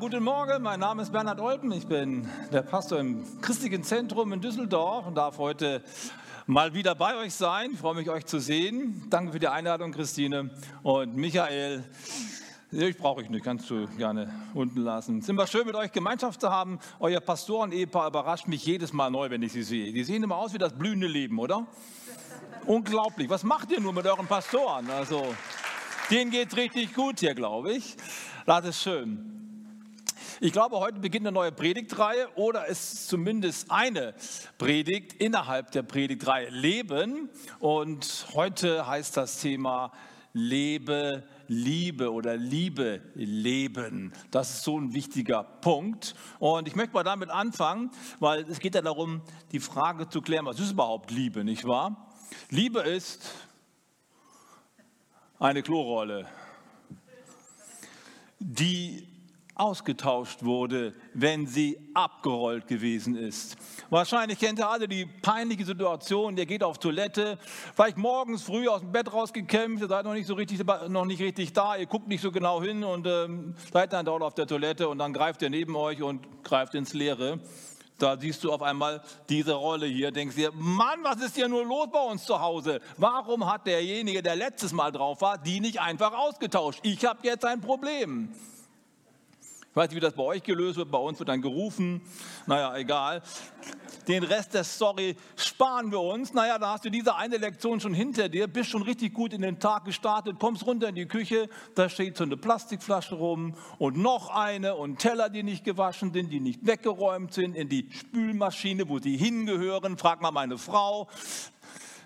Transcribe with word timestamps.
Guten 0.00 0.24
Morgen. 0.24 0.60
Mein 0.62 0.80
Name 0.80 1.02
ist 1.02 1.12
Bernhard 1.12 1.40
Olpen. 1.40 1.70
Ich 1.70 1.86
bin 1.86 2.28
der 2.52 2.62
Pastor 2.62 2.98
im 2.98 3.22
Christlichen 3.40 3.84
Zentrum 3.84 4.32
in 4.32 4.40
Düsseldorf 4.40 5.06
und 5.06 5.14
darf 5.14 5.38
heute 5.38 5.82
mal 6.46 6.74
wieder 6.74 6.96
bei 6.96 7.16
euch 7.16 7.32
sein. 7.32 7.70
Ich 7.74 7.78
freue 7.78 7.94
mich, 7.94 8.10
euch 8.10 8.26
zu 8.26 8.40
sehen. 8.40 9.06
Danke 9.08 9.32
für 9.32 9.38
die 9.38 9.46
Einladung, 9.46 9.92
Christine. 9.92 10.50
Und 10.82 11.16
Michael, 11.16 11.84
ich 12.72 12.96
brauche 12.96 13.22
ich 13.22 13.30
nicht, 13.30 13.44
kannst 13.44 13.70
du 13.70 13.86
gerne 13.96 14.32
unten 14.52 14.80
lassen. 14.80 15.18
Es 15.18 15.24
ist 15.24 15.30
immer 15.30 15.46
schön, 15.46 15.64
mit 15.64 15.76
euch 15.76 15.92
Gemeinschaft 15.92 16.40
zu 16.40 16.50
haben. 16.50 16.80
Euer 16.98 17.20
Pastoren-Ehepaar 17.20 18.08
überrascht 18.08 18.48
mich 18.48 18.66
jedes 18.66 18.92
Mal 18.92 19.10
neu, 19.10 19.30
wenn 19.30 19.42
ich 19.42 19.52
sie 19.52 19.62
sehe. 19.62 19.92
Die 19.92 20.02
sehen 20.02 20.24
immer 20.24 20.36
aus 20.36 20.52
wie 20.52 20.58
das 20.58 20.72
blühende 20.72 21.06
Leben, 21.06 21.38
oder? 21.38 21.68
Unglaublich. 22.66 23.30
Was 23.30 23.44
macht 23.44 23.70
ihr 23.70 23.80
nur 23.80 23.92
mit 23.92 24.06
euren 24.06 24.26
Pastoren? 24.26 24.90
Also, 24.90 25.24
denen 26.10 26.32
geht 26.32 26.48
es 26.48 26.56
richtig 26.56 26.94
gut 26.94 27.20
hier, 27.20 27.34
glaube 27.34 27.74
ich. 27.74 27.96
Das 28.44 28.64
ist 28.64 28.82
schön. 28.82 29.43
Ich 30.44 30.52
glaube, 30.52 30.78
heute 30.78 31.00
beginnt 31.00 31.26
eine 31.26 31.32
neue 31.32 31.52
Predigtreihe 31.52 32.28
oder 32.34 32.66
ist 32.66 33.08
zumindest 33.08 33.70
eine 33.70 34.12
Predigt 34.58 35.14
innerhalb 35.14 35.70
der 35.70 35.82
Predigtreihe 35.82 36.50
Leben. 36.50 37.30
Und 37.60 38.26
heute 38.34 38.86
heißt 38.86 39.16
das 39.16 39.40
Thema 39.40 39.90
Lebe, 40.34 41.26
Liebe 41.48 42.12
oder 42.12 42.36
Liebe, 42.36 43.00
Leben. 43.14 44.12
Das 44.30 44.50
ist 44.50 44.64
so 44.64 44.78
ein 44.78 44.92
wichtiger 44.92 45.44
Punkt. 45.44 46.14
Und 46.40 46.68
ich 46.68 46.76
möchte 46.76 46.92
mal 46.92 47.04
damit 47.04 47.30
anfangen, 47.30 47.90
weil 48.20 48.42
es 48.42 48.60
geht 48.60 48.74
ja 48.74 48.82
darum, 48.82 49.22
die 49.52 49.60
Frage 49.60 50.10
zu 50.10 50.20
klären, 50.20 50.44
was 50.44 50.60
ist 50.60 50.72
überhaupt 50.72 51.10
Liebe, 51.10 51.42
nicht 51.42 51.66
wahr? 51.66 52.12
Liebe 52.50 52.80
ist 52.80 53.30
eine 55.38 55.62
Klorolle, 55.62 56.28
die 58.38 59.13
ausgetauscht 59.54 60.44
wurde, 60.44 60.94
wenn 61.12 61.46
sie 61.46 61.78
abgerollt 61.94 62.66
gewesen 62.66 63.16
ist. 63.16 63.56
Wahrscheinlich 63.88 64.38
kennt 64.38 64.58
ihr 64.58 64.68
alle 64.68 64.88
die 64.88 65.06
peinliche 65.06 65.64
Situation, 65.64 66.36
ihr 66.36 66.46
geht 66.46 66.64
auf 66.64 66.78
Toilette, 66.78 67.38
vielleicht 67.74 67.96
morgens 67.96 68.42
früh 68.42 68.68
aus 68.68 68.80
dem 68.80 68.90
Bett 68.90 69.12
rausgekämpft, 69.12 69.82
ihr 69.82 69.88
seid 69.88 70.04
noch 70.04 70.14
nicht 70.14 70.26
so 70.26 70.34
richtig, 70.34 70.60
noch 70.88 71.04
nicht 71.04 71.20
richtig 71.20 71.52
da, 71.52 71.76
ihr 71.76 71.86
guckt 71.86 72.08
nicht 72.08 72.20
so 72.20 72.32
genau 72.32 72.62
hin 72.62 72.82
und 72.82 73.06
ähm, 73.06 73.54
seid 73.72 73.92
dann 73.92 74.04
dort 74.04 74.22
auf 74.22 74.34
der 74.34 74.46
Toilette 74.46 74.88
und 74.88 74.98
dann 74.98 75.12
greift 75.12 75.42
ihr 75.42 75.50
neben 75.50 75.76
euch 75.76 76.02
und 76.02 76.42
greift 76.42 76.74
ins 76.74 76.92
Leere. 76.92 77.38
Da 77.98 78.18
siehst 78.18 78.42
du 78.42 78.52
auf 78.52 78.60
einmal 78.60 79.02
diese 79.28 79.52
Rolle 79.52 79.86
hier, 79.86 80.10
denkst 80.10 80.34
dir, 80.34 80.50
Mann, 80.52 80.98
was 81.04 81.22
ist 81.22 81.36
hier 81.36 81.46
nur 81.46 81.64
los 81.64 81.88
bei 81.92 82.00
uns 82.00 82.24
zu 82.24 82.40
Hause? 82.40 82.80
Warum 82.96 83.50
hat 83.50 83.68
derjenige, 83.68 84.20
der 84.20 84.34
letztes 84.34 84.72
Mal 84.72 84.90
drauf 84.90 85.20
war, 85.20 85.38
die 85.38 85.60
nicht 85.60 85.80
einfach 85.80 86.12
ausgetauscht? 86.12 86.80
Ich 86.82 87.04
habe 87.04 87.20
jetzt 87.22 87.44
ein 87.44 87.60
Problem. 87.60 88.34
Ich 89.74 89.76
weiß 89.76 89.90
nicht, 89.90 89.96
wie 89.96 90.00
das 90.00 90.14
bei 90.14 90.22
euch 90.22 90.44
gelöst 90.44 90.76
wird. 90.76 90.92
Bei 90.92 90.98
uns 90.98 91.18
wird 91.18 91.28
dann 91.28 91.42
gerufen. 91.42 92.00
Naja, 92.46 92.76
egal. 92.76 93.22
Den 94.06 94.22
Rest 94.22 94.54
der 94.54 94.62
Story 94.62 95.16
sparen 95.34 95.90
wir 95.90 96.00
uns. 96.00 96.32
Naja, 96.32 96.60
da 96.60 96.74
hast 96.74 96.84
du 96.84 96.90
diese 96.90 97.16
eine 97.16 97.38
Lektion 97.38 97.80
schon 97.80 97.92
hinter 97.92 98.28
dir, 98.28 98.46
bist 98.46 98.70
schon 98.70 98.82
richtig 98.82 99.12
gut 99.12 99.32
in 99.32 99.42
den 99.42 99.58
Tag 99.58 99.84
gestartet, 99.84 100.38
kommst 100.38 100.64
runter 100.64 100.90
in 100.90 100.94
die 100.94 101.06
Küche, 101.06 101.48
da 101.74 101.88
steht 101.88 102.16
so 102.16 102.22
eine 102.22 102.36
Plastikflasche 102.36 103.16
rum 103.16 103.56
und 103.78 103.96
noch 103.96 104.30
eine 104.30 104.76
und 104.76 105.00
Teller, 105.00 105.28
die 105.28 105.42
nicht 105.42 105.64
gewaschen 105.64 106.12
sind, 106.12 106.30
die 106.30 106.38
nicht 106.38 106.64
weggeräumt 106.64 107.34
sind, 107.34 107.56
in 107.56 107.68
die 107.68 107.88
Spülmaschine, 107.90 108.88
wo 108.88 109.00
sie 109.00 109.16
hingehören. 109.16 109.98
Frag 109.98 110.22
mal 110.22 110.30
meine 110.30 110.56
Frau. 110.56 111.08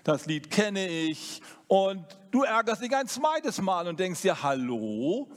Das 0.03 0.25
Lied 0.25 0.49
kenne 0.49 0.87
ich. 0.87 1.39
Und 1.67 2.03
du 2.31 2.41
ärgerst 2.41 2.81
dich 2.81 2.95
ein 2.95 3.05
zweites 3.05 3.61
Mal 3.61 3.87
und 3.87 3.99
denkst 3.99 4.23
dir, 4.23 4.41
hallo, 4.41 5.27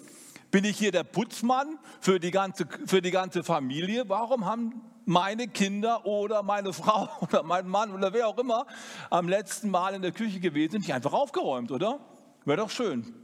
bin 0.52 0.64
ich 0.64 0.78
hier 0.78 0.92
der 0.92 1.02
Putzmann 1.02 1.78
für 2.00 2.20
die 2.20 2.30
ganze, 2.30 2.68
für 2.86 3.02
die 3.02 3.10
ganze 3.10 3.42
Familie? 3.42 4.08
Warum 4.08 4.44
haben 4.44 4.82
meine 5.04 5.48
Kinder 5.48 6.06
oder 6.06 6.44
meine 6.44 6.72
Frau 6.72 7.08
oder 7.22 7.42
mein 7.42 7.66
Mann 7.66 7.90
oder 7.92 8.12
wer 8.12 8.28
auch 8.28 8.38
immer 8.38 8.66
am 9.10 9.28
letzten 9.28 9.70
Mal 9.70 9.94
in 9.94 10.02
der 10.02 10.12
Küche 10.12 10.38
gewesen 10.38 10.78
nicht 10.78 10.92
einfach 10.92 11.14
aufgeräumt, 11.14 11.72
oder? 11.72 11.98
Wäre 12.44 12.58
doch 12.58 12.70
schön. 12.70 13.14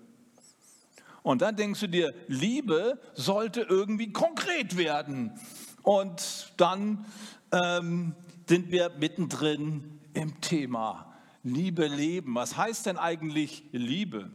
Und 1.23 1.43
dann 1.43 1.55
denkst 1.55 1.81
du 1.81 1.89
dir, 1.89 2.15
Liebe 2.29 2.99
sollte 3.13 3.61
irgendwie 3.61 4.13
konkret 4.13 4.77
werden. 4.79 5.39
Und 5.83 6.55
dann 6.57 7.05
ähm, 7.53 8.15
sind 8.49 8.71
wir 8.71 8.91
mittendrin 8.99 10.01
im 10.15 10.41
Thema 10.41 11.15
Liebe 11.43 11.87
leben. 11.87 12.35
Was 12.35 12.57
heißt 12.57 12.87
denn 12.87 12.97
eigentlich 12.97 13.65
Liebe? 13.73 14.31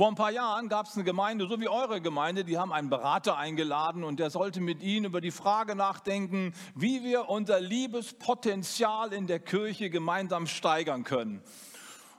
Vor 0.00 0.08
ein 0.08 0.14
paar 0.14 0.30
Jahren 0.30 0.70
gab 0.70 0.86
es 0.86 0.94
eine 0.94 1.04
Gemeinde, 1.04 1.46
so 1.46 1.60
wie 1.60 1.68
eure 1.68 2.00
Gemeinde, 2.00 2.42
die 2.42 2.56
haben 2.56 2.72
einen 2.72 2.88
Berater 2.88 3.36
eingeladen 3.36 4.02
und 4.02 4.18
der 4.18 4.30
sollte 4.30 4.62
mit 4.62 4.82
ihnen 4.82 5.04
über 5.04 5.20
die 5.20 5.30
Frage 5.30 5.74
nachdenken, 5.74 6.54
wie 6.74 7.04
wir 7.04 7.28
unser 7.28 7.60
Liebespotenzial 7.60 9.12
in 9.12 9.26
der 9.26 9.40
Kirche 9.40 9.90
gemeinsam 9.90 10.46
steigern 10.46 11.04
können. 11.04 11.42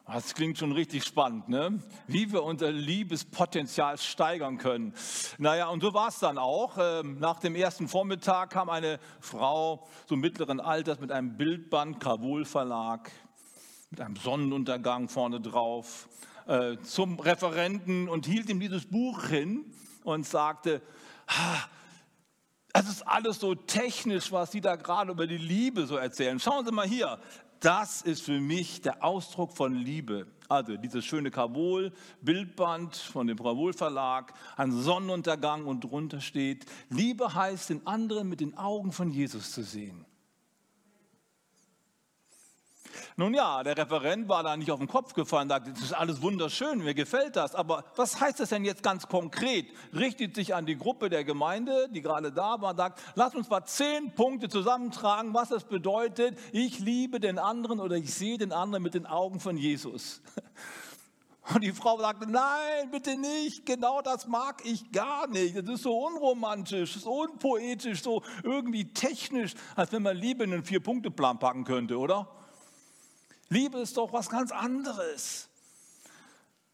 Das 0.06 0.36
klingt 0.36 0.60
schon 0.60 0.74
richtig 0.74 1.06
spannend, 1.06 1.50
ne? 1.50 1.82
wie 2.06 2.32
wir 2.32 2.44
unser 2.44 2.72
Liebespotenzial 2.72 3.98
steigern 3.98 4.60
können. 4.60 4.94
Naja, 5.40 5.70
und 5.70 5.82
so 5.82 5.92
war 5.96 6.10
es 6.10 6.20
dann 6.20 6.38
auch. 6.38 6.78
Ähm, 6.80 7.18
nach 7.18 7.40
dem 7.40 7.56
ersten 7.56 7.88
Vormittag 7.88 8.52
kam 8.52 8.70
eine 8.70 9.00
Frau 9.22 9.88
so 10.08 10.16
mittleren 10.16 10.60
Alters 10.60 11.00
mit 11.00 11.12
einem 11.12 11.36
Bildband, 11.36 12.00
Kravol 12.00 12.46
Verlag, 12.46 13.12
mit 13.90 14.02
einem 14.02 14.18
Sonnenuntergang 14.18 15.10
vorne 15.10 15.42
drauf 15.42 16.08
äh, 16.52 16.78
zum 16.84 17.18
Referenten 17.18 18.10
und 18.10 18.26
hielt 18.26 18.50
ihm 18.50 18.60
dieses 18.60 18.86
Buch 18.86 19.28
hin 19.28 19.64
und 20.04 20.28
sagte, 20.28 20.82
es 22.74 22.90
ist 22.90 23.08
alles 23.08 23.40
so 23.40 23.56
technisch, 23.56 24.34
was 24.34 24.52
Sie 24.52 24.60
da 24.60 24.76
gerade 24.76 25.12
über 25.12 25.28
die 25.28 25.38
Liebe 25.38 25.86
so 25.86 25.96
erzählen. 25.96 26.42
Schauen 26.42 26.66
Sie 26.66 26.74
mal 26.74 26.86
hier, 26.86 27.20
das 27.62 28.02
ist 28.02 28.24
für 28.24 28.42
mich 28.42 28.82
der 28.82 29.02
Ausdruck 29.02 29.56
von 29.56 29.74
Liebe. 29.74 30.28
Also 30.50 30.76
dieses 30.76 31.06
schöne 31.06 31.32
Kabul, 31.32 31.94
Bildband 32.20 32.98
von 32.98 33.28
dem 33.28 33.38
Bravol 33.38 33.72
Verlag, 33.72 34.34
ein 34.58 34.74
Sonnenuntergang 34.74 35.66
und 35.66 35.86
drunter 35.86 36.20
steht, 36.20 36.66
Liebe 36.90 37.34
heißt, 37.34 37.70
den 37.70 37.88
anderen 37.88 38.28
mit 38.28 38.42
den 38.42 38.58
Augen 38.58 38.92
von 38.92 39.10
Jesus 39.10 39.54
zu 39.54 39.64
sehen. 39.64 40.06
Nun 43.18 43.34
ja, 43.34 43.64
der 43.64 43.78
Referent 43.78 44.28
war 44.30 44.44
da 44.44 44.56
nicht 44.58 44.72
auf 44.72 44.80
den 44.80 44.88
Kopf 44.88 45.14
gefallen, 45.14 45.50
sagte, 45.50 45.72
das 45.72 45.82
ist 45.82 45.94
alles 45.94 46.22
wunderschön, 46.22 46.80
mir 46.80 46.94
gefällt 46.94 47.36
das, 47.36 47.56
aber 47.56 47.86
was 47.96 48.20
heißt 48.20 48.40
das 48.40 48.50
denn 48.50 48.66
jetzt 48.66 48.84
ganz 48.84 49.08
konkret? 49.08 49.68
Richtet 49.94 50.36
sich 50.36 50.56
an 50.56 50.66
die 50.66 50.78
Gruppe 50.78 51.10
der 51.10 51.24
Gemeinde, 51.24 51.90
die 51.90 52.02
gerade 52.02 52.32
da 52.32 52.62
war, 52.62 52.76
sagt, 52.76 53.02
lass 53.16 53.36
uns 53.36 53.50
mal 53.50 53.66
zehn 53.66 54.14
Punkte 54.14 54.50
zusammentragen, 54.50 55.34
was 55.34 55.50
das 55.50 55.64
bedeutet, 55.64 56.38
ich 56.52 56.80
liebe 56.80 57.20
den 57.20 57.40
anderen 57.40 57.80
oder 57.80 57.96
ich 57.96 58.14
sehe 58.14 58.38
den 58.38 58.52
anderen 58.52 58.84
mit 58.84 58.94
den 58.94 59.06
Augen 59.06 59.40
von 59.40 59.58
Jesus. 59.58 60.22
Und 61.54 61.64
die 61.64 61.72
Frau 61.72 62.00
sagte, 62.00 62.30
nein, 62.30 62.92
bitte 62.92 63.18
nicht, 63.18 63.66
genau 63.66 64.02
das 64.02 64.28
mag 64.28 64.62
ich 64.64 64.92
gar 64.92 65.28
nicht. 65.28 65.58
Das 65.58 65.68
ist 65.68 65.84
so 65.84 65.98
unromantisch, 65.98 67.00
so 67.00 67.24
unpoetisch, 67.24 68.04
so 68.04 68.24
irgendwie 68.44 68.94
technisch, 68.94 69.56
als 69.76 69.92
wenn 69.92 70.04
man 70.04 70.16
Liebe 70.16 70.44
in 70.44 70.54
einen 70.54 70.64
Vier-Punkte-Plan 70.64 71.40
packen 71.40 71.64
könnte, 71.64 71.98
oder? 71.98 72.28
Liebe 73.52 73.80
ist 73.80 73.98
doch 73.98 74.14
was 74.14 74.30
ganz 74.30 74.54
anderes. 74.54 75.50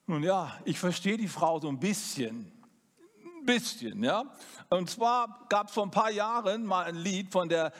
Nun 0.05 0.21
ja, 0.21 0.55
ich 0.63 0.77
verstehe 0.77 1.17
die 1.17 1.27
Frau 1.27 1.59
so 1.59 1.69
ein 1.69 1.79
bisschen. 1.79 2.51
Ein 3.39 3.45
bisschen, 3.47 4.03
ja. 4.03 4.23
Und 4.69 4.87
zwar 4.87 5.47
gab 5.49 5.69
es 5.69 5.73
vor 5.73 5.87
ein 5.87 5.91
paar 5.91 6.11
Jahren 6.11 6.63
mal 6.67 6.85
ein 6.85 6.95
Lied 6.95 7.31
von 7.31 7.49
der 7.49 7.73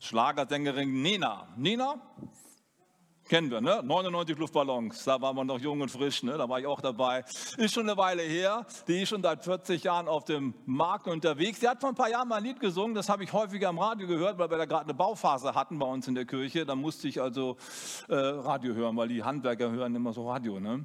Schlagersängerin 0.00 1.00
Nena. 1.00 1.46
Nena, 1.56 2.02
Kennen 3.30 3.48
wir, 3.48 3.60
ne? 3.60 3.80
99 3.84 4.38
Luftballons, 4.38 5.04
da 5.04 5.20
waren 5.22 5.36
wir 5.36 5.44
noch 5.44 5.60
jung 5.60 5.80
und 5.82 5.88
frisch, 5.88 6.24
ne? 6.24 6.36
da 6.36 6.48
war 6.48 6.58
ich 6.58 6.66
auch 6.66 6.80
dabei. 6.80 7.24
Ist 7.58 7.74
schon 7.74 7.88
eine 7.88 7.96
Weile 7.96 8.22
her, 8.22 8.66
die 8.88 9.02
ist 9.02 9.10
schon 9.10 9.22
seit 9.22 9.44
40 9.44 9.84
Jahren 9.84 10.08
auf 10.08 10.24
dem 10.24 10.52
Markt 10.66 11.06
unterwegs. 11.06 11.60
Sie 11.60 11.68
hat 11.68 11.80
vor 11.80 11.90
ein 11.90 11.94
paar 11.94 12.10
Jahren 12.10 12.26
mal 12.26 12.38
ein 12.38 12.42
Lied 12.42 12.58
gesungen, 12.58 12.92
das 12.92 13.08
habe 13.08 13.22
ich 13.22 13.32
häufiger 13.32 13.68
im 13.68 13.78
Radio 13.78 14.08
gehört, 14.08 14.36
weil 14.38 14.50
wir 14.50 14.58
da 14.58 14.64
gerade 14.64 14.86
eine 14.86 14.94
Bauphase 14.94 15.54
hatten 15.54 15.78
bei 15.78 15.86
uns 15.86 16.08
in 16.08 16.16
der 16.16 16.24
Kirche. 16.24 16.66
Da 16.66 16.74
musste 16.74 17.06
ich 17.06 17.22
also 17.22 17.56
äh, 18.08 18.16
Radio 18.16 18.74
hören, 18.74 18.96
weil 18.96 19.06
die 19.06 19.22
Handwerker 19.22 19.70
hören 19.70 19.94
immer 19.94 20.12
so 20.12 20.28
Radio. 20.28 20.58
Ne? 20.58 20.84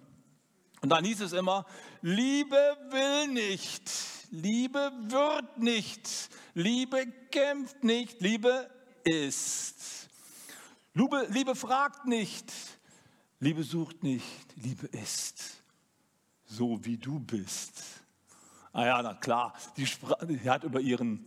Und 0.83 0.89
dann 0.89 1.03
hieß 1.03 1.21
es 1.21 1.33
immer, 1.33 1.65
Liebe 2.03 2.77
will 2.91 3.33
nicht, 3.33 3.89
Liebe 4.29 4.91
wird 5.07 5.57
nicht, 5.57 6.29
Liebe 6.53 7.07
kämpft 7.31 7.83
nicht, 7.83 8.21
Liebe 8.21 8.69
ist. 9.03 10.04
Liebe, 10.97 11.27
Liebe 11.29 11.55
fragt 11.55 12.05
nicht, 12.05 12.53
Liebe 13.41 13.63
sucht 13.63 14.01
nicht, 14.01 14.55
Liebe 14.55 14.87
ist 14.87 15.61
so 16.45 16.79
wie 16.85 16.97
du 16.97 17.19
bist. 17.19 17.83
Ah 18.71 18.85
ja, 18.85 19.01
na 19.01 19.13
klar, 19.13 19.53
die, 19.75 19.85
die 20.29 20.49
hat 20.49 20.63
über 20.63 20.79
ihren 20.79 21.25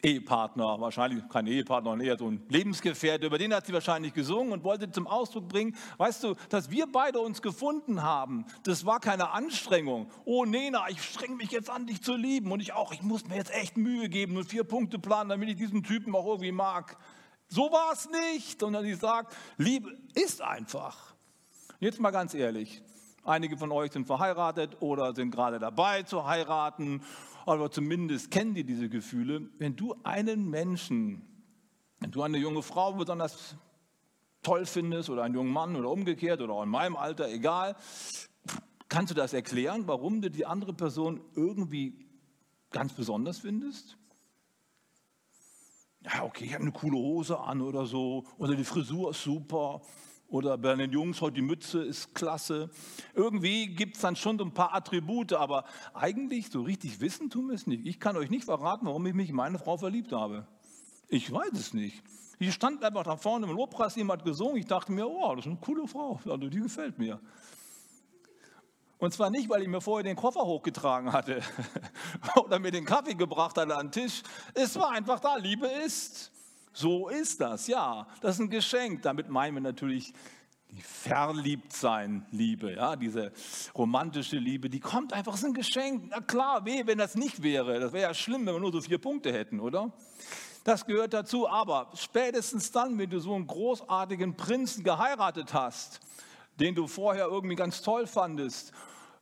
Ehepartner, 0.00 0.80
wahrscheinlich 0.80 1.28
kein 1.28 1.48
Ehepartner, 1.48 2.00
eher 2.00 2.16
so 2.16 2.28
ein 2.28 2.40
Lebensgefährte, 2.48 3.26
über 3.26 3.38
den 3.38 3.52
hat 3.52 3.66
sie 3.66 3.72
wahrscheinlich 3.72 4.14
gesungen 4.14 4.52
und 4.52 4.62
wollte 4.62 4.88
zum 4.92 5.08
Ausdruck 5.08 5.48
bringen, 5.48 5.76
weißt 5.96 6.22
du, 6.22 6.34
dass 6.48 6.70
wir 6.70 6.86
beide 6.86 7.18
uns 7.18 7.42
gefunden 7.42 8.04
haben, 8.04 8.46
das 8.62 8.86
war 8.86 9.00
keine 9.00 9.32
Anstrengung. 9.32 10.08
Oh 10.24 10.44
Nena, 10.44 10.88
ich 10.88 11.02
streng 11.02 11.36
mich 11.36 11.50
jetzt 11.50 11.68
an, 11.68 11.88
dich 11.88 12.00
zu 12.00 12.14
lieben 12.14 12.52
und 12.52 12.60
ich 12.60 12.74
auch, 12.74 12.92
ich 12.92 13.02
muss 13.02 13.26
mir 13.26 13.34
jetzt 13.34 13.52
echt 13.52 13.76
Mühe 13.76 14.08
geben 14.08 14.36
und 14.36 14.44
vier 14.44 14.62
Punkte 14.62 15.00
planen, 15.00 15.30
damit 15.30 15.48
ich 15.48 15.56
diesen 15.56 15.82
Typen 15.82 16.14
auch 16.14 16.26
irgendwie 16.26 16.52
mag. 16.52 16.96
So 17.48 17.72
war 17.72 17.92
es 17.92 18.08
nicht, 18.10 18.60
sondern 18.60 18.84
sie 18.84 18.94
sagt, 18.94 19.34
Liebe 19.56 19.96
ist 20.14 20.42
einfach. 20.42 21.14
Jetzt 21.80 22.00
mal 22.00 22.10
ganz 22.10 22.34
ehrlich, 22.34 22.82
einige 23.24 23.56
von 23.56 23.72
euch 23.72 23.92
sind 23.92 24.06
verheiratet 24.06 24.76
oder 24.80 25.14
sind 25.14 25.30
gerade 25.30 25.58
dabei 25.58 26.02
zu 26.02 26.26
heiraten 26.26 27.02
aber 27.48 27.70
zumindest 27.70 28.30
kennen 28.30 28.54
die 28.54 28.64
diese 28.64 28.90
Gefühle. 28.90 29.48
Wenn 29.56 29.74
du 29.74 29.96
einen 30.02 30.50
Menschen, 30.50 31.22
wenn 31.98 32.10
du 32.10 32.22
eine 32.22 32.36
junge 32.36 32.62
Frau 32.62 32.92
besonders 32.92 33.56
toll 34.42 34.66
findest 34.66 35.08
oder 35.08 35.22
einen 35.22 35.34
jungen 35.34 35.52
Mann 35.52 35.74
oder 35.74 35.88
umgekehrt 35.88 36.42
oder 36.42 36.52
auch 36.52 36.62
in 36.62 36.68
meinem 36.68 36.94
Alter, 36.94 37.28
egal, 37.30 37.74
kannst 38.90 39.10
du 39.10 39.14
das 39.14 39.32
erklären, 39.32 39.84
warum 39.86 40.20
du 40.20 40.30
die 40.30 40.44
andere 40.44 40.74
Person 40.74 41.22
irgendwie 41.34 42.06
ganz 42.70 42.92
besonders 42.92 43.38
findest? 43.38 43.96
Ja, 46.12 46.24
okay, 46.24 46.44
ich 46.44 46.54
habe 46.54 46.62
eine 46.62 46.72
coole 46.72 46.96
Hose 46.96 47.38
an 47.38 47.60
oder 47.60 47.84
so, 47.84 48.24
oder 48.38 48.54
die 48.54 48.64
Frisur 48.64 49.10
ist 49.10 49.22
super, 49.22 49.82
oder 50.28 50.56
bei 50.56 50.74
den 50.74 50.90
Jungs 50.90 51.20
heute 51.20 51.36
die 51.36 51.42
Mütze 51.42 51.82
ist 51.82 52.14
klasse. 52.14 52.70
Irgendwie 53.14 53.66
gibt 53.66 53.96
es 53.96 54.02
dann 54.02 54.16
schon 54.16 54.38
so 54.38 54.44
ein 54.44 54.52
paar 54.52 54.74
Attribute, 54.74 55.32
aber 55.34 55.64
eigentlich 55.94 56.50
so 56.50 56.62
richtig 56.62 57.00
wissen 57.00 57.30
tun 57.30 57.48
wir 57.48 57.54
es 57.54 57.66
nicht. 57.66 57.86
Ich 57.86 57.98
kann 58.00 58.16
euch 58.16 58.30
nicht 58.30 58.44
verraten, 58.44 58.86
warum 58.86 59.06
ich 59.06 59.14
mich 59.14 59.30
in 59.30 59.36
meine 59.36 59.58
Frau 59.58 59.76
verliebt 59.76 60.12
habe. 60.12 60.46
Ich 61.08 61.30
weiß 61.30 61.52
es 61.52 61.74
nicht. 61.74 62.02
Die 62.40 62.52
stand 62.52 62.84
einfach 62.84 63.04
da 63.04 63.16
vorne 63.16 63.46
im 63.46 63.56
Lobpreis, 63.56 63.96
jemand 63.96 64.24
gesungen. 64.24 64.56
Ich 64.56 64.66
dachte 64.66 64.92
mir, 64.92 65.08
oh, 65.08 65.34
das 65.34 65.44
ist 65.44 65.50
eine 65.50 65.60
coole 65.60 65.88
Frau, 65.88 66.20
also 66.24 66.48
die 66.48 66.60
gefällt 66.60 66.98
mir. 66.98 67.20
Und 68.98 69.14
zwar 69.14 69.30
nicht, 69.30 69.48
weil 69.48 69.62
ich 69.62 69.68
mir 69.68 69.80
vorher 69.80 70.02
den 70.02 70.16
Koffer 70.16 70.40
hochgetragen 70.40 71.12
hatte 71.12 71.40
oder 72.36 72.58
mir 72.58 72.72
den 72.72 72.84
Kaffee 72.84 73.14
gebracht 73.14 73.56
hatte 73.56 73.76
an 73.76 73.86
den 73.86 73.92
Tisch. 73.92 74.22
Es 74.54 74.76
war 74.76 74.90
einfach 74.90 75.20
da, 75.20 75.36
Liebe 75.36 75.66
ist. 75.68 76.32
So 76.72 77.08
ist 77.08 77.40
das, 77.40 77.68
ja. 77.68 78.06
Das 78.20 78.36
ist 78.36 78.40
ein 78.40 78.50
Geschenk. 78.50 79.02
Damit 79.02 79.28
meinen 79.28 79.54
wir 79.54 79.60
natürlich 79.60 80.12
die 80.70 80.82
Verliebtsein-Liebe, 80.82 82.74
ja, 82.74 82.94
diese 82.96 83.32
romantische 83.74 84.36
Liebe, 84.36 84.68
die 84.68 84.80
kommt 84.80 85.12
einfach, 85.14 85.32
das 85.32 85.40
ist 85.40 85.46
ein 85.46 85.54
Geschenk. 85.54 86.08
Na 86.10 86.20
klar, 86.20 86.66
weh, 86.66 86.82
wenn 86.84 86.98
das 86.98 87.14
nicht 87.14 87.42
wäre. 87.42 87.80
Das 87.80 87.92
wäre 87.92 88.08
ja 88.08 88.14
schlimm, 88.14 88.46
wenn 88.46 88.54
wir 88.54 88.60
nur 88.60 88.72
so 88.72 88.80
vier 88.80 88.98
Punkte 88.98 89.32
hätten, 89.32 89.60
oder? 89.60 89.92
Das 90.64 90.84
gehört 90.84 91.14
dazu. 91.14 91.48
Aber 91.48 91.90
spätestens 91.94 92.70
dann, 92.70 92.98
wenn 92.98 93.08
du 93.08 93.20
so 93.20 93.34
einen 93.34 93.46
großartigen 93.46 94.36
Prinzen 94.36 94.84
geheiratet 94.84 95.54
hast, 95.54 96.00
den 96.60 96.74
du 96.74 96.86
vorher 96.86 97.26
irgendwie 97.26 97.56
ganz 97.56 97.82
toll 97.82 98.06
fandest 98.06 98.72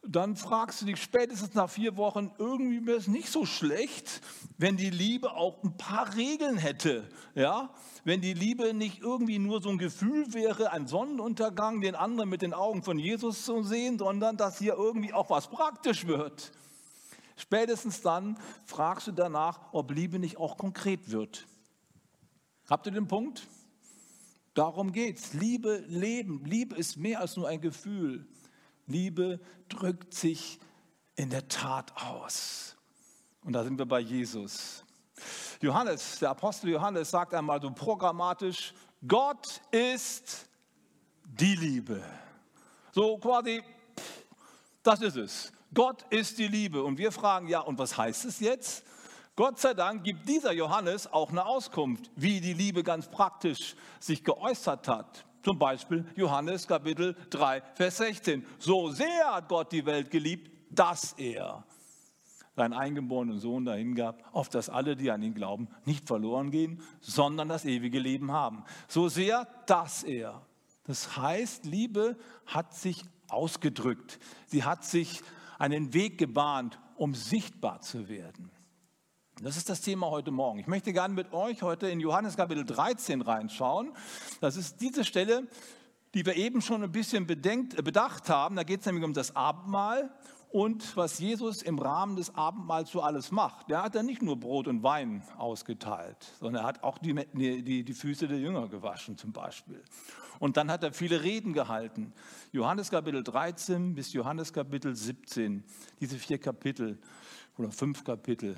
dann 0.08 0.36
fragst 0.36 0.82
du 0.82 0.86
dich 0.86 1.02
spätestens 1.02 1.54
nach 1.54 1.68
vier 1.68 1.96
Wochen, 1.96 2.30
irgendwie 2.38 2.86
wäre 2.86 2.98
es 2.98 3.08
nicht 3.08 3.28
so 3.28 3.44
schlecht, 3.44 4.20
wenn 4.58 4.76
die 4.76 4.90
Liebe 4.90 5.32
auch 5.32 5.62
ein 5.62 5.76
paar 5.76 6.14
Regeln 6.16 6.56
hätte. 6.56 7.08
Ja? 7.34 7.70
Wenn 8.04 8.20
die 8.20 8.34
Liebe 8.34 8.72
nicht 8.74 9.00
irgendwie 9.00 9.38
nur 9.38 9.60
so 9.60 9.68
ein 9.68 9.78
Gefühl 9.78 10.32
wäre, 10.32 10.70
ein 10.70 10.86
Sonnenuntergang, 10.86 11.80
den 11.80 11.94
anderen 11.94 12.30
mit 12.30 12.42
den 12.42 12.54
Augen 12.54 12.82
von 12.82 12.98
Jesus 12.98 13.44
zu 13.44 13.62
sehen, 13.62 13.98
sondern 13.98 14.36
dass 14.36 14.58
hier 14.58 14.74
irgendwie 14.74 15.12
auch 15.12 15.30
was 15.30 15.48
praktisch 15.48 16.06
wird. 16.06 16.52
Spätestens 17.36 18.00
dann 18.00 18.38
fragst 18.64 19.08
du 19.08 19.12
danach, 19.12 19.72
ob 19.72 19.90
Liebe 19.90 20.18
nicht 20.18 20.38
auch 20.38 20.56
konkret 20.56 21.10
wird. 21.10 21.46
Habt 22.68 22.86
ihr 22.86 22.92
den 22.92 23.08
Punkt? 23.08 23.46
Darum 24.56 24.92
geht's. 24.92 25.34
Liebe, 25.34 25.84
Leben. 25.86 26.42
Liebe 26.46 26.74
ist 26.76 26.96
mehr 26.96 27.20
als 27.20 27.36
nur 27.36 27.46
ein 27.46 27.60
Gefühl. 27.60 28.26
Liebe 28.86 29.38
drückt 29.68 30.14
sich 30.14 30.58
in 31.14 31.28
der 31.28 31.46
Tat 31.46 31.92
aus. 31.94 32.74
Und 33.44 33.52
da 33.52 33.62
sind 33.62 33.78
wir 33.78 33.84
bei 33.84 34.00
Jesus. 34.00 34.82
Johannes, 35.60 36.20
der 36.20 36.30
Apostel 36.30 36.70
Johannes 36.70 37.10
sagt 37.10 37.34
einmal 37.34 37.60
so 37.60 37.70
programmatisch, 37.70 38.72
Gott 39.06 39.60
ist 39.70 40.46
die 41.22 41.54
Liebe. 41.54 42.02
So 42.92 43.18
quasi, 43.18 43.62
das 44.82 45.02
ist 45.02 45.16
es. 45.16 45.52
Gott 45.74 46.02
ist 46.08 46.38
die 46.38 46.48
Liebe. 46.48 46.82
Und 46.82 46.96
wir 46.96 47.12
fragen, 47.12 47.46
ja, 47.48 47.60
und 47.60 47.78
was 47.78 47.98
heißt 47.98 48.24
es 48.24 48.40
jetzt? 48.40 48.86
Gott 49.36 49.58
sei 49.58 49.74
Dank 49.74 50.02
gibt 50.02 50.26
dieser 50.26 50.52
Johannes 50.52 51.12
auch 51.12 51.30
eine 51.30 51.44
Auskunft, 51.44 52.10
wie 52.16 52.40
die 52.40 52.54
Liebe 52.54 52.82
ganz 52.82 53.06
praktisch 53.06 53.76
sich 54.00 54.24
geäußert 54.24 54.88
hat. 54.88 55.26
Zum 55.42 55.58
Beispiel 55.58 56.06
Johannes 56.16 56.66
Kapitel 56.66 57.14
3, 57.28 57.62
Vers 57.74 57.98
16. 57.98 58.46
So 58.58 58.90
sehr 58.90 59.34
hat 59.34 59.48
Gott 59.48 59.72
die 59.72 59.84
Welt 59.84 60.10
geliebt, 60.10 60.50
dass 60.70 61.12
er 61.18 61.64
seinen 62.56 62.72
eingeborenen 62.72 63.38
Sohn 63.38 63.66
dahin 63.66 63.94
gab, 63.94 64.24
auf 64.34 64.48
dass 64.48 64.70
alle, 64.70 64.96
die 64.96 65.10
an 65.10 65.22
ihn 65.22 65.34
glauben, 65.34 65.68
nicht 65.84 66.06
verloren 66.06 66.50
gehen, 66.50 66.82
sondern 67.02 67.50
das 67.50 67.66
ewige 67.66 67.98
Leben 67.98 68.32
haben. 68.32 68.64
So 68.88 69.10
sehr, 69.10 69.46
dass 69.66 70.02
er. 70.02 70.40
Das 70.84 71.18
heißt, 71.18 71.66
Liebe 71.66 72.16
hat 72.46 72.74
sich 72.74 73.04
ausgedrückt. 73.28 74.18
Sie 74.46 74.64
hat 74.64 74.82
sich 74.82 75.20
einen 75.58 75.92
Weg 75.92 76.16
gebahnt, 76.16 76.78
um 76.96 77.14
sichtbar 77.14 77.82
zu 77.82 78.08
werden. 78.08 78.50
Das 79.42 79.58
ist 79.58 79.68
das 79.68 79.82
Thema 79.82 80.10
heute 80.10 80.30
Morgen. 80.30 80.58
Ich 80.60 80.66
möchte 80.66 80.94
gerne 80.94 81.12
mit 81.12 81.34
euch 81.34 81.60
heute 81.60 81.88
in 81.88 82.00
Johannes 82.00 82.38
Kapitel 82.38 82.64
13 82.64 83.20
reinschauen. 83.20 83.92
Das 84.40 84.56
ist 84.56 84.80
diese 84.80 85.04
Stelle, 85.04 85.46
die 86.14 86.24
wir 86.24 86.36
eben 86.36 86.62
schon 86.62 86.82
ein 86.82 86.90
bisschen 86.90 87.26
bedenkt, 87.26 87.84
bedacht 87.84 88.30
haben. 88.30 88.56
Da 88.56 88.62
geht 88.62 88.80
es 88.80 88.86
nämlich 88.86 89.04
um 89.04 89.12
das 89.12 89.36
Abendmahl 89.36 90.08
und 90.52 90.96
was 90.96 91.18
Jesus 91.18 91.60
im 91.60 91.78
Rahmen 91.78 92.16
des 92.16 92.34
Abendmahls 92.34 92.90
so 92.90 93.02
alles 93.02 93.30
macht. 93.30 93.68
Der 93.68 93.82
hat 93.82 93.94
ja 93.94 94.02
nicht 94.02 94.22
nur 94.22 94.40
Brot 94.40 94.68
und 94.68 94.82
Wein 94.82 95.22
ausgeteilt, 95.36 96.32
sondern 96.40 96.64
er 96.64 96.68
hat 96.68 96.82
auch 96.82 96.96
die, 96.96 97.14
die, 97.34 97.84
die 97.84 97.92
Füße 97.92 98.28
der 98.28 98.38
Jünger 98.38 98.68
gewaschen 98.68 99.18
zum 99.18 99.34
Beispiel. 99.34 99.84
Und 100.38 100.56
dann 100.56 100.70
hat 100.70 100.82
er 100.82 100.94
viele 100.94 101.22
Reden 101.22 101.52
gehalten. 101.52 102.14
Johannes 102.52 102.90
Kapitel 102.90 103.22
13 103.22 103.94
bis 103.94 104.14
Johannes 104.14 104.54
Kapitel 104.54 104.96
17, 104.96 105.62
diese 106.00 106.16
vier 106.16 106.38
Kapitel 106.38 106.98
oder 107.58 107.70
fünf 107.70 108.02
Kapitel 108.02 108.56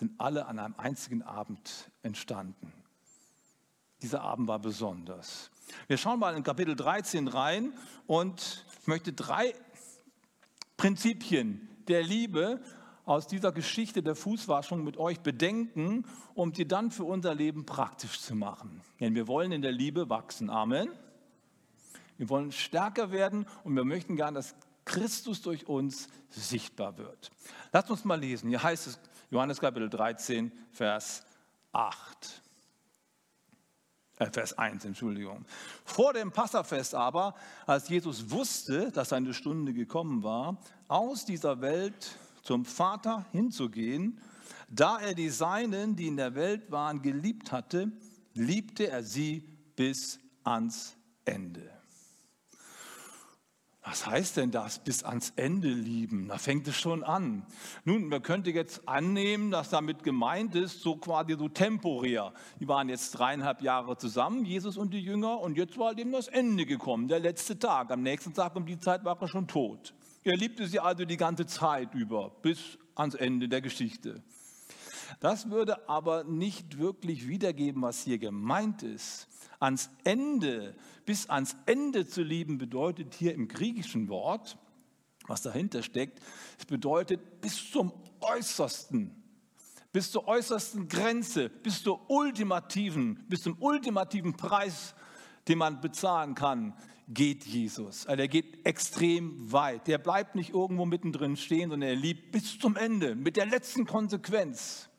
sind 0.00 0.18
alle 0.18 0.46
an 0.46 0.58
einem 0.58 0.74
einzigen 0.78 1.22
Abend 1.22 1.90
entstanden. 2.02 2.72
Dieser 4.00 4.22
Abend 4.22 4.48
war 4.48 4.58
besonders. 4.58 5.50
Wir 5.88 5.98
schauen 5.98 6.18
mal 6.18 6.34
in 6.34 6.42
Kapitel 6.42 6.74
13 6.74 7.28
rein 7.28 7.74
und 8.06 8.64
ich 8.80 8.86
möchte 8.86 9.12
drei 9.12 9.54
Prinzipien 10.78 11.68
der 11.86 12.02
Liebe 12.02 12.62
aus 13.04 13.26
dieser 13.26 13.52
Geschichte 13.52 14.02
der 14.02 14.14
Fußwaschung 14.14 14.84
mit 14.84 14.96
euch 14.96 15.20
bedenken, 15.20 16.06
um 16.32 16.54
sie 16.54 16.66
dann 16.66 16.90
für 16.90 17.04
unser 17.04 17.34
Leben 17.34 17.66
praktisch 17.66 18.20
zu 18.20 18.34
machen. 18.34 18.80
Denn 19.00 19.14
wir 19.14 19.28
wollen 19.28 19.52
in 19.52 19.60
der 19.60 19.72
Liebe 19.72 20.08
wachsen. 20.08 20.48
Amen. 20.48 20.88
Wir 22.16 22.30
wollen 22.30 22.52
stärker 22.52 23.12
werden 23.12 23.44
und 23.64 23.76
wir 23.76 23.84
möchten 23.84 24.16
gern, 24.16 24.32
dass 24.32 24.54
Christus 24.86 25.42
durch 25.42 25.68
uns 25.68 26.08
sichtbar 26.30 26.96
wird. 26.96 27.30
Lasst 27.70 27.90
uns 27.90 28.04
mal 28.06 28.18
lesen. 28.18 28.48
Hier 28.48 28.62
heißt 28.62 28.86
es 28.86 28.98
Johannes 29.30 29.60
Kapitel 29.60 29.88
13, 29.88 30.50
Vers 30.72 31.22
8. 31.72 32.42
Äh, 34.18 34.30
Vers 34.30 34.58
1, 34.58 34.84
Entschuldigung. 34.84 35.44
Vor 35.84 36.12
dem 36.12 36.32
Passafest 36.32 36.94
aber, 36.94 37.34
als 37.64 37.88
Jesus 37.88 38.30
wusste, 38.30 38.90
dass 38.90 39.10
seine 39.10 39.32
Stunde 39.32 39.72
gekommen 39.72 40.24
war, 40.24 40.58
aus 40.88 41.24
dieser 41.24 41.60
Welt 41.60 42.18
zum 42.42 42.64
Vater 42.64 43.24
hinzugehen, 43.30 44.20
da 44.68 44.98
er 44.98 45.14
die 45.14 45.30
Seinen, 45.30 45.94
die 45.94 46.08
in 46.08 46.16
der 46.16 46.34
Welt 46.34 46.70
waren, 46.70 47.00
geliebt 47.00 47.52
hatte, 47.52 47.92
liebte 48.34 48.88
er 48.88 49.04
sie 49.04 49.48
bis 49.76 50.18
ans 50.42 50.96
Ende. 51.24 51.79
Was 53.82 54.06
heißt 54.06 54.36
denn 54.36 54.50
das, 54.50 54.78
bis 54.78 55.04
ans 55.04 55.32
Ende 55.36 55.68
lieben? 55.68 56.28
Da 56.28 56.36
fängt 56.36 56.68
es 56.68 56.76
schon 56.76 57.02
an. 57.02 57.46
Nun, 57.84 58.08
man 58.08 58.22
könnte 58.22 58.50
jetzt 58.50 58.86
annehmen, 58.86 59.50
dass 59.50 59.70
damit 59.70 60.02
gemeint 60.02 60.54
ist, 60.54 60.82
so 60.82 60.96
quasi 60.96 61.34
so 61.38 61.48
temporär. 61.48 62.34
Die 62.60 62.68
waren 62.68 62.90
jetzt 62.90 63.12
dreieinhalb 63.12 63.62
Jahre 63.62 63.96
zusammen, 63.96 64.44
Jesus 64.44 64.76
und 64.76 64.92
die 64.92 65.00
Jünger, 65.00 65.40
und 65.40 65.56
jetzt 65.56 65.78
war 65.78 65.96
eben 65.96 66.12
das 66.12 66.28
Ende 66.28 66.66
gekommen, 66.66 67.08
der 67.08 67.20
letzte 67.20 67.58
Tag. 67.58 67.90
Am 67.90 68.02
nächsten 68.02 68.34
Tag 68.34 68.54
um 68.54 68.66
die 68.66 68.78
Zeit 68.78 69.02
war 69.04 69.20
er 69.20 69.28
schon 69.28 69.48
tot. 69.48 69.94
Er 70.24 70.36
liebte 70.36 70.66
sie 70.66 70.78
also 70.78 71.06
die 71.06 71.16
ganze 71.16 71.46
Zeit 71.46 71.94
über, 71.94 72.30
bis 72.42 72.78
ans 72.94 73.14
Ende 73.14 73.48
der 73.48 73.62
Geschichte. 73.62 74.22
Das 75.18 75.50
würde 75.50 75.88
aber 75.88 76.24
nicht 76.24 76.78
wirklich 76.78 77.26
wiedergeben, 77.26 77.82
was 77.82 78.02
hier 78.02 78.18
gemeint 78.18 78.82
ist. 78.82 79.28
Ans 79.58 79.90
Ende, 80.04 80.76
bis 81.04 81.28
ans 81.28 81.56
Ende 81.66 82.06
zu 82.06 82.22
lieben, 82.22 82.58
bedeutet 82.58 83.14
hier 83.14 83.34
im 83.34 83.48
griechischen 83.48 84.08
Wort, 84.08 84.56
was 85.26 85.42
dahinter 85.42 85.82
steckt, 85.82 86.20
es 86.58 86.66
bedeutet 86.66 87.40
bis 87.40 87.70
zum 87.70 87.92
Äußersten, 88.20 89.14
bis 89.92 90.10
zur 90.10 90.28
äußersten 90.28 90.88
Grenze, 90.88 91.48
bis 91.48 91.82
zur 91.82 92.10
ultimativen, 92.10 93.24
bis 93.28 93.42
zum 93.42 93.56
ultimativen 93.60 94.36
Preis, 94.36 94.94
den 95.48 95.58
man 95.58 95.80
bezahlen 95.80 96.34
kann, 96.34 96.74
geht 97.08 97.44
Jesus. 97.44 98.06
Also 98.06 98.20
er 98.20 98.28
geht 98.28 98.64
extrem 98.64 99.52
weit. 99.52 99.88
Der 99.88 99.98
bleibt 99.98 100.36
nicht 100.36 100.50
irgendwo 100.50 100.86
mittendrin 100.86 101.36
stehen, 101.36 101.70
sondern 101.70 101.88
er 101.88 101.96
liebt 101.96 102.30
bis 102.30 102.58
zum 102.58 102.76
Ende, 102.76 103.16
mit 103.16 103.36
der 103.36 103.46
letzten 103.46 103.84
Konsequenz. 103.84 104.89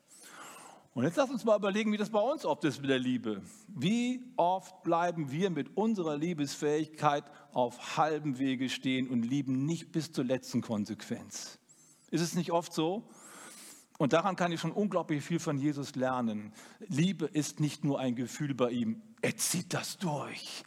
Und 0.94 1.06
jetzt 1.06 1.16
lass 1.16 1.30
uns 1.30 1.46
mal 1.46 1.58
überlegen, 1.58 1.94
wie 1.94 1.98
das 1.98 2.10
bei 2.10 2.20
uns 2.20 2.44
oft 2.44 2.66
ist 2.66 2.82
mit 2.82 2.90
der 2.90 3.00
Liebe. 3.00 3.42
Wie 3.68 4.22
oft 4.36 4.84
bleiben 4.84 5.32
wir 5.32 5.50
mit 5.50 5.78
unserer 5.78 6.18
Liebesfähigkeit 6.18 7.24
auf 7.54 7.96
halbem 7.96 8.40
Wege 8.40 8.70
stehen 8.70 9.08
und 9.08 9.24
lieben 9.24 9.66
nicht 9.66 9.94
bis 9.94 10.12
zur 10.12 10.26
letzten 10.26 10.62
Konsequenz? 10.62 11.60
Ist 12.10 12.22
es 12.22 12.36
nicht 12.36 12.52
oft 12.52 12.74
so? 12.74 13.08
Und 14.00 14.12
daran 14.12 14.36
kann 14.36 14.52
ich 14.52 14.60
schon 14.60 14.74
unglaublich 14.74 15.24
viel 15.24 15.40
von 15.40 15.58
Jesus 15.58 15.96
lernen. 15.96 16.52
Liebe 16.80 17.26
ist 17.26 17.62
nicht 17.62 17.86
nur 17.86 18.00
ein 18.00 18.16
Gefühl 18.16 18.54
bei 18.54 18.72
ihm, 18.72 19.02
er 19.22 19.38
zieht 19.38 19.74
das 19.74 19.98
durch. 19.98 20.64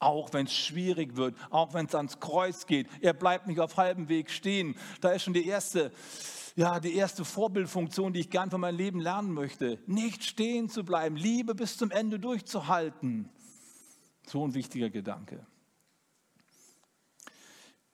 Auch 0.00 0.32
wenn 0.32 0.46
es 0.46 0.54
schwierig 0.54 1.16
wird, 1.16 1.36
auch 1.50 1.74
wenn 1.74 1.86
es 1.86 1.94
ans 1.94 2.18
Kreuz 2.18 2.66
geht. 2.66 2.88
Er 3.00 3.12
bleibt 3.12 3.46
nicht 3.46 3.60
auf 3.60 3.76
halbem 3.76 4.08
Weg 4.08 4.30
stehen. 4.30 4.74
Da 5.00 5.10
ist 5.10 5.22
schon 5.22 5.34
die 5.34 5.46
erste 5.46 5.92
ja, 6.58 6.80
die 6.80 6.96
erste 6.96 7.24
Vorbildfunktion, 7.24 8.12
die 8.12 8.18
ich 8.18 8.30
gern 8.30 8.50
für 8.50 8.58
mein 8.58 8.74
Leben 8.74 8.98
lernen 8.98 9.32
möchte. 9.32 9.80
Nicht 9.86 10.24
stehen 10.24 10.68
zu 10.68 10.84
bleiben, 10.84 11.14
Liebe 11.14 11.54
bis 11.54 11.76
zum 11.76 11.92
Ende 11.92 12.18
durchzuhalten. 12.18 13.28
So 14.26 14.44
ein 14.44 14.54
wichtiger 14.54 14.90
Gedanke. 14.90 15.46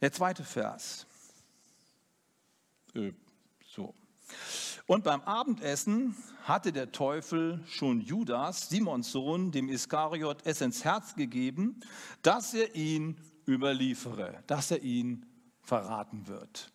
Der 0.00 0.12
zweite 0.12 0.44
Vers. 0.44 1.06
Äh, 2.94 3.12
so. 3.66 3.94
Und 4.86 5.04
beim 5.04 5.20
Abendessen 5.20 6.16
hatte 6.44 6.72
der 6.72 6.90
Teufel 6.90 7.62
schon 7.66 8.00
Judas, 8.00 8.70
Simons 8.70 9.12
Sohn, 9.12 9.52
dem 9.52 9.68
Iskariot, 9.68 10.38
es 10.46 10.62
ins 10.62 10.84
Herz 10.84 11.14
gegeben, 11.16 11.80
dass 12.22 12.54
er 12.54 12.74
ihn 12.74 13.20
überliefere, 13.46 14.42
dass 14.46 14.70
er 14.70 14.82
ihn 14.82 15.26
verraten 15.60 16.28
wird. 16.28 16.73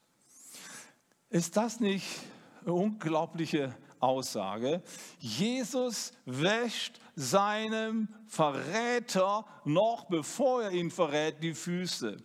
Ist 1.29 1.57
das 1.57 1.79
nicht 1.79 2.07
eine 2.63 2.74
unglaubliche 2.74 3.75
Aussage? 4.00 4.81
Jesus 5.19 6.12
wäscht 6.25 7.00
seinem 7.15 8.07
Verräter 8.25 9.45
noch 9.63 10.05
bevor 10.05 10.63
er 10.63 10.71
ihn 10.71 10.89
verrät 10.89 11.43
die 11.43 11.53
Füße. 11.53 12.17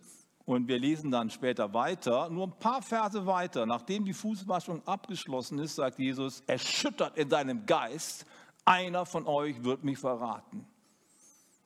Und 0.45 0.67
wir 0.67 0.79
lesen 0.79 1.11
dann 1.11 1.29
später 1.29 1.73
weiter, 1.73 2.29
nur 2.29 2.47
ein 2.47 2.57
paar 2.57 2.81
Verse 2.81 3.25
weiter, 3.27 3.65
nachdem 3.67 4.05
die 4.05 4.13
Fußwaschung 4.13 4.87
abgeschlossen 4.87 5.59
ist, 5.59 5.75
sagt 5.75 5.99
Jesus, 5.99 6.41
erschüttert 6.47 7.17
in 7.17 7.29
seinem 7.29 7.65
Geist, 7.65 8.25
einer 8.63 9.05
von 9.05 9.27
euch 9.27 9.63
wird 9.63 9.83
mich 9.83 9.99
verraten. 9.99 10.65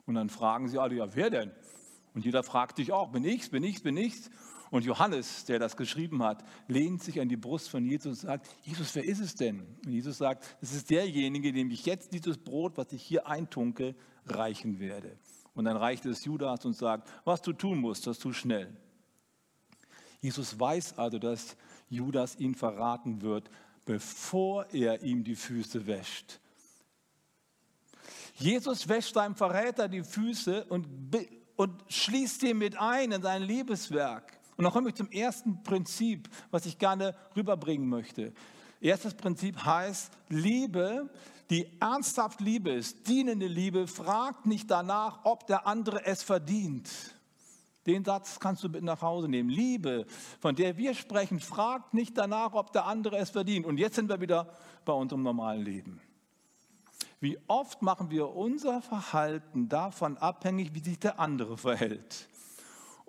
Und 0.06 0.16
dann 0.16 0.30
fragen 0.30 0.68
sie 0.68 0.78
alle, 0.78 0.96
ja, 0.96 1.16
wer 1.16 1.30
denn? 1.30 1.52
Und 2.14 2.26
jeder 2.26 2.44
fragt 2.44 2.78
sich 2.78 2.92
auch, 2.92 3.12
bin 3.12 3.24
ich's, 3.24 3.50
bin 3.50 3.64
ich's, 3.64 3.82
bin 3.82 3.96
ich's? 3.96 4.30
Und 4.72 4.86
Johannes, 4.86 5.46
der 5.46 5.58
das 5.58 5.76
geschrieben 5.76 6.22
hat, 6.24 6.44
lehnt 6.68 7.02
sich 7.04 7.20
an 7.20 7.30
die 7.30 7.38
Brust 7.38 7.70
von 7.70 7.86
Jesus 7.86 8.20
und 8.20 8.28
sagt, 8.28 8.48
Jesus, 8.62 8.94
wer 8.96 9.04
ist 9.04 9.20
es 9.20 9.36
denn? 9.36 9.62
Und 9.86 9.92
Jesus 9.92 10.20
sagt, 10.20 10.46
es 10.62 10.74
ist 10.74 10.90
derjenige, 10.90 11.52
dem 11.52 11.72
ich 11.72 11.86
jetzt 11.86 12.14
dieses 12.14 12.38
Brot, 12.38 12.78
was 12.78 12.92
ich 12.92 13.02
hier 13.02 13.28
eintunke, 13.28 13.96
reichen 14.26 14.80
werde. 14.80 15.18
Und 15.56 15.66
dann 15.66 15.78
reicht 15.78 16.06
es 16.06 16.24
Judas 16.24 16.66
und 16.66 16.74
sagt, 16.74 17.10
was 17.26 17.42
du 17.42 17.54
tun 17.54 17.80
musst, 17.80 18.06
das 18.06 18.20
tu 18.20 18.32
schnell. 18.32 18.78
Jesus 20.22 20.60
weiß 20.60 20.98
also, 20.98 21.18
dass 21.18 21.58
Judas 21.90 22.36
ihn 22.36 22.54
verraten 22.54 23.22
wird, 23.22 23.50
bevor 23.86 24.72
er 24.72 25.02
ihm 25.02 25.24
die 25.24 25.36
Füße 25.36 25.88
wäscht. 25.88 26.40
Jesus 28.36 28.88
wäscht 28.88 29.16
seinem 29.16 29.36
Verräter 29.36 29.90
die 29.90 30.04
Füße 30.04 30.66
und, 30.66 30.88
und 31.56 31.84
schließt 31.88 32.44
ihn 32.44 32.58
mit 32.58 32.80
ein 32.80 33.12
in 33.12 33.22
sein 33.22 33.42
Liebeswerk. 33.42 34.39
Und 34.60 34.66
dann 34.66 34.74
komme 34.74 34.90
ich 34.90 34.96
zum 34.96 35.10
ersten 35.10 35.64
Prinzip, 35.64 36.28
was 36.52 36.66
ich 36.66 36.78
gerne 36.78 37.16
rüberbringen 37.34 37.88
möchte. 37.88 38.34
Erstes 38.82 39.14
Prinzip 39.14 39.64
heißt, 39.64 40.12
Liebe, 40.28 41.10
die 41.50 41.80
ernsthaft 41.80 42.42
Liebe 42.42 42.72
ist, 42.72 43.08
dienende 43.08 43.48
Liebe, 43.48 43.88
fragt 43.88 44.48
nicht 44.48 44.70
danach, 44.70 45.24
ob 45.24 45.48
der 45.48 45.66
andere 45.66 46.06
es 46.06 46.24
verdient. 46.24 46.90
Den 47.88 48.04
Satz 48.04 48.38
kannst 48.38 48.62
du 48.62 48.68
mit 48.68 48.84
nach 48.84 49.02
Hause 49.02 49.30
nehmen. 49.30 49.50
Liebe, 49.50 50.06
von 50.42 50.58
der 50.58 50.76
wir 50.76 50.94
sprechen, 50.94 51.40
fragt 51.40 51.94
nicht 51.94 52.18
danach, 52.18 52.52
ob 52.52 52.74
der 52.74 52.86
andere 52.86 53.16
es 53.18 53.30
verdient. 53.30 53.66
Und 53.66 53.78
jetzt 53.78 53.96
sind 53.96 54.10
wir 54.10 54.20
wieder 54.20 54.54
bei 54.84 54.92
unserem 54.92 55.24
normalen 55.24 55.62
Leben. 55.62 56.02
Wie 57.22 57.38
oft 57.48 57.82
machen 57.82 58.12
wir 58.12 58.36
unser 58.36 58.82
Verhalten 58.82 59.70
davon 59.70 60.18
abhängig, 60.18 60.74
wie 60.74 60.82
sich 60.82 61.00
der 61.00 61.18
andere 61.18 61.58
verhält? 61.58 62.28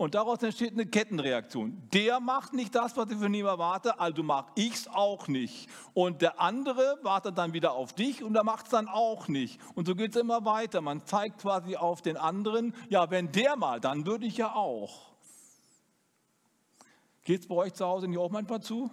Und 0.00 0.14
daraus 0.14 0.42
entsteht 0.42 0.72
eine 0.72 0.86
Kettenreaktion. 0.86 1.76
Der 1.92 2.20
macht 2.20 2.54
nicht 2.54 2.74
das, 2.74 2.96
was 2.96 3.10
ich 3.10 3.18
von 3.18 3.34
ihm 3.34 3.44
erwarte, 3.44 4.00
also 4.00 4.22
mache 4.22 4.50
ich 4.54 4.72
es 4.72 4.88
auch 4.88 5.28
nicht. 5.28 5.68
Und 5.92 6.22
der 6.22 6.40
andere 6.40 6.98
wartet 7.02 7.36
dann 7.36 7.52
wieder 7.52 7.72
auf 7.72 7.92
dich 7.92 8.22
und 8.22 8.32
der 8.32 8.42
macht 8.42 8.64
es 8.64 8.70
dann 8.70 8.88
auch 8.88 9.28
nicht. 9.28 9.60
Und 9.74 9.86
so 9.86 9.94
geht 9.94 10.16
es 10.16 10.16
immer 10.22 10.46
weiter. 10.46 10.80
Man 10.80 11.04
zeigt 11.04 11.42
quasi 11.42 11.76
auf 11.76 12.00
den 12.00 12.16
anderen, 12.16 12.74
ja, 12.88 13.10
wenn 13.10 13.30
der 13.30 13.56
mal, 13.56 13.78
dann 13.78 14.06
würde 14.06 14.24
ich 14.24 14.38
ja 14.38 14.54
auch. 14.54 15.12
Geht 17.24 17.42
es 17.42 17.48
bei 17.48 17.56
euch 17.56 17.74
zu 17.74 17.84
Hause 17.84 18.08
nicht 18.08 18.18
auch 18.18 18.30
manchmal 18.30 18.62
zu? 18.62 18.90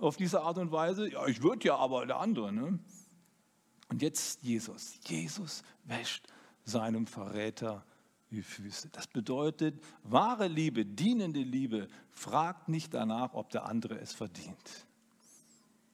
Auf 0.00 0.16
diese 0.16 0.42
Art 0.42 0.58
und 0.58 0.72
Weise? 0.72 1.08
Ja, 1.08 1.24
ich 1.28 1.40
würde 1.40 1.68
ja, 1.68 1.76
aber 1.76 2.04
der 2.04 2.18
andere. 2.18 2.52
Ne? 2.52 2.80
Und 3.90 4.02
jetzt 4.02 4.42
Jesus. 4.42 4.98
Jesus 5.06 5.62
wäscht 5.84 6.26
seinem 6.64 7.06
Verräter 7.06 7.84
die 8.30 8.42
Füße. 8.42 8.88
Das 8.90 9.06
bedeutet, 9.06 9.82
wahre 10.02 10.48
Liebe, 10.48 10.84
dienende 10.84 11.40
Liebe, 11.40 11.88
fragt 12.10 12.68
nicht 12.68 12.94
danach, 12.94 13.34
ob 13.34 13.50
der 13.50 13.66
andere 13.66 13.98
es 13.98 14.12
verdient. 14.12 14.86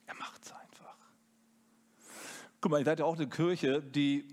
Er 0.07 0.15
macht 0.15 0.45
es 0.45 0.53
einfach. 0.53 0.97
Guck 2.61 2.73
mal, 2.73 2.79
ihr 2.79 2.85
seid 2.85 2.99
ja 2.99 3.05
auch 3.05 3.17
eine 3.17 3.29
Kirche, 3.29 3.83
die 3.83 4.27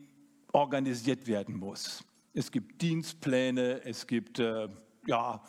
organisiert 0.52 1.28
werden 1.28 1.56
muss. 1.56 2.04
Es 2.34 2.52
gibt 2.52 2.82
Dienstpläne, 2.82 3.84
es 3.84 4.08
gibt 4.08 4.40
äh, 4.40 4.68
ja, 5.06 5.42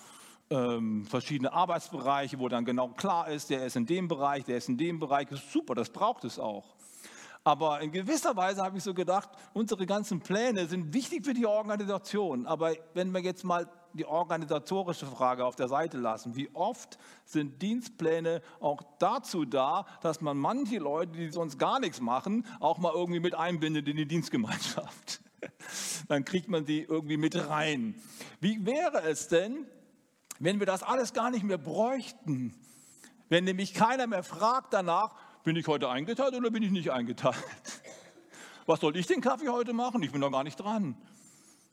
ähm, 0.51 1.07
verschiedene 1.07 1.53
Arbeitsbereiche, 1.53 2.39
wo 2.39 2.49
dann 2.49 2.65
genau 2.65 2.89
klar 2.89 3.29
ist, 3.29 3.51
der 3.51 3.65
ist 3.65 3.77
in 3.77 3.87
dem 3.87 4.09
Bereich, 4.09 4.45
der 4.45 4.59
ist 4.59 4.69
in 4.69 4.77
dem 4.77 4.99
Bereich. 4.99 5.29
Super, 5.31 5.75
das 5.75 5.91
braucht 5.91 6.25
es 6.25 6.39
auch. 6.39 6.77
Aber 7.45 7.81
in 7.81 7.91
gewisser 7.91 8.37
Weise 8.37 8.63
habe 8.63 8.79
ich 8.79 8.85
so 8.85 8.95
gedacht, 8.95 9.29
unsere 9.53 9.85
ganzen 9.85 10.21
Pläne 10.21 10.67
sind 10.67 10.95
wichtig 10.95 11.25
für 11.25 11.35
die 11.35 11.47
Organisation. 11.47 12.47
Aber 12.47 12.73
wenn 12.95 13.13
wir 13.13 13.21
jetzt 13.21 13.43
mal 13.43 13.69
die 13.95 14.07
organisatorische 14.07 15.07
Frage 15.07 15.45
auf 15.45 15.57
der 15.57 15.69
Seite 15.69 15.99
lassen, 15.99 16.37
wie 16.37 16.49
oft 16.55 16.99
sind 17.25 17.61
Dienstpläne 17.61 18.43
auch 18.61 18.83
dazu 18.99 19.45
da, 19.45 19.87
dass 20.01 20.21
man 20.21 20.39
manche 20.39 20.79
Leute, 20.79 21.13
die 21.13 21.31
sonst 21.31 21.59
gar 21.59 21.81
nichts 21.81 22.01
machen, 22.01 22.47
auch 22.61 22.79
mal 22.79 22.93
irgendwie 22.95 23.21
mit 23.21 23.35
einbindet 23.35 23.89
in 23.89 23.97
die 23.97 24.07
Dienstgemeinschaft? 24.07 25.21
Dann 26.09 26.25
kriegt 26.25 26.49
man 26.49 26.65
sie 26.65 26.83
irgendwie 26.83 27.17
mit 27.17 27.49
rein. 27.49 28.01
Wie 28.41 28.65
wäre 28.65 29.03
es 29.03 29.27
denn, 29.29 29.67
wenn 30.39 30.61
wir 30.61 30.67
das 30.67 30.83
alles 30.83 31.13
gar 31.13 31.31
nicht 31.31 31.43
mehr 31.43 31.59
bräuchten? 31.59 32.55
Wenn 33.29 33.45
nämlich 33.45 33.75
keiner 33.75 34.07
mehr 34.07 34.23
fragt 34.23 34.73
danach, 34.73 35.15
bin 35.45 35.57
ich 35.57 35.67
heute 35.67 35.89
eingeteilt 35.89 36.35
oder 36.35 36.51
bin 36.51 36.63
ich 36.63 36.71
nicht 36.71 36.91
eingeteilt? 36.91 37.37
Was 38.67 38.81
soll 38.81 38.97
ich 38.97 39.07
den 39.07 39.21
Kaffee 39.21 39.49
heute 39.49 39.73
machen? 39.73 40.03
Ich 40.03 40.13
bin 40.13 40.21
doch 40.21 40.31
gar 40.31 40.45
nicht 40.45 40.57
dran. 40.57 40.97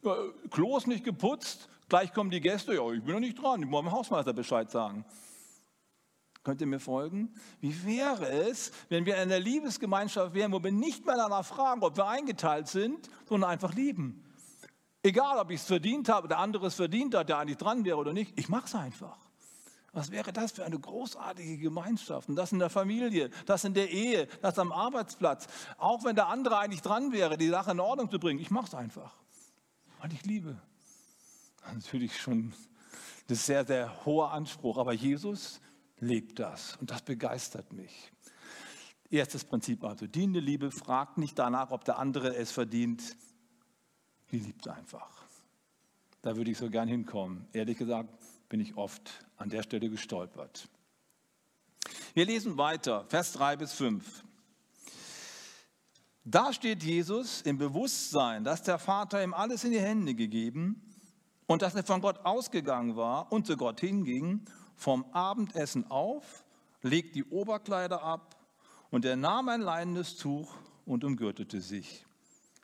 Ja, 0.01 0.15
Klo 0.49 0.77
ist 0.77 0.87
nicht 0.87 1.03
geputzt, 1.03 1.69
gleich 1.87 2.13
kommen 2.13 2.31
die 2.31 2.41
Gäste. 2.41 2.73
Ja, 2.73 2.91
ich 2.91 3.03
bin 3.03 3.13
noch 3.13 3.19
nicht 3.19 3.41
dran. 3.41 3.61
Ich 3.61 3.67
muss 3.67 3.81
dem 3.81 3.91
Hausmeister 3.91 4.33
Bescheid 4.33 4.71
sagen. 4.71 5.05
Könnt 6.43 6.61
ihr 6.61 6.67
mir 6.67 6.79
folgen? 6.79 7.35
Wie 7.59 7.85
wäre 7.85 8.27
es, 8.27 8.71
wenn 8.87 9.05
wir 9.05 9.15
in 9.15 9.23
einer 9.23 9.39
Liebesgemeinschaft 9.39 10.33
wären, 10.33 10.51
wo 10.51 10.63
wir 10.63 10.71
nicht 10.71 11.05
mehr 11.05 11.17
danach 11.17 11.45
fragen, 11.45 11.83
ob 11.83 11.97
wir 11.97 12.07
eingeteilt 12.07 12.67
sind, 12.67 13.09
sondern 13.27 13.51
einfach 13.51 13.73
lieben? 13.73 14.23
Egal, 15.03 15.37
ob 15.37 15.51
ich 15.51 15.61
es 15.61 15.67
verdient 15.67 16.09
habe, 16.09 16.27
der 16.27 16.39
andere 16.39 16.67
es 16.67 16.75
verdient 16.75 17.13
hat, 17.13 17.29
der 17.29 17.37
eigentlich 17.37 17.57
dran 17.57 17.85
wäre 17.85 17.97
oder 17.97 18.13
nicht, 18.13 18.37
ich 18.39 18.49
mache 18.49 18.65
es 18.65 18.75
einfach. 18.75 19.28
Was 19.93 20.11
wäre 20.11 20.31
das 20.31 20.51
für 20.51 20.65
eine 20.65 20.79
großartige 20.79 21.57
Gemeinschaft? 21.57 22.29
Und 22.29 22.35
das 22.35 22.51
in 22.51 22.59
der 22.59 22.69
Familie, 22.69 23.29
das 23.45 23.63
in 23.63 23.73
der 23.73 23.89
Ehe, 23.89 24.27
das 24.41 24.59
am 24.59 24.71
Arbeitsplatz. 24.71 25.47
Auch 25.77 26.03
wenn 26.03 26.15
der 26.15 26.27
andere 26.27 26.59
eigentlich 26.59 26.81
dran 26.81 27.11
wäre, 27.11 27.37
die 27.37 27.49
Sache 27.49 27.71
in 27.71 27.79
Ordnung 27.79 28.09
zu 28.09 28.19
bringen. 28.19 28.39
Ich 28.39 28.51
mache 28.51 28.67
es 28.67 28.75
einfach, 28.75 29.15
weil 29.99 30.13
ich 30.13 30.23
liebe. 30.25 30.61
Natürlich 31.73 32.19
schon 32.19 32.53
ein 33.29 33.35
sehr, 33.35 33.65
sehr 33.65 34.05
hoher 34.05 34.31
Anspruch, 34.31 34.77
aber 34.77 34.93
Jesus 34.93 35.59
lebt 35.99 36.39
das 36.39 36.77
und 36.77 36.91
das 36.91 37.01
begeistert 37.01 37.73
mich. 37.73 38.11
Erstes 39.09 39.43
Prinzip 39.43 39.83
also, 39.83 40.05
dienende 40.05 40.39
Liebe 40.39 40.69
fragt 40.71 41.17
nicht 41.17 41.37
danach, 41.39 41.71
ob 41.71 41.83
der 41.83 41.97
andere 41.97 42.35
es 42.35 42.51
verdient. 42.51 43.17
Die 44.31 44.37
liebt 44.37 44.67
einfach. 44.67 45.09
Da 46.21 46.35
würde 46.35 46.51
ich 46.51 46.57
so 46.57 46.69
gern 46.69 46.87
hinkommen. 46.87 47.47
Ehrlich 47.53 47.77
gesagt, 47.77 48.09
bin 48.49 48.59
ich 48.59 48.75
oft 48.75 49.25
an 49.37 49.49
der 49.49 49.63
Stelle 49.63 49.89
gestolpert. 49.89 50.67
Wir 52.13 52.25
lesen 52.25 52.57
weiter, 52.57 53.05
Vers 53.07 53.33
3 53.33 53.55
bis 53.55 53.73
5. 53.73 54.23
Da 56.25 56.51
steht 56.51 56.83
Jesus 56.83 57.41
im 57.41 57.57
Bewusstsein, 57.57 58.43
dass 58.43 58.63
der 58.63 58.77
Vater 58.77 59.23
ihm 59.23 59.33
alles 59.33 59.63
in 59.63 59.71
die 59.71 59.79
Hände 59.79 60.15
gegeben 60.15 60.81
und 61.47 61.61
dass 61.61 61.75
er 61.75 61.83
von 61.83 62.01
Gott 62.01 62.25
ausgegangen 62.25 62.95
war 62.95 63.31
und 63.31 63.47
zu 63.47 63.55
Gott 63.55 63.79
hinging, 63.79 64.45
vom 64.75 65.05
Abendessen 65.11 65.89
auf, 65.89 66.45
legt 66.81 67.15
die 67.15 67.25
Oberkleider 67.25 68.03
ab 68.03 68.35
und 68.89 69.05
er 69.05 69.15
nahm 69.15 69.49
ein 69.49 69.61
leinendes 69.61 70.17
Tuch 70.17 70.53
und 70.85 71.03
umgürtete 71.03 71.61
sich. 71.61 72.05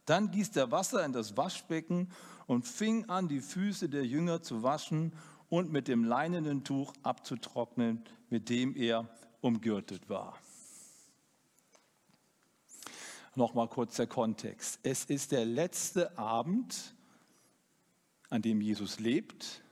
Dann 0.05 0.31
gießt 0.31 0.57
er 0.57 0.71
Wasser 0.71 1.03
in 1.03 1.13
das 1.13 1.35
Waschbecken 1.35 2.11
und 2.47 2.67
fing 2.67 3.09
an, 3.09 3.27
die 3.27 3.41
Füße 3.41 3.89
der 3.89 4.05
Jünger 4.05 4.41
zu 4.41 4.61
waschen 4.63 5.13
und 5.55 5.71
mit 5.71 5.87
dem 5.87 6.03
leinenen 6.03 6.65
Tuch 6.65 6.93
abzutrocknen, 7.01 8.03
mit 8.29 8.49
dem 8.49 8.75
er 8.75 9.07
umgürtet 9.39 10.09
war. 10.09 10.37
Nochmal 13.35 13.69
kurz 13.69 13.95
der 13.95 14.07
Kontext. 14.07 14.81
Es 14.83 15.05
ist 15.05 15.31
der 15.31 15.45
letzte 15.45 16.17
Abend, 16.17 16.93
an 18.29 18.41
dem 18.41 18.59
Jesus 18.59 18.99
lebt 18.99 19.63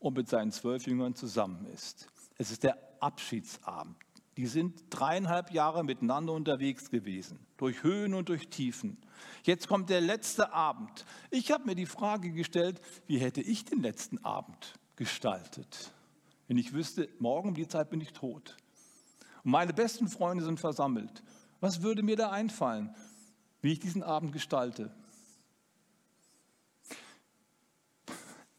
und 0.00 0.16
mit 0.16 0.28
seinen 0.28 0.50
zwölf 0.50 0.88
Jüngern 0.88 1.14
zusammen 1.14 1.66
ist. 1.66 2.08
Es 2.36 2.50
ist 2.50 2.64
der 2.64 2.76
Abschiedsabend. 2.98 3.96
Die 4.36 4.48
sind 4.48 4.82
dreieinhalb 4.90 5.52
Jahre 5.52 5.84
miteinander 5.84 6.32
unterwegs 6.32 6.90
gewesen, 6.90 7.38
durch 7.58 7.84
Höhen 7.84 8.12
und 8.12 8.28
durch 8.28 8.48
Tiefen. 8.48 8.98
Jetzt 9.44 9.68
kommt 9.68 9.88
der 9.88 10.00
letzte 10.00 10.52
Abend. 10.52 11.04
Ich 11.30 11.52
habe 11.52 11.64
mir 11.64 11.76
die 11.76 11.86
Frage 11.86 12.32
gestellt, 12.32 12.80
wie 13.06 13.18
hätte 13.18 13.40
ich 13.40 13.64
den 13.64 13.82
letzten 13.82 14.18
Abend 14.24 14.74
gestaltet, 14.96 15.92
wenn 16.48 16.58
ich 16.58 16.72
wüsste, 16.72 17.08
morgen 17.18 17.50
um 17.50 17.54
die 17.54 17.68
Zeit 17.68 17.90
bin 17.90 18.00
ich 18.00 18.12
tot. 18.12 18.56
Und 19.44 19.50
meine 19.50 19.72
besten 19.72 20.08
Freunde 20.08 20.44
sind 20.44 20.58
versammelt. 20.58 21.22
Was 21.60 21.82
würde 21.82 22.02
mir 22.02 22.16
da 22.16 22.30
einfallen, 22.30 22.94
wie 23.60 23.72
ich 23.72 23.80
diesen 23.80 24.02
Abend 24.02 24.32
gestalte? 24.32 24.94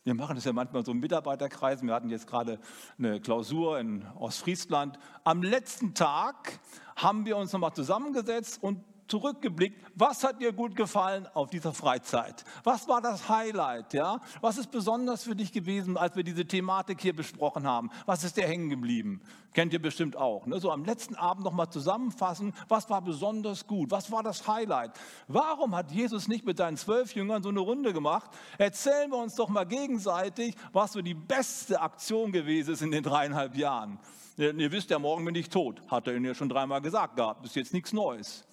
Wir 0.04 0.14
machen 0.14 0.36
das 0.36 0.46
ja 0.46 0.54
manchmal 0.54 0.86
so 0.86 0.94
in 0.94 1.00
Mitarbeiterkreisen. 1.00 1.86
Wir 1.86 1.94
hatten 1.94 2.10
jetzt 2.10 2.28
gerade 2.28 2.62
eine 2.98 3.20
Klausur 3.20 3.78
in 3.78 4.06
Ostfriesland. 4.16 4.98
Am 5.26 5.44
letzten 5.44 5.96
Tag 5.96 6.62
haben 6.96 7.26
wir 7.26 7.36
uns 7.36 7.52
nochmal 7.52 7.74
zusammengesetzt 7.74 8.64
und 8.64 8.86
zurückgeblickt, 9.08 9.84
was 9.96 10.24
hat 10.24 10.42
dir 10.42 10.54
gut 10.54 10.76
gefallen 10.76 11.28
auf 11.34 11.50
dieser 11.50 11.74
Freizeit? 11.74 12.44
Was 12.64 12.88
war 12.88 13.02
das 13.02 13.30
Highlight? 13.30 13.94
Ja? 13.94 14.22
Was 14.42 14.58
ist 14.58 14.72
besonders 14.72 15.24
für 15.24 15.36
dich 15.36 15.52
gewesen, 15.52 15.98
als 15.98 16.16
wir 16.16 16.24
diese 16.24 16.46
Thematik 16.46 17.02
hier 17.02 17.16
besprochen 17.16 17.66
haben? 17.66 17.90
Was 18.06 18.24
ist 18.24 18.38
dir 18.38 18.48
hängen 18.48 18.70
geblieben? 18.70 19.22
Kennt 19.54 19.74
ihr 19.74 19.82
bestimmt 19.82 20.16
auch. 20.16 20.46
Ne? 20.46 20.60
So 20.60 20.72
am 20.72 20.86
letzten 20.86 21.16
Abend 21.16 21.44
nochmal 21.44 21.70
zusammenfassen, 21.70 22.54
was 22.68 22.90
war 22.90 23.02
besonders 23.02 23.66
gut? 23.66 23.90
Was 23.90 24.12
war 24.12 24.22
das 24.22 24.48
Highlight? 24.48 24.92
Warum 25.28 25.76
hat 25.76 25.92
Jesus 25.92 26.28
nicht 26.28 26.46
mit 26.46 26.58
seinen 26.58 26.78
zwölf 26.78 27.16
Jüngern 27.16 27.42
so 27.42 27.50
eine 27.50 27.62
Runde 27.62 27.94
gemacht? 27.94 28.30
Erzählen 28.60 29.10
wir 29.10 29.18
uns 29.18 29.36
doch 29.36 29.50
mal 29.50 29.66
gegenseitig, 29.66 30.56
was 30.74 30.94
so 30.94 31.02
die 31.02 31.16
beste 31.16 31.82
Aktion 31.82 32.32
gewesen 32.32 32.74
ist 32.74 32.82
in 32.82 32.92
den 32.92 33.04
dreieinhalb 33.04 33.56
Jahren. 33.56 34.00
Ihr 34.38 34.72
wisst 34.72 34.92
ja, 34.92 35.00
morgen 35.00 35.26
bin 35.26 35.34
ich 35.34 35.50
tot. 35.50 35.82
Hat 35.88 36.06
er 36.06 36.16
Ihnen 36.16 36.26
ja 36.26 36.36
schon 36.36 36.50
dreimal 36.50 36.80
gesagt 36.80 37.16
gehabt. 37.16 37.44
Ist 37.44 37.56
jetzt 37.56 37.74
nichts 37.74 37.92
Neues. 37.92 38.46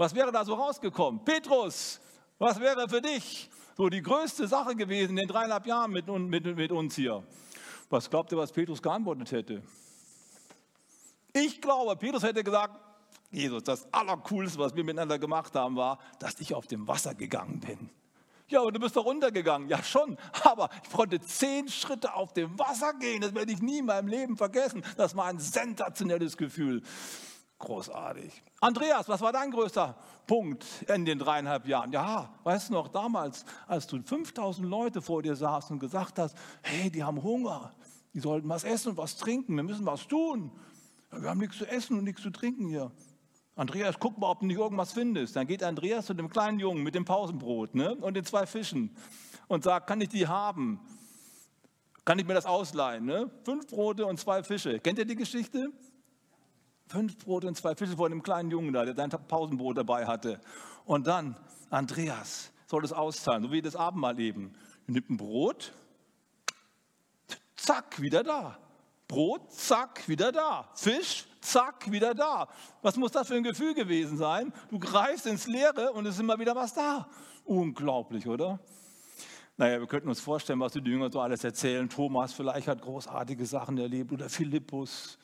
Was 0.00 0.14
wäre 0.14 0.32
da 0.32 0.42
so 0.46 0.54
rausgekommen? 0.54 1.22
Petrus, 1.26 2.00
was 2.38 2.58
wäre 2.58 2.88
für 2.88 3.02
dich 3.02 3.50
so 3.76 3.90
die 3.90 4.00
größte 4.00 4.48
Sache 4.48 4.74
gewesen 4.74 5.10
in 5.10 5.16
den 5.16 5.28
dreieinhalb 5.28 5.66
Jahren 5.66 5.90
mit, 5.90 6.06
mit, 6.08 6.56
mit 6.56 6.72
uns 6.72 6.94
hier? 6.94 7.22
Was 7.90 8.08
glaubt 8.08 8.32
ihr, 8.32 8.38
was 8.38 8.50
Petrus 8.50 8.80
geantwortet 8.80 9.30
hätte? 9.30 9.62
Ich 11.34 11.60
glaube, 11.60 11.96
Petrus 11.96 12.22
hätte 12.22 12.42
gesagt, 12.42 12.80
Jesus, 13.30 13.62
das 13.62 13.92
Allercoolste, 13.92 14.58
was 14.58 14.74
wir 14.74 14.84
miteinander 14.84 15.18
gemacht 15.18 15.54
haben, 15.54 15.76
war, 15.76 15.98
dass 16.18 16.40
ich 16.40 16.54
auf 16.54 16.66
dem 16.66 16.88
Wasser 16.88 17.14
gegangen 17.14 17.60
bin. 17.60 17.90
Ja, 18.48 18.62
aber 18.62 18.72
du 18.72 18.80
bist 18.80 18.96
doch 18.96 19.04
runtergegangen. 19.04 19.68
Ja, 19.68 19.82
schon. 19.82 20.16
Aber 20.44 20.70
ich 20.82 20.90
konnte 20.90 21.20
zehn 21.20 21.68
Schritte 21.68 22.14
auf 22.14 22.32
dem 22.32 22.58
Wasser 22.58 22.94
gehen. 22.94 23.20
Das 23.20 23.34
werde 23.34 23.52
ich 23.52 23.60
nie 23.60 23.80
in 23.80 23.84
meinem 23.84 24.08
Leben 24.08 24.38
vergessen. 24.38 24.82
Das 24.96 25.14
war 25.14 25.26
ein 25.26 25.38
sensationelles 25.38 26.38
Gefühl. 26.38 26.82
Großartig. 27.60 28.42
Andreas, 28.62 29.06
was 29.06 29.20
war 29.20 29.32
dein 29.32 29.50
größter 29.50 29.94
Punkt 30.26 30.64
in 30.88 31.04
den 31.04 31.18
dreieinhalb 31.18 31.68
Jahren? 31.68 31.92
Ja, 31.92 32.32
weißt 32.42 32.70
du 32.70 32.72
noch, 32.72 32.88
damals, 32.88 33.44
als 33.66 33.86
du 33.86 34.02
5000 34.02 34.66
Leute 34.66 35.02
vor 35.02 35.22
dir 35.22 35.36
saßen 35.36 35.74
und 35.74 35.78
gesagt 35.78 36.18
hast, 36.18 36.34
hey, 36.62 36.90
die 36.90 37.04
haben 37.04 37.22
Hunger, 37.22 37.74
die 38.14 38.20
sollten 38.20 38.48
was 38.48 38.64
essen 38.64 38.90
und 38.90 38.96
was 38.96 39.18
trinken, 39.18 39.56
wir 39.56 39.62
müssen 39.62 39.84
was 39.84 40.08
tun. 40.08 40.50
Wir 41.10 41.28
haben 41.28 41.38
nichts 41.38 41.58
zu 41.58 41.66
essen 41.66 41.98
und 41.98 42.04
nichts 42.04 42.22
zu 42.22 42.30
trinken 42.30 42.66
hier. 42.66 42.90
Andreas, 43.56 43.96
guck 44.00 44.16
mal, 44.16 44.30
ob 44.30 44.40
du 44.40 44.46
nicht 44.46 44.58
irgendwas 44.58 44.92
findest. 44.92 45.36
Dann 45.36 45.46
geht 45.46 45.62
Andreas 45.62 46.06
zu 46.06 46.14
dem 46.14 46.30
kleinen 46.30 46.60
Jungen 46.60 46.82
mit 46.82 46.94
dem 46.94 47.04
Pausenbrot 47.04 47.74
ne, 47.74 47.94
und 47.94 48.14
den 48.14 48.24
zwei 48.24 48.46
Fischen 48.46 48.96
und 49.48 49.64
sagt, 49.64 49.86
kann 49.86 50.00
ich 50.00 50.08
die 50.08 50.26
haben? 50.26 50.80
Kann 52.06 52.18
ich 52.18 52.26
mir 52.26 52.32
das 52.32 52.46
ausleihen? 52.46 53.04
Ne? 53.04 53.30
Fünf 53.44 53.66
Brote 53.66 54.06
und 54.06 54.18
zwei 54.18 54.42
Fische. 54.42 54.80
Kennt 54.80 54.98
ihr 54.98 55.04
die 55.04 55.14
Geschichte? 55.14 55.70
Fünf 56.90 57.18
Brote 57.18 57.46
und 57.46 57.56
zwei 57.56 57.76
Fische 57.76 57.96
von 57.96 58.10
einem 58.10 58.20
kleinen 58.20 58.50
Jungen 58.50 58.72
da, 58.72 58.84
der 58.84 58.96
sein 58.96 59.10
Pausenbrot 59.10 59.78
dabei 59.78 60.06
hatte. 60.06 60.40
Und 60.84 61.06
dann, 61.06 61.36
Andreas 61.70 62.50
soll 62.66 62.84
es 62.84 62.92
auszahlen, 62.92 63.44
so 63.44 63.52
wie 63.52 63.62
das 63.62 63.76
Abendmahl 63.76 64.18
eben. 64.18 64.54
Nimmt 64.88 65.08
ein 65.08 65.16
Brot, 65.16 65.72
zack, 67.54 68.00
wieder 68.00 68.24
da. 68.24 68.58
Brot, 69.06 69.52
zack, 69.52 70.08
wieder 70.08 70.32
da. 70.32 70.68
Fisch, 70.74 71.26
zack, 71.40 71.88
wieder 71.92 72.12
da. 72.12 72.48
Was 72.82 72.96
muss 72.96 73.12
das 73.12 73.28
für 73.28 73.36
ein 73.36 73.44
Gefühl 73.44 73.74
gewesen 73.74 74.18
sein? 74.18 74.52
Du 74.68 74.80
greifst 74.80 75.26
ins 75.26 75.46
Leere 75.46 75.92
und 75.92 76.06
es 76.06 76.16
ist 76.16 76.20
immer 76.20 76.40
wieder 76.40 76.56
was 76.56 76.74
da. 76.74 77.08
Unglaublich, 77.44 78.26
oder? 78.26 78.58
Naja, 79.56 79.78
wir 79.78 79.86
könnten 79.86 80.08
uns 80.08 80.18
vorstellen, 80.18 80.58
was 80.58 80.72
die 80.72 80.80
Jünger 80.80 81.08
so 81.12 81.20
alles 81.20 81.44
erzählen. 81.44 81.88
Thomas 81.88 82.32
vielleicht 82.32 82.66
hat 82.66 82.82
großartige 82.82 83.46
Sachen 83.46 83.78
erlebt 83.78 84.10
oder 84.10 84.28
Philippus 84.28 85.18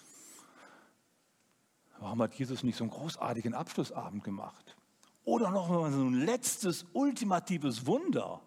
Warum 2.06 2.22
hat 2.22 2.34
Jesus 2.34 2.62
nicht 2.62 2.76
so 2.76 2.84
einen 2.84 2.92
großartigen 2.92 3.52
Abschlussabend 3.52 4.22
gemacht? 4.22 4.76
Oder 5.24 5.50
noch 5.50 5.68
mal 5.68 5.90
so 5.90 6.04
ein 6.04 6.14
letztes, 6.14 6.86
ultimatives 6.92 7.84
Wunder. 7.84 8.40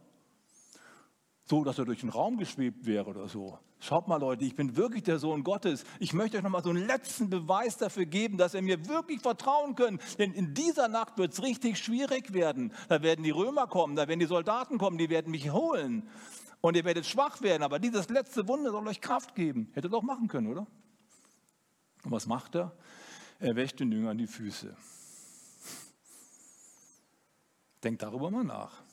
So, 1.44 1.66
dass 1.66 1.78
er 1.78 1.84
durch 1.84 2.00
den 2.00 2.08
Raum 2.08 2.38
geschwebt 2.38 2.86
wäre 2.86 3.08
oder 3.08 3.28
so. 3.28 3.60
Schaut 3.82 4.08
mal, 4.08 4.16
Leute, 4.16 4.46
ich 4.46 4.56
bin 4.56 4.78
wirklich 4.78 5.04
der 5.04 5.20
Sohn 5.20 5.44
Gottes. 5.44 5.84
Ich 6.00 6.14
möchte 6.14 6.38
euch 6.38 6.44
noch 6.44 6.52
mal 6.52 6.64
so 6.64 6.70
einen 6.70 6.88
letzten 6.88 7.30
Beweis 7.30 7.76
dafür 7.76 8.06
geben, 8.06 8.38
dass 8.38 8.54
ihr 8.54 8.62
mir 8.62 8.88
wirklich 8.88 9.20
vertrauen 9.20 9.76
könnt. 9.76 10.02
Denn 10.20 10.32
in 10.32 10.54
dieser 10.54 10.88
Nacht 10.88 11.18
wird 11.18 11.34
es 11.34 11.44
richtig 11.44 11.78
schwierig 11.80 12.32
werden. 12.32 12.72
Da 12.88 13.02
werden 13.02 13.24
die 13.24 13.32
Römer 13.32 13.68
kommen, 13.68 13.98
da 13.98 14.08
werden 14.08 14.22
die 14.22 14.26
Soldaten 14.26 14.78
kommen, 14.78 14.98
die 14.98 15.10
werden 15.10 15.32
mich 15.32 15.52
holen. 15.52 16.08
Und 16.62 16.78
ihr 16.78 16.86
werdet 16.86 17.06
schwach 17.06 17.42
werden. 17.42 17.64
Aber 17.64 17.78
dieses 17.78 18.08
letzte 18.08 18.48
Wunder 18.48 18.72
soll 18.72 18.88
euch 18.88 19.02
Kraft 19.02 19.36
geben. 19.36 19.70
Hätte 19.74 19.90
doch 19.90 20.02
machen 20.02 20.30
können, 20.30 20.48
oder? 20.48 20.66
Und 22.06 22.12
was 22.12 22.26
macht 22.26 22.56
er? 22.56 22.72
Er 23.40 23.56
wäscht 23.56 23.80
den 23.80 23.92
Jüngern 23.92 24.18
die 24.18 24.28
Füße. 24.28 24.76
Denkt 27.84 28.04
darüber 28.04 28.30
mal 28.30 28.44
nach. 28.44 28.84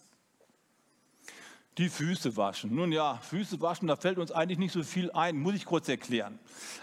Die 1.78 1.88
Füße 1.90 2.36
waschen. 2.36 2.74
Nun 2.74 2.90
ja, 2.92 3.18
Füße 3.18 3.60
waschen, 3.60 3.88
da 3.88 3.96
fällt 3.96 4.18
uns 4.18 4.30
eigentlich 4.30 4.58
nicht 4.58 4.72
so 4.72 4.82
viel 4.82 5.10
ein, 5.10 5.36
muss 5.36 5.56
ich 5.56 5.66
kurz 5.66 5.88
erklären. 5.88 6.38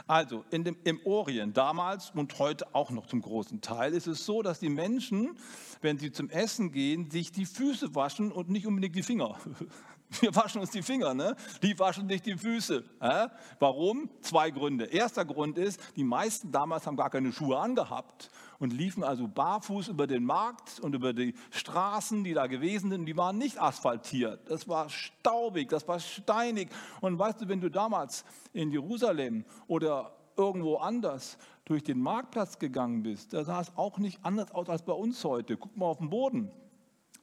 Also 0.06 0.43
dem, 0.52 0.76
im 0.84 0.99
Orient 1.06 1.58
damals 1.58 2.12
und 2.12 2.38
heute 2.38 2.76
auch 2.76 2.91
noch 2.91 3.08
zum 3.08 3.21
großen 3.21 3.62
Teil 3.62 3.93
ist 3.93 4.06
es 4.06 4.26
so, 4.26 4.43
dass 4.43 4.60
die 4.60 4.69
Menschen, 4.69 5.39
wenn 5.82 5.97
sie 5.97 6.12
zum 6.12 6.30
Essen 6.30 6.71
gehen, 6.71 7.10
sich 7.10 7.32
die 7.32 7.45
Füße 7.45 7.95
waschen 7.95 8.32
und 8.32 8.49
nicht 8.49 8.67
unbedingt 8.67 8.95
die 8.95 9.04
Finger. 9.04 9.39
Wir 10.21 10.36
waschen 10.36 10.62
uns 10.62 10.71
die 10.71 10.82
Finger, 10.82 11.13
ne? 11.13 11.36
die 11.62 11.78
waschen 11.80 12.08
sich 12.08 12.21
die 12.21 12.38
Füße. 12.38 12.84
Äh? 12.99 13.28
Warum? 13.60 14.10
Zwei 14.21 14.52
Gründe. 14.52 14.86
Erster 14.86 15.26
Grund 15.26 15.58
ist, 15.58 15.80
die 15.95 16.04
meisten 16.04 16.52
damals 16.52 16.86
haben 16.86 16.97
gar 16.97 17.10
keine 17.10 17.32
Schuhe 17.32 17.58
angehabt 17.58 18.30
und 18.60 18.73
liefen 18.73 19.04
also 19.04 19.28
barfuß 19.28 19.88
über 19.89 20.08
den 20.08 20.23
Markt 20.23 20.80
und 20.80 20.93
über 20.95 21.13
die 21.13 21.34
Straßen, 21.52 22.23
die 22.23 22.34
da 22.34 22.47
gewesen 22.47 22.89
sind. 22.91 23.06
Die 23.06 23.17
waren 23.17 23.38
nicht 23.38 23.62
asphaltiert. 23.62 24.49
Das 24.49 24.67
war 24.67 24.89
staubig, 24.89 25.69
das 25.69 25.88
war 25.88 25.99
steinig. 25.99 26.69
Und 27.02 27.17
weißt 27.17 27.41
du, 27.41 27.47
wenn 27.47 27.62
du 27.62 27.69
damals 27.69 28.26
in 28.54 28.71
Jerusalem 28.71 29.45
oder 29.67 30.15
irgendwo 30.36 30.78
anders 30.78 31.38
durch 31.65 31.84
den 31.84 31.99
Marktplatz 31.99 32.60
gegangen 32.60 33.04
bist, 33.04 33.34
da 33.34 33.43
sah 33.43 33.62
es 33.62 33.71
auch 33.76 33.97
nicht 33.97 34.19
anders 34.23 34.52
aus 34.52 34.69
als 34.69 34.84
bei 34.84 34.93
uns 34.93 35.23
heute. 35.23 35.58
Guck 35.58 35.78
mal 35.78 35.86
auf 35.86 35.99
den 35.99 36.10
Boden 36.10 36.52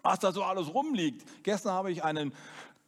was 0.03 0.19
da 0.19 0.33
so 0.33 0.43
alles 0.43 0.73
rumliegt. 0.73 1.27
Gestern 1.43 1.73
habe 1.73 1.93
ich 1.93 2.05
einen 2.05 2.33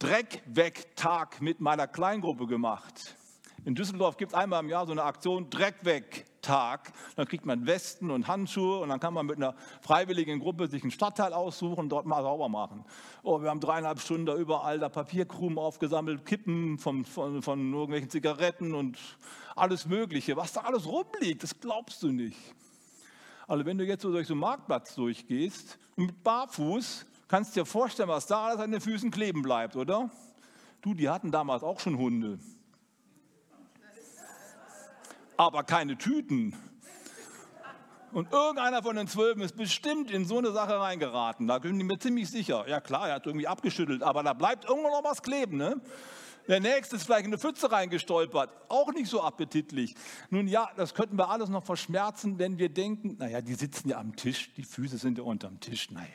Dreckweg-Tag 0.03 1.41
mit 1.41 1.61
meiner 1.61 1.87
Kleingruppe 1.87 2.45
gemacht. 2.45 3.15
In 3.63 3.73
Düsseldorf 3.73 4.17
gibt 4.17 4.33
es 4.33 4.37
einmal 4.37 4.61
im 4.61 4.67
Jahr 4.67 4.85
so 4.85 4.91
eine 4.91 5.03
Aktion 5.03 5.49
Dreckweg-Tag. 5.49 6.91
Dann 7.15 7.25
kriegt 7.25 7.45
man 7.45 7.65
Westen 7.65 8.11
und 8.11 8.27
Handschuhe 8.27 8.81
und 8.81 8.89
dann 8.89 8.99
kann 8.99 9.13
man 9.13 9.25
mit 9.25 9.37
einer 9.37 9.55
freiwilligen 9.79 10.41
Gruppe 10.41 10.67
sich 10.67 10.81
einen 10.81 10.91
Stadtteil 10.91 11.31
aussuchen 11.31 11.79
und 11.79 11.89
dort 11.89 12.05
mal 12.05 12.21
sauber 12.21 12.49
machen. 12.49 12.83
Oh, 13.23 13.41
wir 13.41 13.49
haben 13.49 13.61
dreieinhalb 13.61 14.01
Stunden 14.01 14.25
da 14.25 14.35
überall 14.35 14.77
da 14.77 14.89
Papierkrumen 14.89 15.57
aufgesammelt, 15.57 16.25
Kippen 16.25 16.77
von, 16.79 17.05
von, 17.05 17.41
von 17.41 17.71
irgendwelchen 17.71 18.09
Zigaretten 18.09 18.73
und 18.73 18.97
alles 19.55 19.85
Mögliche. 19.85 20.35
Was 20.35 20.51
da 20.51 20.61
alles 20.61 20.85
rumliegt, 20.85 21.43
das 21.43 21.61
glaubst 21.61 22.03
du 22.03 22.09
nicht. 22.09 22.37
Also 23.47 23.65
wenn 23.65 23.77
du 23.77 23.85
jetzt 23.85 24.01
so 24.01 24.11
durch 24.11 24.27
so 24.27 24.33
einen 24.33 24.41
Marktplatz 24.41 24.95
durchgehst 24.95 25.79
und 25.95 26.07
mit 26.07 26.23
Barfuß, 26.25 27.05
kannst 27.33 27.55
dir 27.55 27.65
vorstellen, 27.65 28.09
was 28.09 28.27
da 28.27 28.45
alles 28.45 28.59
an 28.59 28.69
den 28.69 28.79
Füßen 28.79 29.09
kleben 29.09 29.41
bleibt, 29.41 29.75
oder? 29.75 30.11
Du, 30.81 30.93
die 30.93 31.09
hatten 31.09 31.31
damals 31.31 31.63
auch 31.63 31.79
schon 31.79 31.97
Hunde. 31.97 32.37
Aber 35.35 35.63
keine 35.63 35.97
Tüten. 35.97 36.55
Und 38.11 38.31
irgendeiner 38.31 38.83
von 38.83 38.95
den 38.95 39.07
Zwölfen 39.07 39.41
ist 39.41 39.57
bestimmt 39.57 40.11
in 40.11 40.25
so 40.25 40.37
eine 40.37 40.51
Sache 40.51 40.79
reingeraten. 40.79 41.47
Da 41.47 41.57
bin 41.57 41.79
ich 41.79 41.83
mir 41.83 41.97
ziemlich 41.97 42.29
sicher. 42.29 42.67
Ja 42.67 42.79
klar, 42.79 43.09
er 43.09 43.15
hat 43.15 43.25
irgendwie 43.25 43.47
abgeschüttelt, 43.47 44.03
aber 44.03 44.21
da 44.21 44.33
bleibt 44.33 44.65
irgendwo 44.65 44.89
noch 44.89 45.03
was 45.03 45.23
kleben. 45.23 45.57
Ne? 45.57 45.81
Der 46.47 46.59
nächste 46.59 46.97
ist 46.97 47.05
vielleicht 47.05 47.25
in 47.25 47.31
eine 47.31 47.39
Pfütze 47.39 47.71
reingestolpert. 47.71 48.51
Auch 48.69 48.93
nicht 48.93 49.09
so 49.09 49.23
appetitlich. 49.23 49.95
Nun 50.29 50.47
ja, 50.47 50.69
das 50.75 50.93
könnten 50.93 51.17
wir 51.17 51.29
alles 51.29 51.49
noch 51.49 51.63
verschmerzen, 51.63 52.37
wenn 52.37 52.59
wir 52.59 52.69
denken, 52.69 53.15
naja, 53.17 53.41
die 53.41 53.55
sitzen 53.55 53.89
ja 53.89 53.97
am 53.97 54.15
Tisch, 54.15 54.53
die 54.53 54.63
Füße 54.63 54.99
sind 54.99 55.17
ja 55.17 55.23
unterm 55.23 55.59
Tisch. 55.59 55.89
Naja. 55.89 56.05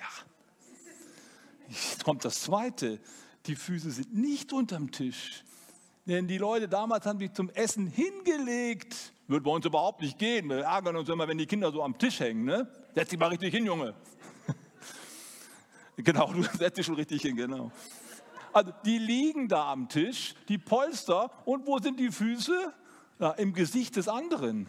Jetzt 1.69 2.05
kommt 2.05 2.25
das 2.25 2.43
Zweite. 2.43 2.99
Die 3.47 3.55
Füße 3.55 3.91
sind 3.91 4.15
nicht 4.15 4.53
unterm 4.53 4.91
Tisch. 4.91 5.45
Denn 6.07 6.27
die 6.27 6.39
Leute 6.39 6.69
damals 6.69 7.05
haben 7.05 7.19
sich 7.19 7.33
zum 7.35 7.51
Essen 7.51 7.87
hingelegt. 7.87 9.13
Wird 9.27 9.45
bei 9.45 9.51
uns 9.51 9.67
überhaupt 9.67 10.01
nicht 10.01 10.19
gehen. 10.19 10.49
Wir 10.49 10.61
ärgern 10.61 10.97
uns 10.97 11.09
immer, 11.11 11.29
wenn 11.29 11.37
die 11.37 11.47
Kinder 11.47 11.71
so 11.71 11.83
am 11.83 11.99
Tisch 11.99 12.21
hängen. 12.21 12.45
Ne? 12.45 12.67
Setz 12.95 13.11
dich 13.11 13.19
mal 13.19 13.29
richtig 13.29 13.53
hin, 13.53 13.67
Junge. 13.67 13.95
genau, 15.97 16.33
du 16.33 16.43
setzt 16.43 16.79
dich 16.79 16.87
schon 16.87 16.95
richtig 16.95 17.21
hin, 17.21 17.37
genau. 17.37 17.71
Also 18.55 18.73
die 18.87 18.97
liegen 18.97 19.49
da 19.49 19.71
am 19.71 19.91
Tisch, 19.91 20.35
die 20.49 20.57
Polster. 20.57 21.31
Und 21.45 21.67
wo 21.67 21.79
sind 21.79 22.01
die 22.01 22.11
Füße? 22.11 22.73
Ja, 23.21 23.33
Im 23.33 23.53
Gesicht 23.53 23.97
des 23.97 24.09
anderen. 24.09 24.67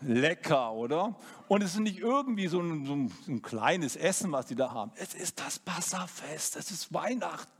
Lecker, 0.00 0.72
oder? 0.72 1.16
Und 1.48 1.62
es 1.62 1.74
ist 1.74 1.80
nicht 1.80 2.00
irgendwie 2.00 2.48
so 2.48 2.60
ein, 2.60 2.84
so 2.84 2.94
ein, 3.32 3.42
kleines 3.42 3.96
Essen, 3.96 4.30
was 4.32 4.46
die 4.46 4.54
da 4.54 4.72
haben. 4.72 4.92
Es 4.96 5.14
ist 5.14 5.40
das 5.40 5.58
Passafest, 5.58 6.56
es 6.56 6.70
ist 6.70 6.92
Weihnachten. 6.92 7.50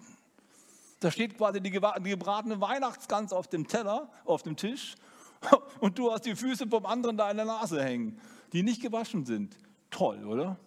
Da 1.01 1.11
steht 1.11 1.37
quasi 1.37 1.61
die 1.61 1.71
gebratene 1.71 2.61
Weihnachtsgans 2.61 3.33
auf 3.33 3.49
dem 3.49 3.69
Teller, 3.69 4.11
auf 4.25 4.43
dem 4.43 4.57
Tisch. 4.57 4.97
Und 5.81 5.99
du 5.99 6.13
hast 6.13 6.27
die 6.27 6.37
Füße 6.37 6.67
vom 6.69 6.87
anderen 6.87 7.17
da 7.17 7.31
in 7.31 7.37
der 7.37 7.47
Nase 7.47 7.83
hängen, 7.83 8.21
die 8.53 8.63
nicht 8.63 8.83
gewaschen 8.83 9.25
sind. 9.25 9.57
Toll, 9.91 10.25
oder? 10.25 10.59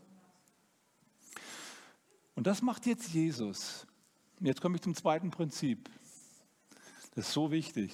Und 2.36 2.48
das 2.48 2.62
macht 2.62 2.86
jetzt 2.86 3.10
Jesus. 3.10 3.86
Jetzt 4.40 4.62
komme 4.62 4.76
ich 4.76 4.82
zum 4.82 4.96
zweiten 4.96 5.30
Prinzip. 5.30 5.90
Das 7.16 7.28
ist 7.28 7.34
so 7.34 7.52
wichtig. 7.52 7.92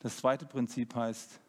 Das 0.00 0.18
zweite 0.18 0.44
Prinzip 0.44 0.94
heißt, 0.94 1.40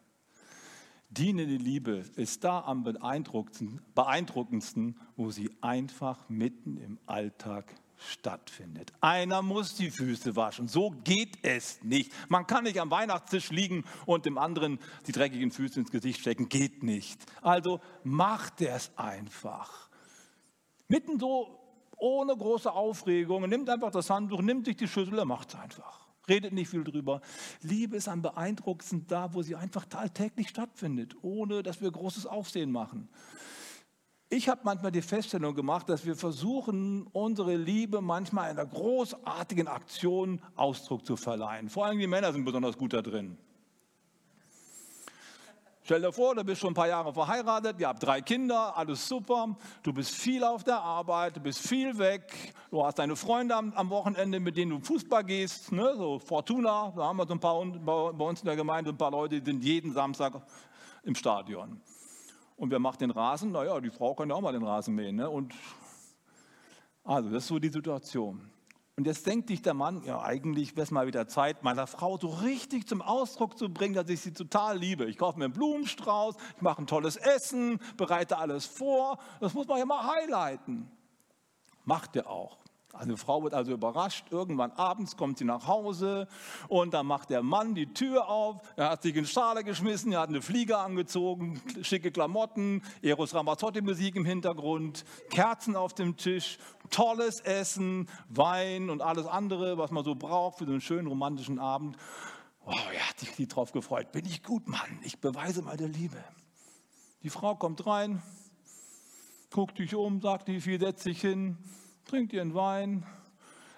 dienende 1.10 1.56
Liebe 1.56 2.04
ist 2.16 2.44
da 2.44 2.60
am 2.60 2.84
beeindruckendsten, 2.84 4.96
wo 5.16 5.30
sie 5.30 5.50
einfach 5.60 6.26
mitten 6.28 6.78
im 6.78 6.98
Alltag 7.06 7.74
stattfindet. 7.96 8.92
Einer 9.00 9.42
muss 9.42 9.74
die 9.74 9.90
Füße 9.90 10.36
waschen. 10.36 10.68
So 10.68 10.90
geht 11.04 11.38
es 11.42 11.82
nicht. 11.82 12.12
Man 12.30 12.46
kann 12.46 12.64
nicht 12.64 12.80
am 12.80 12.90
Weihnachtstisch 12.90 13.50
liegen 13.50 13.84
und 14.06 14.24
dem 14.24 14.38
anderen 14.38 14.78
die 15.06 15.12
dreckigen 15.12 15.50
Füße 15.50 15.80
ins 15.80 15.90
Gesicht 15.90 16.20
stecken. 16.20 16.48
Geht 16.48 16.82
nicht. 16.82 17.20
Also 17.42 17.80
macht 18.02 18.62
es 18.62 18.90
einfach. 18.96 19.90
Mitten 20.88 21.20
so 21.20 21.58
ohne 21.98 22.34
große 22.34 22.72
Aufregung, 22.72 23.46
nimmt 23.48 23.68
einfach 23.68 23.90
das 23.90 24.08
Handtuch, 24.08 24.40
nimmt 24.40 24.64
sich 24.64 24.76
die 24.76 24.88
Schüssel, 24.88 25.18
er 25.18 25.26
macht 25.26 25.50
es 25.50 25.60
einfach. 25.60 26.09
Redet 26.28 26.52
nicht 26.52 26.68
viel 26.68 26.84
drüber. 26.84 27.20
Liebe 27.62 27.96
ist 27.96 28.08
am 28.08 28.22
beeindruckendsten 28.22 29.06
da, 29.06 29.34
wo 29.34 29.42
sie 29.42 29.56
einfach 29.56 29.84
tagtäglich 29.86 30.48
stattfindet, 30.48 31.16
ohne 31.22 31.62
dass 31.62 31.80
wir 31.80 31.90
großes 31.90 32.26
Aufsehen 32.26 32.70
machen. 32.70 33.08
Ich 34.32 34.48
habe 34.48 34.60
manchmal 34.62 34.92
die 34.92 35.02
Feststellung 35.02 35.56
gemacht, 35.56 35.88
dass 35.88 36.06
wir 36.06 36.14
versuchen, 36.14 37.08
unsere 37.08 37.56
Liebe 37.56 38.00
manchmal 38.00 38.50
einer 38.50 38.64
großartigen 38.64 39.66
Aktion 39.66 40.40
Ausdruck 40.54 41.04
zu 41.04 41.16
verleihen. 41.16 41.68
Vor 41.68 41.86
allem 41.86 41.98
die 41.98 42.06
Männer 42.06 42.32
sind 42.32 42.44
besonders 42.44 42.78
gut 42.78 42.92
da 42.92 43.02
drin. 43.02 43.38
Stell 45.90 46.02
dir 46.02 46.12
vor, 46.12 46.36
du 46.36 46.44
bist 46.44 46.60
schon 46.60 46.70
ein 46.70 46.74
paar 46.74 46.86
Jahre 46.86 47.12
verheiratet, 47.12 47.80
ihr 47.80 47.88
habt 47.88 48.00
drei 48.00 48.20
Kinder, 48.20 48.76
alles 48.76 49.08
super, 49.08 49.56
du 49.82 49.92
bist 49.92 50.14
viel 50.14 50.44
auf 50.44 50.62
der 50.62 50.78
Arbeit, 50.80 51.34
du 51.34 51.40
bist 51.40 51.66
viel 51.66 51.98
weg, 51.98 52.54
du 52.70 52.84
hast 52.84 53.00
deine 53.00 53.16
Freunde 53.16 53.56
am, 53.56 53.72
am 53.72 53.90
Wochenende, 53.90 54.38
mit 54.38 54.56
denen 54.56 54.70
du 54.70 54.78
Fußball 54.78 55.24
gehst, 55.24 55.72
ne? 55.72 55.96
so 55.96 56.20
Fortuna, 56.20 56.92
da 56.94 57.06
haben 57.06 57.16
wir 57.16 57.26
so 57.26 57.32
ein 57.32 57.40
paar 57.40 57.64
bei 57.64 58.24
uns 58.24 58.38
in 58.38 58.46
der 58.46 58.54
Gemeinde 58.54 58.90
ein 58.90 58.96
paar 58.96 59.10
Leute, 59.10 59.40
die 59.40 59.44
sind 59.44 59.64
jeden 59.64 59.92
Samstag 59.92 60.40
im 61.02 61.16
Stadion. 61.16 61.80
Und 62.56 62.70
wer 62.70 62.78
macht 62.78 63.00
den 63.00 63.10
Rasen? 63.10 63.50
Naja, 63.50 63.80
die 63.80 63.90
Frau 63.90 64.14
kann 64.14 64.28
ja 64.28 64.36
auch 64.36 64.40
mal 64.40 64.52
den 64.52 64.62
Rasen 64.62 64.94
mähen. 64.94 65.16
Ne? 65.16 65.28
Und 65.28 65.52
also, 67.02 67.30
das 67.30 67.42
ist 67.42 67.48
so 67.48 67.58
die 67.58 67.68
Situation. 67.68 68.48
Und 69.00 69.06
jetzt 69.06 69.26
denkt 69.26 69.48
sich 69.48 69.62
der 69.62 69.72
Mann, 69.72 70.02
ja, 70.04 70.20
eigentlich 70.20 70.76
wäre 70.76 70.82
es 70.82 70.90
mal 70.90 71.06
wieder 71.06 71.26
Zeit, 71.26 71.62
meiner 71.62 71.86
Frau 71.86 72.18
so 72.18 72.28
richtig 72.28 72.86
zum 72.86 73.00
Ausdruck 73.00 73.56
zu 73.56 73.72
bringen, 73.72 73.94
dass 73.94 74.10
ich 74.10 74.20
sie 74.20 74.34
total 74.34 74.76
liebe. 74.76 75.06
Ich 75.06 75.16
kaufe 75.16 75.38
mir 75.38 75.46
einen 75.46 75.54
Blumenstrauß, 75.54 76.34
ich 76.56 76.60
mache 76.60 76.82
ein 76.82 76.86
tolles 76.86 77.16
Essen, 77.16 77.80
bereite 77.96 78.36
alles 78.36 78.66
vor. 78.66 79.16
Das 79.40 79.54
muss 79.54 79.66
man 79.66 79.78
ja 79.78 79.86
mal 79.86 80.04
highlighten. 80.04 80.90
Macht 81.86 82.14
er 82.14 82.28
auch. 82.28 82.58
Eine 82.92 83.16
Frau 83.16 83.44
wird 83.44 83.54
also 83.54 83.72
überrascht, 83.72 84.26
irgendwann 84.30 84.72
abends 84.72 85.16
kommt 85.16 85.38
sie 85.38 85.44
nach 85.44 85.68
Hause 85.68 86.26
und 86.66 86.92
dann 86.92 87.06
macht 87.06 87.30
der 87.30 87.42
Mann 87.42 87.74
die 87.76 87.92
Tür 87.94 88.28
auf, 88.28 88.56
er 88.74 88.90
hat 88.90 89.02
sich 89.02 89.14
in 89.14 89.26
Schale 89.26 89.62
geschmissen, 89.62 90.12
er 90.12 90.20
hat 90.20 90.28
eine 90.28 90.42
Fliege 90.42 90.76
angezogen, 90.76 91.62
schicke 91.82 92.10
Klamotten, 92.10 92.82
Eros 93.00 93.32
Ramazzotti 93.32 93.80
Musik 93.80 94.16
im 94.16 94.24
Hintergrund, 94.24 95.04
Kerzen 95.30 95.76
auf 95.76 95.94
dem 95.94 96.16
Tisch, 96.16 96.58
tolles 96.90 97.40
Essen, 97.40 98.08
Wein 98.28 98.90
und 98.90 99.02
alles 99.02 99.26
andere, 99.26 99.78
was 99.78 99.92
man 99.92 100.04
so 100.04 100.16
braucht 100.16 100.58
für 100.58 100.64
so 100.64 100.72
einen 100.72 100.80
schönen 100.80 101.06
romantischen 101.06 101.60
Abend. 101.60 101.96
Oh, 102.66 102.74
er 102.92 103.08
hat 103.08 103.18
sich 103.20 103.48
drauf 103.48 103.70
gefreut. 103.70 104.10
Bin 104.10 104.26
ich 104.26 104.42
gut, 104.42 104.68
Mann, 104.68 104.98
ich 105.02 105.20
beweise 105.20 105.62
der 105.62 105.88
Liebe. 105.88 106.22
Die 107.22 107.30
Frau 107.30 107.54
kommt 107.54 107.86
rein, 107.86 108.20
guckt 109.50 109.76
sich 109.76 109.94
um, 109.94 110.20
sagt, 110.20 110.48
wie 110.48 110.60
viel 110.60 110.80
setzt 110.80 111.04
sich 111.04 111.20
hin, 111.20 111.56
trinkt 112.10 112.32
ihren 112.32 112.54
Wein, 112.54 113.06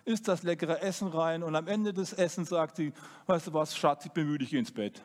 isst 0.07 0.27
das 0.27 0.42
leckere 0.42 0.81
Essen 0.81 1.09
rein 1.09 1.42
und 1.42 1.55
am 1.55 1.68
Ende 1.68 1.92
des 1.92 2.14
Essens 2.14 2.49
sagt 2.49 2.77
sie, 2.77 2.92
weißt 3.27 3.49
du 3.49 3.53
was, 3.53 3.77
Schatz, 3.77 4.07
ich 4.07 4.12
bin 4.12 4.27
müde, 4.27 4.45
ich 4.45 4.51
gehe 4.51 4.59
ins 4.59 4.73
Bett. 4.73 5.03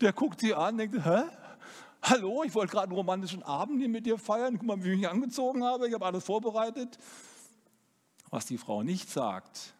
Der 0.00 0.12
guckt 0.12 0.40
sie 0.40 0.52
an, 0.52 0.76
denkt, 0.76 0.96
hä? 1.04 1.22
Hallo, 2.02 2.42
ich 2.42 2.54
wollte 2.54 2.72
gerade 2.72 2.88
einen 2.88 2.96
romantischen 2.96 3.42
Abend 3.44 3.78
hier 3.78 3.88
mit 3.88 4.04
dir 4.04 4.18
feiern. 4.18 4.58
Guck 4.58 4.66
mal, 4.66 4.84
wie 4.84 4.90
ich 4.90 4.98
mich 4.98 5.08
angezogen 5.08 5.64
habe. 5.64 5.88
Ich 5.88 5.94
habe 5.94 6.04
alles 6.04 6.24
vorbereitet. 6.24 6.98
Was 8.28 8.44
die 8.44 8.58
Frau 8.58 8.82
nicht 8.82 9.08
sagt, 9.08 9.72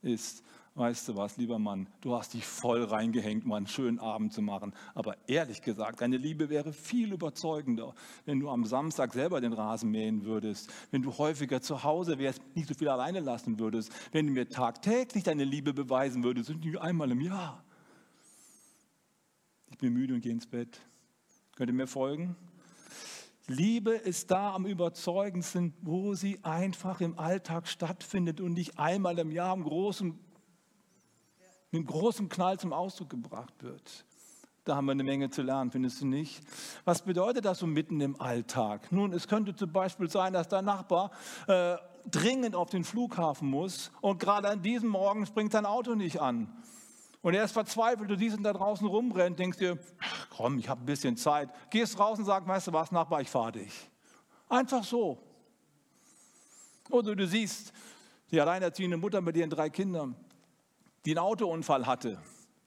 ist, 0.00 0.42
weißt 0.74 1.08
du 1.08 1.16
was, 1.16 1.36
lieber 1.36 1.58
Mann, 1.58 1.88
du 2.00 2.14
hast 2.14 2.34
dich 2.34 2.46
voll 2.46 2.84
reingehängt, 2.84 3.44
mal 3.44 3.56
einen 3.56 3.66
schönen 3.66 3.98
Abend 3.98 4.32
zu 4.32 4.40
machen. 4.40 4.72
Aber 4.94 5.16
ehrlich 5.26 5.62
gesagt, 5.62 6.00
deine 6.00 6.16
Liebe 6.16 6.48
wäre 6.48 6.72
viel 6.72 7.12
überzeugender, 7.12 7.94
wenn 8.24 8.40
du 8.40 8.48
am 8.48 8.64
Samstag 8.64 9.12
selber 9.12 9.40
den 9.40 9.52
Rasen 9.52 9.90
mähen 9.90 10.24
würdest, 10.24 10.72
wenn 10.90 11.02
du 11.02 11.16
häufiger 11.18 11.60
zu 11.60 11.82
Hause 11.82 12.18
wärst, 12.18 12.40
nicht 12.54 12.68
so 12.68 12.74
viel 12.74 12.88
alleine 12.88 13.20
lassen 13.20 13.58
würdest, 13.58 13.92
wenn 14.12 14.26
du 14.26 14.32
mir 14.32 14.48
tagtäglich 14.48 15.24
deine 15.24 15.44
Liebe 15.44 15.74
beweisen 15.74 16.22
würdest 16.22 16.50
und 16.50 16.64
nicht 16.64 16.80
einmal 16.80 17.10
im 17.10 17.20
Jahr. 17.20 17.64
Ich 19.70 19.78
bin 19.78 19.92
müde 19.92 20.14
und 20.14 20.20
gehe 20.20 20.32
ins 20.32 20.46
Bett. 20.46 20.80
Könnt 21.56 21.70
ihr 21.70 21.74
mir 21.74 21.86
folgen? 21.86 22.36
Liebe 23.46 23.90
ist 23.90 24.30
da 24.30 24.54
am 24.54 24.64
überzeugendsten, 24.64 25.74
wo 25.82 26.14
sie 26.14 26.38
einfach 26.44 27.00
im 27.00 27.18
Alltag 27.18 27.66
stattfindet 27.66 28.40
und 28.40 28.52
nicht 28.52 28.78
einmal 28.78 29.18
im 29.18 29.32
Jahr 29.32 29.56
im 29.56 29.64
großen 29.64 30.16
mit 31.70 31.86
großem 31.86 32.28
Knall 32.28 32.58
zum 32.58 32.72
Ausdruck 32.72 33.10
gebracht 33.10 33.54
wird. 33.62 34.04
Da 34.64 34.76
haben 34.76 34.86
wir 34.86 34.92
eine 34.92 35.04
Menge 35.04 35.30
zu 35.30 35.42
lernen, 35.42 35.70
findest 35.70 36.00
du 36.00 36.06
nicht? 36.06 36.42
Was 36.84 37.02
bedeutet 37.02 37.44
das 37.44 37.58
so 37.58 37.66
mitten 37.66 38.00
im 38.00 38.20
Alltag? 38.20 38.92
Nun, 38.92 39.12
es 39.12 39.26
könnte 39.26 39.54
zum 39.54 39.72
Beispiel 39.72 40.10
sein, 40.10 40.32
dass 40.32 40.48
dein 40.48 40.66
Nachbar 40.66 41.10
äh, 41.46 41.76
dringend 42.10 42.54
auf 42.54 42.70
den 42.70 42.84
Flughafen 42.84 43.48
muss 43.48 43.90
und 44.00 44.18
gerade 44.18 44.48
an 44.48 44.62
diesem 44.62 44.90
Morgen 44.90 45.26
springt 45.26 45.52
sein 45.52 45.66
Auto 45.66 45.94
nicht 45.94 46.20
an. 46.20 46.52
Und 47.22 47.34
er 47.34 47.44
ist 47.44 47.52
verzweifelt, 47.52 48.10
du 48.10 48.16
siehst 48.16 48.36
ihn 48.36 48.42
da 48.42 48.52
draußen 48.52 48.86
rumrennen, 48.86 49.36
denkst 49.36 49.58
dir, 49.58 49.78
komm, 50.30 50.58
ich 50.58 50.68
habe 50.68 50.82
ein 50.82 50.86
bisschen 50.86 51.16
Zeit. 51.16 51.50
Gehst 51.70 51.98
raus 51.98 52.18
und 52.18 52.24
sagst, 52.24 52.48
weißt 52.48 52.68
du 52.68 52.72
was, 52.72 52.92
Nachbar, 52.92 53.20
ich 53.20 53.30
fahre 53.30 53.52
dich. 53.52 53.72
Einfach 54.48 54.84
so. 54.84 55.18
Oder 56.90 57.14
du 57.14 57.26
siehst 57.26 57.72
die 58.30 58.40
alleinerziehende 58.40 58.96
Mutter 58.96 59.20
mit 59.20 59.36
ihren 59.36 59.50
drei 59.50 59.68
Kindern 59.70 60.16
die 61.04 61.12
einen 61.12 61.18
Autounfall 61.18 61.86
hatte. 61.86 62.18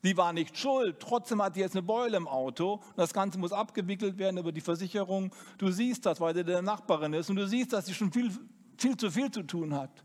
Die 0.03 0.17
war 0.17 0.33
nicht 0.33 0.57
schuld, 0.57 0.99
trotzdem 0.99 1.41
hat 1.41 1.55
die 1.55 1.61
jetzt 1.61 1.75
eine 1.75 1.83
Beule 1.83 2.17
im 2.17 2.27
Auto. 2.27 2.81
Das 2.97 3.13
Ganze 3.13 3.39
muss 3.39 3.53
abgewickelt 3.53 4.17
werden 4.17 4.37
über 4.37 4.51
die 4.51 4.61
Versicherung. 4.61 5.33
Du 5.57 5.71
siehst 5.71 6.05
das, 6.05 6.19
weil 6.19 6.33
der 6.33 6.43
der 6.43 6.61
Nachbarin 6.61 7.13
ist 7.13 7.29
und 7.29 7.37
du 7.37 7.47
siehst, 7.47 7.71
dass 7.71 7.85
sie 7.85 7.93
schon 7.93 8.11
viel, 8.11 8.29
viel 8.77 8.97
zu 8.97 9.09
viel 9.09 9.31
zu 9.31 9.43
tun 9.43 9.73
hat. 9.73 10.03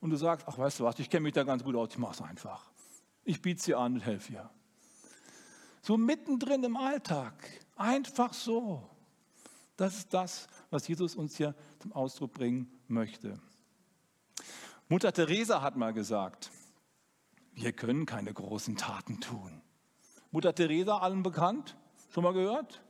Und 0.00 0.10
du 0.10 0.16
sagst, 0.16 0.46
ach 0.48 0.56
weißt 0.56 0.80
du 0.80 0.84
was, 0.84 0.98
ich 1.00 1.10
kenne 1.10 1.24
mich 1.24 1.32
da 1.32 1.42
ganz 1.42 1.64
gut 1.64 1.74
aus, 1.74 1.88
ich 1.90 1.98
mache 1.98 2.14
es 2.14 2.22
einfach. 2.22 2.70
Ich 3.24 3.42
biete 3.42 3.60
sie 3.60 3.74
an 3.74 3.94
und 3.94 4.00
helfe 4.00 4.34
ihr. 4.34 4.50
So 5.82 5.96
mittendrin 5.96 6.62
im 6.62 6.76
Alltag. 6.76 7.34
Einfach 7.76 8.32
so. 8.32 8.88
Das 9.76 9.96
ist 9.96 10.12
das, 10.14 10.46
was 10.70 10.86
Jesus 10.86 11.16
uns 11.16 11.36
hier 11.36 11.54
zum 11.80 11.92
Ausdruck 11.92 12.34
bringen 12.34 12.70
möchte. 12.86 13.40
Mutter 14.88 15.12
Teresa 15.12 15.62
hat 15.62 15.76
mal 15.76 15.92
gesagt, 15.92 16.50
wir 17.54 17.72
können 17.72 18.06
keine 18.06 18.32
großen 18.32 18.76
Taten 18.76 19.20
tun. 19.20 19.62
Mutter 20.30 20.54
Teresa, 20.54 20.98
allen 20.98 21.22
bekannt? 21.22 21.76
Schon 22.10 22.24
mal 22.24 22.32
gehört? 22.32 22.82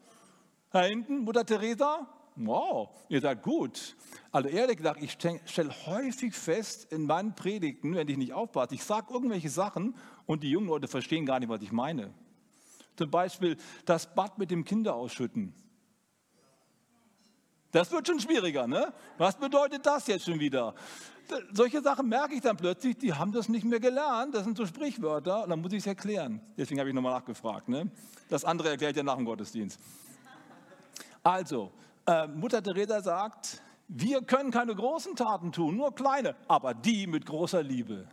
Da 0.70 0.82
hinten, 0.82 1.24
Mutter 1.24 1.44
Teresa? 1.44 2.06
Wow, 2.36 2.90
ihr 3.08 3.20
seid 3.20 3.42
gut. 3.42 3.96
Also 4.32 4.48
ehrlich 4.48 4.76
gesagt, 4.76 5.02
ich 5.02 5.12
stelle 5.12 5.86
häufig 5.86 6.34
fest 6.34 6.90
in 6.92 7.06
meinen 7.06 7.34
Predigten, 7.34 7.94
wenn 7.94 8.08
ich 8.08 8.16
nicht 8.16 8.32
aufpasse, 8.32 8.74
ich 8.74 8.84
sage 8.84 9.12
irgendwelche 9.12 9.50
Sachen 9.50 9.94
und 10.26 10.42
die 10.42 10.50
jungen 10.50 10.68
Leute 10.68 10.88
verstehen 10.88 11.26
gar 11.26 11.40
nicht, 11.40 11.48
was 11.48 11.60
ich 11.60 11.72
meine. 11.72 12.14
Zum 12.96 13.10
Beispiel 13.10 13.56
das 13.84 14.14
Bad 14.14 14.38
mit 14.38 14.50
dem 14.50 14.64
Kinderausschütten. 14.64 15.54
Das 17.72 17.90
wird 17.92 18.06
schon 18.06 18.20
schwieriger, 18.20 18.66
ne? 18.66 18.92
Was 19.16 19.36
bedeutet 19.36 19.86
das 19.86 20.06
jetzt 20.06 20.24
schon 20.24 20.40
wieder? 20.40 20.74
Solche 21.52 21.80
Sachen 21.80 22.08
merke 22.08 22.34
ich 22.34 22.40
dann 22.40 22.56
plötzlich, 22.56 22.98
die 22.98 23.12
haben 23.12 23.32
das 23.32 23.48
nicht 23.48 23.64
mehr 23.64 23.80
gelernt. 23.80 24.34
Das 24.34 24.44
sind 24.44 24.56
so 24.56 24.66
Sprichwörter 24.66 25.44
und 25.44 25.50
dann 25.50 25.60
muss 25.60 25.72
ich 25.72 25.78
es 25.78 25.86
erklären. 25.86 26.40
Deswegen 26.56 26.80
habe 26.80 26.88
ich 26.88 26.94
nochmal 26.94 27.14
nachgefragt. 27.14 27.68
Ne? 27.68 27.90
Das 28.28 28.44
andere 28.44 28.70
erklärt 28.70 28.96
ja 28.96 29.02
nach 29.02 29.16
dem 29.16 29.24
Gottesdienst. 29.24 29.78
Also, 31.22 31.70
äh, 32.06 32.26
Mutter 32.26 32.62
Teresa 32.62 33.00
sagt, 33.02 33.62
wir 33.88 34.22
können 34.22 34.50
keine 34.50 34.74
großen 34.74 35.16
Taten 35.16 35.52
tun, 35.52 35.76
nur 35.76 35.94
kleine, 35.94 36.34
aber 36.48 36.74
die 36.74 37.06
mit 37.06 37.26
großer 37.26 37.62
Liebe. 37.62 38.06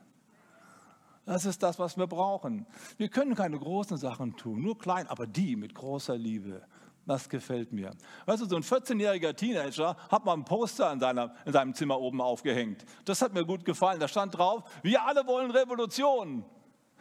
Das 1.26 1.46
ist 1.46 1.62
das, 1.62 1.78
was 1.78 1.98
wir 1.98 2.08
brauchen. 2.08 2.66
Wir 2.98 3.10
können 3.10 3.36
keine 3.36 3.60
großen 3.60 3.98
Sachen 3.98 4.36
tun, 4.38 4.62
nur 4.62 4.78
klein, 4.78 5.08
aber 5.08 5.28
die 5.28 5.56
mit 5.56 5.76
großer 5.76 6.18
Liebe. 6.18 6.64
Das 7.08 7.30
gefällt 7.30 7.72
mir. 7.72 7.92
Weißt 8.26 8.42
du, 8.42 8.46
so 8.46 8.58
ein 8.58 8.64
14-jähriger 8.64 9.34
Teenager 9.34 9.96
hat 10.10 10.26
mal 10.26 10.34
ein 10.34 10.44
Poster 10.44 10.92
in, 10.92 11.00
seiner, 11.00 11.34
in 11.46 11.54
seinem 11.54 11.74
Zimmer 11.74 12.00
oben 12.00 12.20
aufgehängt. 12.20 12.86
Das 13.06 13.22
hat 13.22 13.34
mir 13.34 13.46
gut 13.46 13.64
gefallen. 13.64 14.02
Da 14.02 14.10
stand 14.10 14.38
drauf, 14.38 14.70
wir 14.84 15.02
alle 15.02 15.26
wollen 15.26 15.50
Revolution. 15.50 16.44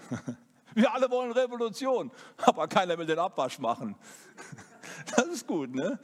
Wir 0.75 0.93
alle 0.93 1.11
wollen 1.11 1.33
Revolution, 1.33 2.11
aber 2.37 2.69
keiner 2.69 2.99
will 2.99 3.07
den 3.07 3.19
Abwasch 3.19 3.59
machen. 3.59 3.97
Das 5.17 5.27
ist 5.27 5.47
gut, 5.47 5.75
ne? 5.75 5.99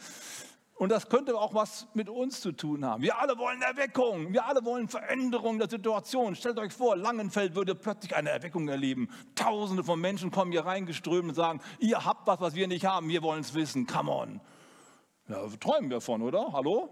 Und 0.74 0.88
das 0.88 1.08
könnte 1.08 1.38
auch 1.38 1.54
was 1.54 1.87
mit 1.94 2.08
uns 2.08 2.40
zu 2.40 2.52
tun 2.52 2.85
haben. 2.85 3.02
Wir 3.02 3.18
alle 3.18 3.38
wollen 3.38 3.62
Erweckung. 3.62 4.32
Wir 4.32 4.46
alle 4.46 4.64
wollen 4.64 4.88
Veränderung 4.88 5.58
der 5.58 5.68
Situation. 5.68 6.35
Stellt 6.35 6.58
euch 6.58 6.72
vor, 6.72 6.96
Langenfeld 6.96 7.54
würde 7.54 7.74
plötzlich 7.74 8.16
eine 8.16 8.30
Erweckung 8.30 8.68
erleben. 8.68 9.08
Tausende 9.35 9.85
von 9.85 10.00
Menschen 10.00 10.30
kommen 10.30 10.50
hier 10.50 10.64
reingeströmt 10.64 11.28
und 11.28 11.35
sagen, 11.35 11.61
ihr 11.78 12.04
habt 12.04 12.26
was, 12.26 12.40
was 12.40 12.54
wir 12.54 12.66
nicht 12.66 12.85
haben. 12.85 13.08
Wir 13.08 13.22
wollen 13.22 13.42
es 13.42 13.54
wissen. 13.54 13.87
Come 13.87 14.11
on. 14.11 14.40
Ja, 15.28 15.46
träumen 15.61 15.90
wir 15.90 16.00
von, 16.00 16.22
oder? 16.22 16.52
Hallo? 16.52 16.88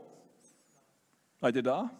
Seid 1.40 1.56
ihr 1.56 1.62
da? 1.62 1.90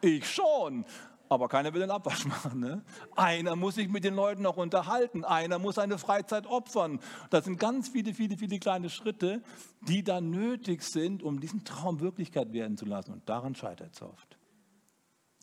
Ich 0.00 0.30
schon 0.30 0.84
aber 1.28 1.48
keiner 1.48 1.72
will 1.74 1.80
den 1.80 1.90
Abwasch 1.90 2.24
machen. 2.26 2.60
Ne? 2.60 2.84
Einer 3.16 3.56
muss 3.56 3.74
sich 3.76 3.88
mit 3.88 4.04
den 4.04 4.14
Leuten 4.14 4.42
noch 4.42 4.56
unterhalten, 4.56 5.24
einer 5.24 5.58
muss 5.58 5.76
seine 5.76 5.98
Freizeit 5.98 6.46
opfern. 6.46 7.00
Das 7.30 7.44
sind 7.44 7.58
ganz 7.58 7.88
viele, 7.88 8.14
viele, 8.14 8.36
viele 8.36 8.58
kleine 8.58 8.90
Schritte, 8.90 9.42
die 9.82 10.02
dann 10.02 10.30
nötig 10.30 10.82
sind, 10.82 11.22
um 11.22 11.40
diesen 11.40 11.64
Traum 11.64 12.00
Wirklichkeit 12.00 12.52
werden 12.52 12.76
zu 12.76 12.86
lassen. 12.86 13.12
Und 13.12 13.28
daran 13.28 13.54
scheitert 13.54 13.94
es 13.94 14.02
oft. 14.02 14.38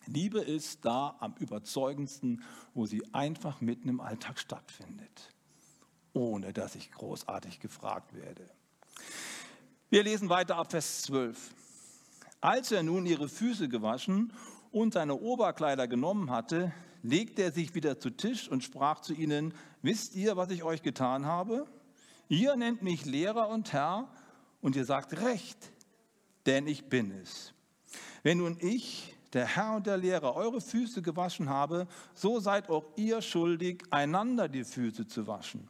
Liebe 0.08 0.40
ist 0.40 0.86
da 0.86 1.16
am 1.20 1.34
überzeugendsten, 1.40 2.44
wo 2.74 2.86
sie 2.86 3.04
einfach 3.14 3.62
mitten 3.62 3.90
im 3.90 4.00
Alltag 4.00 4.40
stattfindet, 4.40 5.30
ohne 6.14 6.54
dass 6.54 6.76
ich 6.76 6.92
großartig 6.92 7.60
gefragt 7.60 8.14
werde. 8.14 8.50
Wir 9.90 10.04
lesen 10.04 10.30
weiter 10.30 10.58
ab 10.58 10.72
Vers 10.72 11.04
12. 11.04 11.54
Als 12.42 12.72
er 12.72 12.84
nun 12.84 13.06
ihre 13.06 13.28
Füße 13.28 13.70
gewaschen 13.70 14.32
und 14.76 14.94
seine 14.94 15.16
Oberkleider 15.16 15.88
genommen 15.88 16.32
hatte, 16.32 16.74
legte 17.02 17.44
er 17.44 17.54
sich 17.54 17.76
wieder 17.76 17.98
zu 17.98 18.10
Tisch 18.10 18.50
und 18.50 18.62
sprach 18.62 19.00
zu 19.00 19.14
ihnen, 19.14 19.54
wisst 19.82 20.16
ihr, 20.16 20.36
was 20.36 20.52
ich 20.52 20.64
euch 20.64 20.82
getan 20.82 21.26
habe? 21.26 21.66
Ihr 22.28 22.58
nennt 22.58 22.82
mich 22.82 23.06
Lehrer 23.06 23.48
und 23.48 23.72
Herr 23.72 24.10
und 24.60 24.76
ihr 24.76 24.84
sagt 24.84 25.22
recht, 25.22 25.72
denn 26.46 26.68
ich 26.68 26.90
bin 26.90 27.12
es. 27.12 27.54
Wenn 28.22 28.40
nun 28.40 28.58
ich, 28.60 29.16
der 29.32 29.46
Herr 29.46 29.78
und 29.78 29.88
der 29.88 29.96
Lehrer, 29.96 30.36
eure 30.36 30.60
Füße 30.60 31.02
gewaschen 31.02 31.48
habe, 31.48 31.88
so 32.14 32.42
seid 32.42 32.70
auch 32.70 32.84
ihr 32.98 33.22
schuldig, 33.22 33.82
einander 33.92 34.50
die 34.50 34.66
Füße 34.66 35.08
zu 35.08 35.26
waschen. 35.26 35.70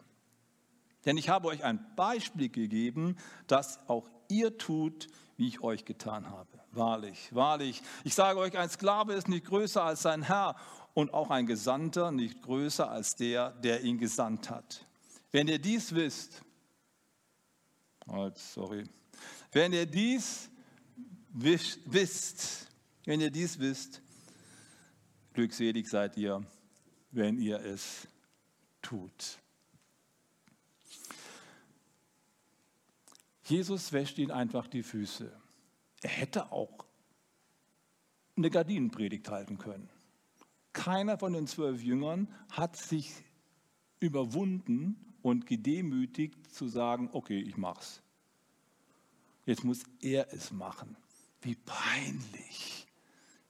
Denn 1.05 1.17
ich 1.17 1.29
habe 1.29 1.49
euch 1.49 1.63
ein 1.63 1.79
Beispiel 1.95 2.49
gegeben, 2.49 3.17
dass 3.45 3.87
auch 3.87 4.09
ihr 4.29 4.57
tut, 4.57 5.09
wie 5.37 5.47
ich 5.47 5.61
euch 5.61 5.85
getan 5.85 6.31
habe. 6.31 6.54
Wahrlich, 6.75 7.33
wahrlich, 7.33 7.81
ich 8.03 8.13
sage 8.13 8.37
euch, 8.37 8.57
ein 8.57 8.69
Sklave 8.69 9.13
ist 9.13 9.29
nicht 9.29 9.45
größer 9.45 9.81
als 9.81 10.01
sein 10.01 10.23
Herr 10.23 10.57
und 10.93 11.13
auch 11.13 11.29
ein 11.29 11.45
Gesandter 11.45 12.11
nicht 12.11 12.41
größer 12.41 12.89
als 12.89 13.15
der, 13.15 13.51
der 13.51 13.81
ihn 13.81 13.97
gesandt 13.97 14.49
hat. 14.49 14.85
Wenn 15.31 15.47
ihr 15.47 15.57
dies 15.57 15.95
wisst, 15.95 16.41
oh, 18.07 18.29
sorry, 18.35 18.83
wenn 19.53 19.71
ihr 19.71 19.85
dies 19.85 20.49
wisst, 21.29 22.67
wenn 23.05 23.21
ihr 23.21 23.31
dies 23.31 23.57
wisst, 23.57 24.01
glückselig 25.33 25.87
seid 25.87 26.17
ihr, 26.17 26.45
wenn 27.11 27.37
ihr 27.37 27.59
es 27.59 28.05
tut. 28.81 29.39
Jesus 33.43 33.93
wäscht 33.93 34.17
ihn 34.17 34.31
einfach 34.31 34.67
die 34.67 34.83
Füße. 34.83 35.31
Er 36.05 36.11
hätte 36.11 36.51
auch 36.51 36.85
eine 38.37 38.51
Gardinenpredigt 38.51 39.27
halten 39.27 39.57
können. 39.57 39.89
Keiner 40.71 41.17
von 41.17 41.33
den 41.33 41.47
zwölf 41.47 41.81
Jüngern 41.81 42.31
hat 42.51 42.75
sich 42.75 43.23
überwunden 43.99 45.15
und 45.23 45.47
gedemütigt 45.47 46.53
zu 46.53 46.67
sagen, 46.67 47.09
okay, 47.11 47.39
ich 47.39 47.57
mach's. 47.57 48.03
Jetzt 49.47 49.63
muss 49.63 49.81
er 49.99 50.31
es 50.31 50.51
machen. 50.51 50.95
Wie 51.41 51.55
peinlich. 51.55 52.85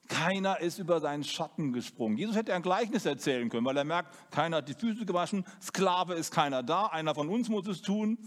Keiner 0.07 0.61
ist 0.61 0.79
über 0.79 1.01
seinen 1.01 1.25
Schatten 1.25 1.73
gesprungen. 1.73 2.17
Jesus 2.17 2.37
hätte 2.37 2.53
ein 2.53 2.61
Gleichnis 2.61 3.05
erzählen 3.05 3.49
können, 3.49 3.65
weil 3.65 3.75
er 3.75 3.83
merkt, 3.83 4.31
keiner 4.31 4.57
hat 4.57 4.69
die 4.69 4.75
Füße 4.75 5.05
gewaschen, 5.05 5.43
Sklave 5.61 6.13
ist 6.13 6.31
keiner 6.31 6.63
da, 6.63 6.85
einer 6.85 7.13
von 7.15 7.27
uns 7.27 7.49
muss 7.49 7.67
es 7.67 7.81
tun. 7.81 8.17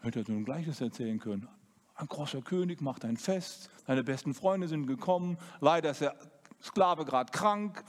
Hätte 0.00 0.20
er 0.20 0.24
so 0.24 0.32
ein 0.32 0.44
Gleichnis 0.44 0.80
erzählen 0.80 1.18
können. 1.18 1.48
Ein 1.98 2.06
großer 2.06 2.42
König 2.42 2.80
macht 2.80 3.04
ein 3.04 3.16
Fest, 3.16 3.70
seine 3.84 4.04
besten 4.04 4.32
Freunde 4.32 4.68
sind 4.68 4.86
gekommen, 4.86 5.36
leider 5.60 5.90
ist 5.90 6.00
der 6.00 6.14
Sklave 6.62 7.04
gerade 7.04 7.32
krank 7.32 7.82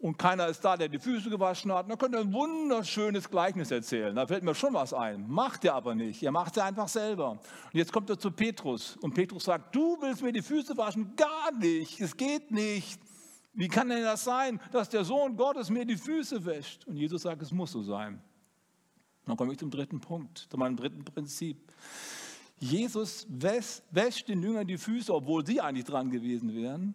und 0.00 0.18
keiner 0.18 0.48
ist 0.48 0.64
da, 0.64 0.76
der 0.76 0.88
die 0.88 0.98
Füße 0.98 1.30
gewaschen 1.30 1.72
hat. 1.72 1.88
Da 1.88 1.94
könnte 1.94 2.18
ein 2.18 2.32
wunderschönes 2.32 3.30
Gleichnis 3.30 3.70
erzählen. 3.70 4.14
Da 4.16 4.26
fällt 4.26 4.42
mir 4.42 4.56
schon 4.56 4.74
was 4.74 4.92
ein. 4.92 5.30
Macht 5.30 5.64
er 5.64 5.76
aber 5.76 5.94
nicht. 5.94 6.20
Er 6.24 6.32
macht 6.32 6.56
es 6.56 6.62
einfach 6.64 6.88
selber. 6.88 7.30
Und 7.30 7.40
jetzt 7.72 7.92
kommt 7.92 8.10
er 8.10 8.18
zu 8.18 8.32
Petrus 8.32 8.96
und 8.96 9.14
Petrus 9.14 9.44
sagt, 9.44 9.72
du 9.74 9.96
willst 10.00 10.20
mir 10.20 10.32
die 10.32 10.42
Füße 10.42 10.76
waschen? 10.76 11.14
Gar 11.14 11.52
nicht. 11.52 12.00
Es 12.00 12.16
geht 12.16 12.50
nicht. 12.50 13.00
Wie 13.52 13.68
kann 13.68 13.88
denn 13.88 14.02
das 14.02 14.24
sein, 14.24 14.60
dass 14.72 14.88
der 14.88 15.04
Sohn 15.04 15.36
Gottes 15.36 15.70
mir 15.70 15.84
die 15.84 15.96
Füße 15.96 16.44
wäscht? 16.44 16.84
Und 16.88 16.96
Jesus 16.96 17.22
sagt, 17.22 17.40
es 17.40 17.52
muss 17.52 17.70
so 17.70 17.84
sein. 17.84 18.20
Dann 19.26 19.36
komme 19.36 19.52
ich 19.52 19.58
zum 19.58 19.70
dritten 19.70 20.00
Punkt, 20.00 20.48
zu 20.50 20.56
meinem 20.58 20.76
dritten 20.76 21.04
Prinzip. 21.04 21.72
Jesus 22.64 23.26
wäscht 23.28 24.28
den 24.28 24.42
Jüngern 24.42 24.66
die 24.66 24.78
Füße, 24.78 25.14
obwohl 25.14 25.44
sie 25.44 25.60
eigentlich 25.60 25.84
dran 25.84 26.10
gewesen 26.10 26.54
wären, 26.54 26.94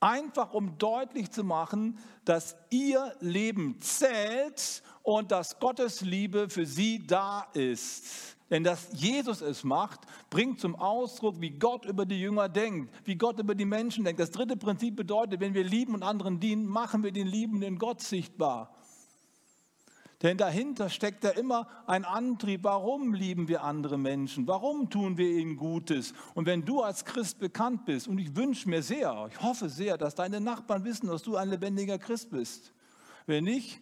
einfach 0.00 0.52
um 0.52 0.76
deutlich 0.78 1.30
zu 1.30 1.44
machen, 1.44 1.98
dass 2.24 2.56
ihr 2.70 3.14
Leben 3.20 3.80
zählt 3.80 4.82
und 5.04 5.30
dass 5.30 5.60
Gottes 5.60 6.00
Liebe 6.00 6.48
für 6.48 6.66
sie 6.66 7.06
da 7.06 7.46
ist. 7.54 8.36
Denn 8.50 8.64
dass 8.64 8.88
Jesus 8.92 9.40
es 9.40 9.62
macht, 9.62 10.00
bringt 10.28 10.60
zum 10.60 10.74
Ausdruck, 10.74 11.40
wie 11.40 11.50
Gott 11.50 11.84
über 11.84 12.04
die 12.04 12.20
Jünger 12.20 12.48
denkt, 12.48 12.92
wie 13.04 13.16
Gott 13.16 13.38
über 13.38 13.54
die 13.54 13.64
Menschen 13.64 14.04
denkt. 14.04 14.20
Das 14.20 14.30
dritte 14.32 14.56
Prinzip 14.56 14.96
bedeutet, 14.96 15.40
wenn 15.40 15.54
wir 15.54 15.64
lieben 15.64 15.94
und 15.94 16.02
anderen 16.02 16.40
dienen, 16.40 16.66
machen 16.66 17.04
wir 17.04 17.12
den 17.12 17.28
liebenden 17.28 17.78
Gott 17.78 18.00
sichtbar. 18.00 18.74
Denn 20.22 20.38
dahinter 20.38 20.88
steckt 20.88 21.24
ja 21.24 21.30
immer 21.30 21.68
ein 21.86 22.04
Antrieb. 22.04 22.64
Warum 22.64 23.12
lieben 23.12 23.48
wir 23.48 23.62
andere 23.62 23.98
Menschen? 23.98 24.46
Warum 24.46 24.88
tun 24.88 25.18
wir 25.18 25.28
ihnen 25.28 25.56
Gutes? 25.56 26.14
Und 26.34 26.46
wenn 26.46 26.64
du 26.64 26.82
als 26.82 27.04
Christ 27.04 27.38
bekannt 27.38 27.84
bist, 27.84 28.08
und 28.08 28.18
ich 28.18 28.34
wünsche 28.34 28.68
mir 28.68 28.82
sehr, 28.82 29.28
ich 29.30 29.42
hoffe 29.42 29.68
sehr, 29.68 29.98
dass 29.98 30.14
deine 30.14 30.40
Nachbarn 30.40 30.84
wissen, 30.84 31.08
dass 31.08 31.22
du 31.22 31.36
ein 31.36 31.50
lebendiger 31.50 31.98
Christ 31.98 32.30
bist. 32.30 32.72
Wenn 33.26 33.44
nicht, 33.44 33.78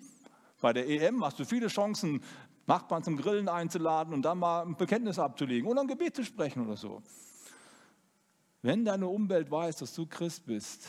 bei 0.60 0.72
der 0.72 0.88
EM 0.88 1.24
hast 1.24 1.38
du 1.38 1.44
viele 1.44 1.68
Chancen, 1.68 2.20
Nachbarn 2.66 3.04
zum 3.04 3.16
Grillen 3.16 3.48
einzuladen 3.48 4.14
und 4.14 4.22
dann 4.22 4.38
mal 4.38 4.62
ein 4.62 4.76
Bekenntnis 4.76 5.18
abzulegen 5.18 5.68
oder 5.68 5.82
ein 5.82 5.86
Gebet 5.86 6.16
zu 6.16 6.24
sprechen 6.24 6.66
oder 6.66 6.76
so. 6.76 7.02
Wenn 8.62 8.84
deine 8.84 9.06
Umwelt 9.06 9.50
weiß, 9.50 9.76
dass 9.76 9.94
du 9.94 10.06
Christ 10.06 10.46
bist, 10.46 10.88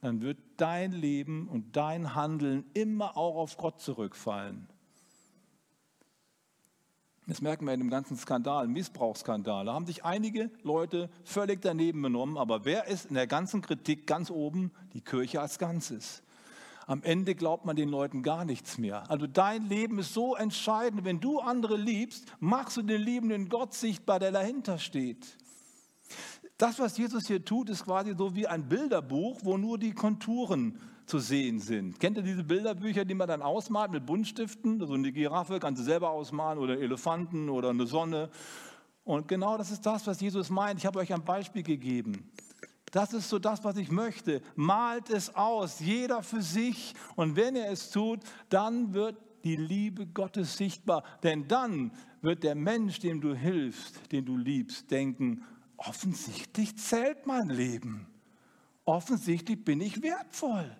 dann 0.00 0.20
wird 0.20 0.38
dein 0.56 0.92
Leben 0.92 1.48
und 1.48 1.76
dein 1.76 2.14
Handeln 2.14 2.64
immer 2.74 3.16
auch 3.16 3.36
auf 3.36 3.56
Gott 3.56 3.80
zurückfallen. 3.80 4.68
Das 7.26 7.40
merken 7.40 7.64
wir 7.64 7.72
in 7.72 7.80
dem 7.80 7.88
ganzen 7.88 8.18
Skandal, 8.18 8.68
Missbrauchsskandal. 8.68 9.64
Da 9.64 9.72
haben 9.72 9.86
sich 9.86 10.04
einige 10.04 10.50
Leute 10.62 11.08
völlig 11.24 11.62
daneben 11.62 12.02
benommen. 12.02 12.36
Aber 12.36 12.66
wer 12.66 12.86
ist 12.86 13.06
in 13.06 13.14
der 13.14 13.26
ganzen 13.26 13.62
Kritik 13.62 14.06
ganz 14.06 14.30
oben? 14.30 14.72
Die 14.92 15.00
Kirche 15.00 15.40
als 15.40 15.58
Ganzes. 15.58 16.22
Am 16.86 17.02
Ende 17.02 17.34
glaubt 17.34 17.64
man 17.64 17.76
den 17.76 17.88
Leuten 17.88 18.22
gar 18.22 18.44
nichts 18.44 18.76
mehr. 18.76 19.10
Also 19.10 19.26
dein 19.26 19.70
Leben 19.70 19.98
ist 19.98 20.12
so 20.12 20.34
entscheidend. 20.36 21.06
Wenn 21.06 21.18
du 21.18 21.40
andere 21.40 21.78
liebst, 21.78 22.26
machst 22.40 22.76
du 22.76 22.82
den 22.82 23.00
liebenden 23.00 23.48
Gott 23.48 23.72
sichtbar, 23.72 24.18
der 24.18 24.32
dahinter 24.32 24.78
steht. 24.78 25.38
Das, 26.58 26.78
was 26.78 26.98
Jesus 26.98 27.26
hier 27.26 27.42
tut, 27.42 27.70
ist 27.70 27.86
quasi 27.86 28.14
so 28.16 28.34
wie 28.34 28.46
ein 28.46 28.68
Bilderbuch, 28.68 29.40
wo 29.42 29.56
nur 29.56 29.78
die 29.78 29.92
Konturen 29.92 30.78
zu 31.06 31.18
sehen 31.18 31.58
sind. 31.58 32.00
Kennt 32.00 32.16
ihr 32.16 32.22
diese 32.22 32.44
Bilderbücher, 32.44 33.04
die 33.04 33.14
man 33.14 33.28
dann 33.28 33.42
ausmalt 33.42 33.90
mit 33.90 34.06
Buntstiften? 34.06 34.84
So 34.86 34.94
eine 34.94 35.12
Giraffe 35.12 35.58
kannst 35.58 35.80
du 35.80 35.84
selber 35.84 36.10
ausmalen 36.10 36.58
oder 36.58 36.78
Elefanten 36.78 37.48
oder 37.48 37.70
eine 37.70 37.86
Sonne. 37.86 38.30
Und 39.04 39.28
genau 39.28 39.58
das 39.58 39.70
ist 39.70 39.84
das, 39.84 40.06
was 40.06 40.20
Jesus 40.20 40.50
meint. 40.50 40.78
Ich 40.78 40.86
habe 40.86 40.98
euch 40.98 41.12
ein 41.12 41.24
Beispiel 41.24 41.62
gegeben. 41.62 42.30
Das 42.90 43.12
ist 43.12 43.28
so 43.28 43.38
das, 43.38 43.64
was 43.64 43.76
ich 43.76 43.90
möchte. 43.90 44.40
Malt 44.54 45.10
es 45.10 45.34
aus, 45.34 45.80
jeder 45.80 46.22
für 46.22 46.42
sich. 46.42 46.94
Und 47.16 47.36
wenn 47.36 47.56
er 47.56 47.70
es 47.70 47.90
tut, 47.90 48.20
dann 48.48 48.94
wird 48.94 49.16
die 49.42 49.56
Liebe 49.56 50.06
Gottes 50.06 50.56
sichtbar. 50.56 51.04
Denn 51.22 51.46
dann 51.48 51.92
wird 52.22 52.44
der 52.44 52.54
Mensch, 52.54 53.00
dem 53.00 53.20
du 53.20 53.34
hilfst, 53.34 54.12
den 54.12 54.24
du 54.24 54.36
liebst, 54.36 54.90
denken, 54.90 55.42
offensichtlich 55.76 56.78
zählt 56.78 57.26
mein 57.26 57.48
Leben. 57.48 58.06
Offensichtlich 58.84 59.64
bin 59.64 59.80
ich 59.80 60.02
wertvoll. 60.02 60.74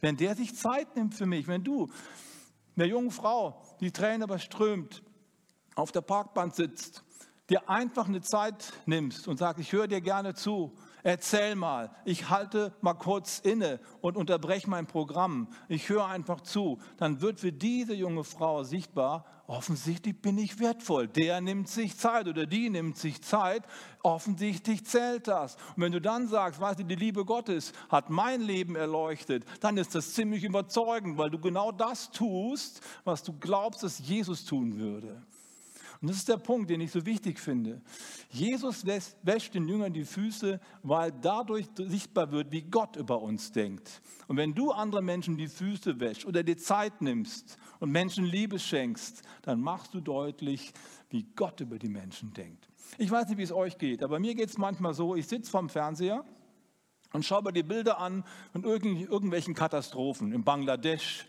Wenn 0.00 0.16
der 0.16 0.36
sich 0.36 0.54
Zeit 0.54 0.96
nimmt 0.96 1.14
für 1.14 1.26
mich, 1.26 1.48
wenn 1.48 1.64
du, 1.64 1.88
eine 2.76 2.86
junge 2.86 3.10
Frau, 3.10 3.62
die 3.80 3.90
Tränen 3.90 4.22
überströmt, 4.22 5.02
auf 5.74 5.92
der 5.92 6.02
Parkbank 6.02 6.54
sitzt, 6.54 7.04
dir 7.48 7.68
einfach 7.68 8.06
eine 8.06 8.20
Zeit 8.20 8.72
nimmst 8.86 9.28
und 9.28 9.38
sagst, 9.38 9.60
ich 9.60 9.72
höre 9.72 9.88
dir 9.88 10.00
gerne 10.00 10.34
zu, 10.34 10.76
erzähl 11.06 11.54
mal, 11.54 11.92
ich 12.04 12.30
halte 12.30 12.72
mal 12.80 12.94
kurz 12.94 13.38
inne 13.38 13.78
und 14.00 14.16
unterbreche 14.16 14.68
mein 14.68 14.88
Programm, 14.88 15.46
ich 15.68 15.88
höre 15.88 16.06
einfach 16.06 16.40
zu, 16.40 16.78
dann 16.96 17.20
wird 17.20 17.38
für 17.38 17.52
diese 17.52 17.94
junge 17.94 18.24
Frau 18.24 18.64
sichtbar, 18.64 19.24
offensichtlich 19.46 20.20
bin 20.20 20.36
ich 20.36 20.58
wertvoll. 20.58 21.06
Der 21.06 21.40
nimmt 21.40 21.68
sich 21.68 21.96
Zeit 21.96 22.26
oder 22.26 22.44
die 22.44 22.70
nimmt 22.70 22.96
sich 22.96 23.22
Zeit, 23.22 23.62
offensichtlich 24.02 24.84
zählt 24.84 25.28
das. 25.28 25.54
Und 25.76 25.84
wenn 25.84 25.92
du 25.92 26.00
dann 26.00 26.26
sagst, 26.26 26.60
weißt 26.60 26.80
du, 26.80 26.84
die 26.84 26.96
Liebe 26.96 27.24
Gottes 27.24 27.72
hat 27.88 28.10
mein 28.10 28.40
Leben 28.40 28.74
erleuchtet, 28.74 29.44
dann 29.60 29.76
ist 29.76 29.94
das 29.94 30.12
ziemlich 30.12 30.42
überzeugend, 30.42 31.18
weil 31.18 31.30
du 31.30 31.38
genau 31.38 31.70
das 31.70 32.10
tust, 32.10 32.80
was 33.04 33.22
du 33.22 33.32
glaubst, 33.32 33.84
dass 33.84 34.00
Jesus 34.00 34.44
tun 34.44 34.76
würde. 34.76 35.22
Und 36.00 36.08
das 36.10 36.18
ist 36.18 36.28
der 36.28 36.36
Punkt, 36.36 36.70
den 36.70 36.80
ich 36.80 36.90
so 36.90 37.04
wichtig 37.06 37.40
finde. 37.40 37.80
Jesus 38.30 38.84
wäscht 38.86 39.54
den 39.54 39.68
Jüngern 39.68 39.92
die 39.92 40.04
Füße, 40.04 40.60
weil 40.82 41.12
dadurch 41.12 41.66
sichtbar 41.76 42.30
wird, 42.32 42.52
wie 42.52 42.62
Gott 42.62 42.96
über 42.96 43.20
uns 43.22 43.52
denkt. 43.52 44.02
Und 44.28 44.36
wenn 44.36 44.54
du 44.54 44.72
anderen 44.72 45.04
Menschen 45.04 45.36
die 45.36 45.48
Füße 45.48 45.98
wäschst 45.98 46.26
oder 46.26 46.42
dir 46.42 46.58
Zeit 46.58 47.00
nimmst 47.00 47.56
und 47.80 47.90
Menschen 47.90 48.24
Liebe 48.24 48.58
schenkst, 48.58 49.22
dann 49.42 49.60
machst 49.60 49.94
du 49.94 50.00
deutlich, 50.00 50.72
wie 51.10 51.24
Gott 51.34 51.60
über 51.60 51.78
die 51.78 51.88
Menschen 51.88 52.32
denkt. 52.32 52.68
Ich 52.98 53.10
weiß 53.10 53.28
nicht, 53.28 53.38
wie 53.38 53.42
es 53.42 53.52
euch 53.52 53.78
geht, 53.78 54.02
aber 54.02 54.18
mir 54.18 54.34
geht 54.34 54.50
es 54.50 54.58
manchmal 54.58 54.94
so, 54.94 55.14
ich 55.16 55.26
sitze 55.26 55.50
vorm 55.50 55.68
Fernseher 55.68 56.24
und 57.12 57.24
schaue 57.24 57.42
mir 57.42 57.52
die 57.52 57.62
Bilder 57.62 57.98
an 57.98 58.24
von 58.52 58.64
irgendwelchen 58.64 59.54
Katastrophen 59.54 60.32
in 60.32 60.44
Bangladesch, 60.44 61.26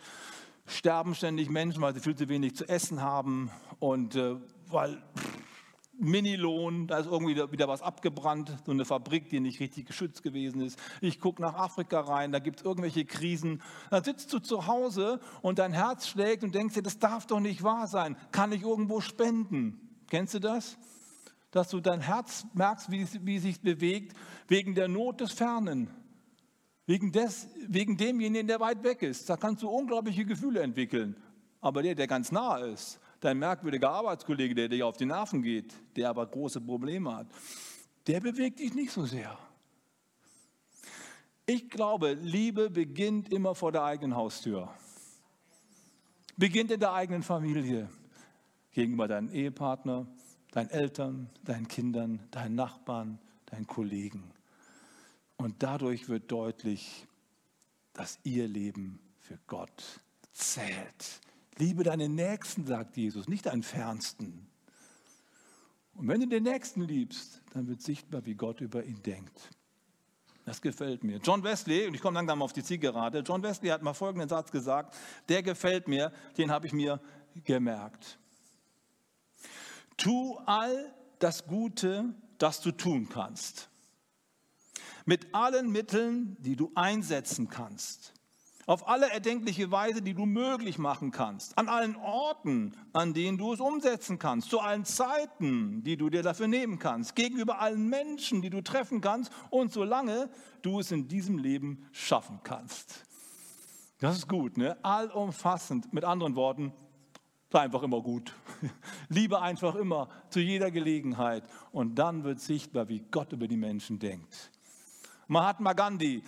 sterben 0.66 1.16
ständig 1.16 1.50
Menschen, 1.50 1.82
weil 1.82 1.94
sie 1.94 2.02
viel 2.02 2.16
zu 2.16 2.28
wenig 2.28 2.56
zu 2.56 2.68
essen 2.68 3.02
haben 3.02 3.50
und 3.80 4.16
äh, 4.16 4.36
weil 4.72 5.02
Minilohn, 6.00 6.88
da 6.88 7.00
ist 7.00 7.08
irgendwie 7.08 7.36
wieder 7.52 7.68
was 7.68 7.82
abgebrannt, 7.82 8.56
so 8.66 8.72
eine 8.72 8.86
Fabrik, 8.86 9.30
die 9.30 9.40
nicht 9.40 9.60
richtig 9.60 9.88
geschützt 9.88 10.22
gewesen 10.22 10.62
ist. 10.62 10.80
Ich 11.02 11.20
gucke 11.20 11.42
nach 11.42 11.56
Afrika 11.56 12.02
rein, 12.02 12.32
da 12.32 12.40
gibt 12.40 12.60
es 12.60 12.66
irgendwelche 12.66 13.06
Krisen. 13.06 13.62
Dann 13.90 14.04
sitzt 14.04 14.32
du 14.32 14.40
zu 14.40 14.68
Hause 14.68 15.20
und 15.42 15.60
dein 15.60 15.74
Herz 15.74 16.08
schlägt 16.08 16.44
und 16.44 16.54
denkst 16.54 16.76
dir, 16.76 16.84
das 16.84 17.00
darf 17.00 17.26
doch 17.26 17.40
nicht 17.40 17.64
wahr 17.64 17.88
sein. 17.88 18.16
Kann 18.32 18.52
ich 18.52 18.62
irgendwo 18.62 19.02
spenden? 19.02 19.80
Kennst 20.10 20.36
du 20.36 20.40
das? 20.40 20.78
Dass 21.50 21.70
du 21.70 21.80
dein 21.80 22.02
Herz 22.02 22.46
merkst, 22.54 22.92
wie, 22.92 23.08
wie 23.24 23.40
sich 23.40 23.62
bewegt, 23.62 24.16
wegen 24.48 24.76
der 24.76 24.88
Not 24.88 25.22
des 25.22 25.32
Fernen. 25.32 25.90
Wegen, 26.86 27.12
des, 27.12 27.50
wegen 27.68 27.98
demjenigen, 27.98 28.48
der 28.48 28.60
weit 28.60 28.84
weg 28.84 29.02
ist. 29.02 29.30
Da 29.30 29.36
kannst 29.36 29.64
du 29.64 29.70
unglaubliche 29.70 30.26
Gefühle 30.26 30.62
entwickeln. 30.62 31.16
Aber 31.60 31.82
der, 31.82 31.96
der 31.96 32.08
ganz 32.08 32.32
nah 32.32 32.58
ist, 32.60 33.00
dein 33.20 33.38
merkwürdiger 33.40 33.90
Arbeitskollege, 33.92 34.56
der 34.56 34.70
dir 34.70 34.88
auf 34.88 34.98
die 34.98 35.06
Nerven 35.06 35.42
geht, 35.42 35.74
der 35.96 36.10
aber 36.10 36.26
große 36.26 36.62
Probleme 36.62 37.16
hat, 37.16 37.28
der 38.08 38.20
bewegt 38.20 38.60
dich 38.60 38.74
nicht 38.74 38.92
so 38.92 39.06
sehr. 39.06 39.38
Ich 41.46 41.70
glaube, 41.70 42.14
Liebe 42.14 42.70
beginnt 42.70 43.32
immer 43.32 43.56
vor 43.56 43.72
der 43.72 43.84
eigenen 43.84 44.16
Haustür. 44.16 44.70
Beginnt 46.36 46.72
in 46.72 46.80
der 46.80 46.94
eigenen 46.94 47.24
Familie, 47.24 47.90
gegenüber 48.72 49.08
deinem 49.08 49.32
Ehepartner, 49.32 50.06
deinen 50.52 50.70
Eltern, 50.70 51.30
deinen 51.44 51.68
Kindern, 51.68 52.20
deinen 52.32 52.56
Nachbarn, 52.56 53.20
deinen 53.48 53.66
Kollegen. 53.66 54.32
Und 55.38 55.64
dadurch 55.64 56.10
wird 56.10 56.32
deutlich, 56.32 57.08
dass 57.94 58.20
ihr 58.24 58.48
Leben 58.48 59.00
für 59.20 59.40
Gott 59.48 60.02
zählt. 60.34 61.22
Liebe 61.58 61.84
deinen 61.84 62.16
Nächsten, 62.16 62.66
sagt 62.66 62.98
Jesus, 62.98 63.28
nicht 63.28 63.46
deinen 63.46 63.64
Fernsten. 63.64 64.48
Und 65.96 66.08
wenn 66.08 66.22
du 66.22 66.28
den 66.28 66.44
Nächsten 66.44 66.82
liebst, 66.82 67.42
dann 67.54 67.68
wird 67.68 67.82
sichtbar, 67.82 68.26
wie 68.26 68.36
Gott 68.36 68.62
über 68.62 68.84
ihn 68.84 69.02
denkt. 69.02 69.50
Das 70.46 70.62
gefällt 70.62 71.04
mir. 71.04 71.18
John 71.18 71.44
Wesley, 71.44 71.88
und 71.88 71.94
ich 71.94 72.02
komme 72.02 72.16
langsam 72.16 72.42
auf 72.42 72.54
die 72.54 72.64
Zielgerade, 72.64 73.20
John 73.20 73.44
Wesley 73.44 73.70
hat 73.70 73.82
mal 73.82 73.94
folgenden 73.94 74.30
Satz 74.30 74.52
gesagt, 74.52 74.96
der 75.28 75.44
gefällt 75.44 75.88
mir, 75.88 76.14
den 76.38 76.52
habe 76.52 76.68
ich 76.68 76.74
mir 76.74 77.02
gemerkt. 77.44 78.20
Tu 79.98 80.38
all 80.46 80.94
das 81.20 81.48
Gute, 81.48 82.14
das 82.38 82.62
du 82.62 82.72
tun 82.72 83.10
kannst 83.10 83.70
mit 85.08 85.34
allen 85.34 85.72
Mitteln, 85.72 86.36
die 86.42 86.58
du 86.58 86.70
einsetzen 86.76 87.48
kannst. 87.48 88.14
Auf 88.68 88.90
alle 88.90 89.10
erdenkliche 89.10 89.72
Weise, 89.72 90.02
die 90.02 90.14
du 90.14 90.26
möglich 90.26 90.78
machen 90.78 91.12
kannst. 91.12 91.58
An 91.58 91.70
allen 91.70 91.96
Orten, 91.96 92.74
an 92.92 93.14
denen 93.14 93.38
du 93.38 93.54
es 93.54 93.62
umsetzen 93.62 94.20
kannst. 94.20 94.50
Zu 94.50 94.60
allen 94.60 94.84
Zeiten, 94.84 95.86
die 95.86 95.96
du 95.96 96.10
dir 96.10 96.22
dafür 96.22 96.50
nehmen 96.50 96.78
kannst. 96.78 97.16
Gegenüber 97.16 97.62
allen 97.62 97.88
Menschen, 97.88 98.42
die 98.42 98.50
du 98.50 98.62
treffen 98.62 99.00
kannst. 99.00 99.32
Und 99.52 99.72
solange 99.72 100.30
du 100.64 100.82
es 100.82 100.92
in 100.92 101.08
diesem 101.08 101.38
Leben 101.38 101.88
schaffen 101.94 102.42
kannst. 102.44 103.06
Das 104.00 104.18
ist 104.18 104.28
gut, 104.28 104.58
ne? 104.58 104.78
Allumfassend. 104.84 105.94
Mit 105.94 106.04
anderen 106.04 106.36
Worten, 106.36 106.74
sei 107.50 107.62
einfach 107.62 107.84
immer 107.84 108.02
gut. 108.02 108.34
Liebe 109.08 109.42
einfach 109.42 109.76
immer 109.76 110.10
zu 110.30 110.42
jeder 110.42 110.72
Gelegenheit. 110.72 111.46
Und 111.72 111.96
dann 111.96 112.26
wird 112.26 112.42
sichtbar, 112.42 112.90
wie 112.90 113.00
Gott 113.12 113.32
über 113.32 113.48
die 113.48 113.56
Menschen 113.56 113.98
denkt. 113.98 114.52
Mahatma 115.28 115.72
Gandhi, 115.72 116.22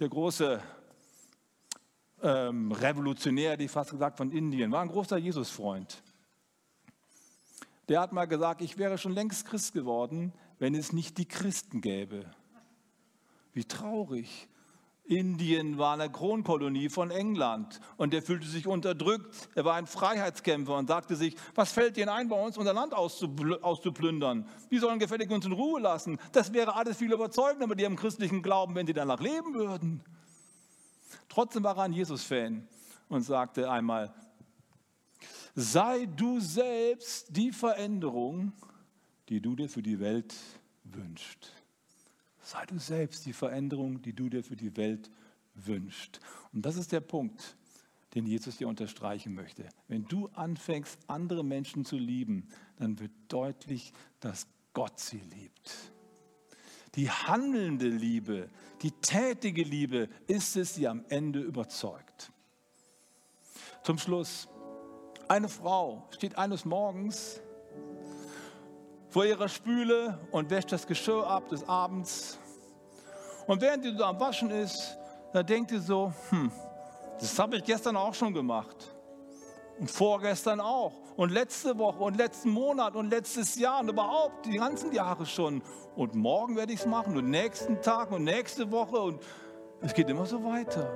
der 0.00 0.08
große 0.08 0.62
ähm, 2.22 2.72
Revolutionär, 2.72 3.56
die 3.56 3.68
fast 3.68 3.90
gesagt 3.90 4.18
von 4.18 4.30
Indien, 4.30 4.70
war 4.72 4.82
ein 4.82 4.88
großer 4.88 5.18
Jesusfreund. 5.18 6.02
Der 7.88 8.00
hat 8.00 8.12
mal 8.12 8.26
gesagt, 8.26 8.62
ich 8.62 8.78
wäre 8.78 8.96
schon 8.96 9.12
längst 9.12 9.46
Christ 9.46 9.72
geworden, 9.72 10.32
wenn 10.58 10.74
es 10.74 10.92
nicht 10.92 11.18
die 11.18 11.26
Christen 11.26 11.80
gäbe. 11.80 12.24
Wie 13.52 13.64
traurig. 13.64 14.48
Indien 15.04 15.78
war 15.78 15.94
eine 15.94 16.10
Kronkolonie 16.10 16.88
von 16.88 17.10
England 17.10 17.80
und 17.96 18.14
er 18.14 18.22
fühlte 18.22 18.46
sich 18.46 18.68
unterdrückt. 18.68 19.48
Er 19.54 19.64
war 19.64 19.74
ein 19.74 19.88
Freiheitskämpfer 19.88 20.76
und 20.76 20.86
sagte 20.86 21.16
sich, 21.16 21.36
was 21.56 21.72
fällt 21.72 21.98
Ihnen 21.98 22.08
ein, 22.08 22.28
bei 22.28 22.40
uns 22.40 22.56
unser 22.56 22.72
Land 22.72 22.94
auszuplündern? 22.94 24.48
Die 24.70 24.78
sollen 24.78 25.00
gefällig 25.00 25.30
uns 25.30 25.44
in 25.44 25.52
Ruhe 25.52 25.80
lassen. 25.80 26.18
Das 26.30 26.52
wäre 26.52 26.76
alles 26.76 26.98
viel 26.98 27.12
überzeugender 27.12 27.66
mit 27.66 27.80
ihrem 27.80 27.96
christlichen 27.96 28.42
Glauben, 28.42 28.76
wenn 28.76 28.86
sie 28.86 28.92
danach 28.92 29.20
leben 29.20 29.54
würden. 29.54 30.02
Trotzdem 31.28 31.64
war 31.64 31.76
er 31.76 31.84
ein 31.84 31.92
Jesus-Fan 31.92 32.66
und 33.08 33.22
sagte 33.22 33.70
einmal, 33.70 34.12
sei 35.54 36.06
du 36.06 36.40
selbst 36.40 37.34
die 37.36 37.52
Veränderung, 37.52 38.52
die 39.28 39.40
du 39.40 39.56
dir 39.56 39.68
für 39.68 39.82
die 39.82 40.00
Welt 40.00 40.34
wünschst. 40.84 41.52
Sei 42.42 42.64
du 42.66 42.78
selbst 42.78 43.24
die 43.24 43.32
Veränderung, 43.32 44.02
die 44.02 44.12
du 44.12 44.28
dir 44.28 44.42
für 44.42 44.56
die 44.56 44.76
Welt 44.76 45.10
wünschst. 45.54 46.20
Und 46.52 46.66
das 46.66 46.76
ist 46.76 46.92
der 46.92 47.00
Punkt, 47.00 47.56
den 48.14 48.26
Jesus 48.26 48.56
dir 48.56 48.68
unterstreichen 48.68 49.34
möchte. 49.34 49.68
Wenn 49.88 50.04
du 50.04 50.28
anfängst, 50.34 50.98
andere 51.06 51.44
Menschen 51.44 51.84
zu 51.84 51.96
lieben, 51.96 52.48
dann 52.76 52.98
wird 52.98 53.12
deutlich, 53.28 53.92
dass 54.20 54.46
Gott 54.74 54.98
sie 54.98 55.20
liebt. 55.20 55.92
Die 56.94 57.10
handelnde 57.10 57.88
Liebe, 57.88 58.50
die 58.82 58.90
tätige 58.90 59.62
Liebe 59.62 60.08
ist 60.26 60.56
es, 60.56 60.74
die 60.74 60.88
am 60.88 61.04
Ende 61.08 61.40
überzeugt. 61.40 62.32
Zum 63.82 63.98
Schluss, 63.98 64.48
eine 65.28 65.48
Frau 65.48 66.06
steht 66.10 66.36
eines 66.36 66.64
Morgens 66.64 67.40
vor 69.08 69.24
ihrer 69.24 69.48
Spüle 69.48 70.18
und 70.30 70.50
wäscht 70.50 70.72
das 70.72 70.86
Geschirr 70.86 71.26
ab 71.26 71.48
des 71.48 71.68
Abends. 71.68 72.38
Und 73.46 73.60
während 73.60 73.84
sie 73.84 73.96
so 73.96 74.04
am 74.04 74.18
Waschen 74.18 74.50
ist, 74.50 74.96
da 75.32 75.42
denkt 75.42 75.70
sie 75.70 75.80
so, 75.80 76.12
hm, 76.30 76.50
das 77.18 77.38
habe 77.38 77.56
ich 77.56 77.64
gestern 77.64 77.96
auch 77.96 78.14
schon 78.14 78.34
gemacht. 78.34 78.91
Und 79.82 79.90
vorgestern 79.90 80.60
auch. 80.60 80.92
Und 81.16 81.32
letzte 81.32 81.76
Woche 81.76 82.04
und 82.04 82.16
letzten 82.16 82.50
Monat 82.50 82.94
und 82.94 83.10
letztes 83.10 83.56
Jahr 83.56 83.80
und 83.80 83.88
überhaupt 83.88 84.46
die 84.46 84.58
ganzen 84.58 84.92
Jahre 84.92 85.26
schon. 85.26 85.60
Und 85.96 86.14
morgen 86.14 86.54
werde 86.54 86.72
ich 86.72 86.78
es 86.78 86.86
machen 86.86 87.16
und 87.16 87.28
nächsten 87.30 87.82
Tag 87.82 88.12
und 88.12 88.22
nächste 88.22 88.70
Woche. 88.70 89.00
Und 89.00 89.20
es 89.80 89.92
geht 89.92 90.08
immer 90.08 90.24
so 90.24 90.44
weiter. 90.44 90.88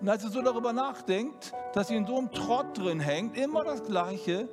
Und 0.00 0.08
als 0.08 0.22
sie 0.22 0.30
so 0.30 0.42
darüber 0.42 0.72
nachdenkt, 0.72 1.52
dass 1.74 1.86
sie 1.86 1.94
in 1.94 2.06
so 2.06 2.18
einem 2.18 2.32
Trott 2.32 2.76
drin 2.76 2.98
hängt, 2.98 3.38
immer 3.38 3.62
das 3.62 3.84
Gleiche, 3.84 4.48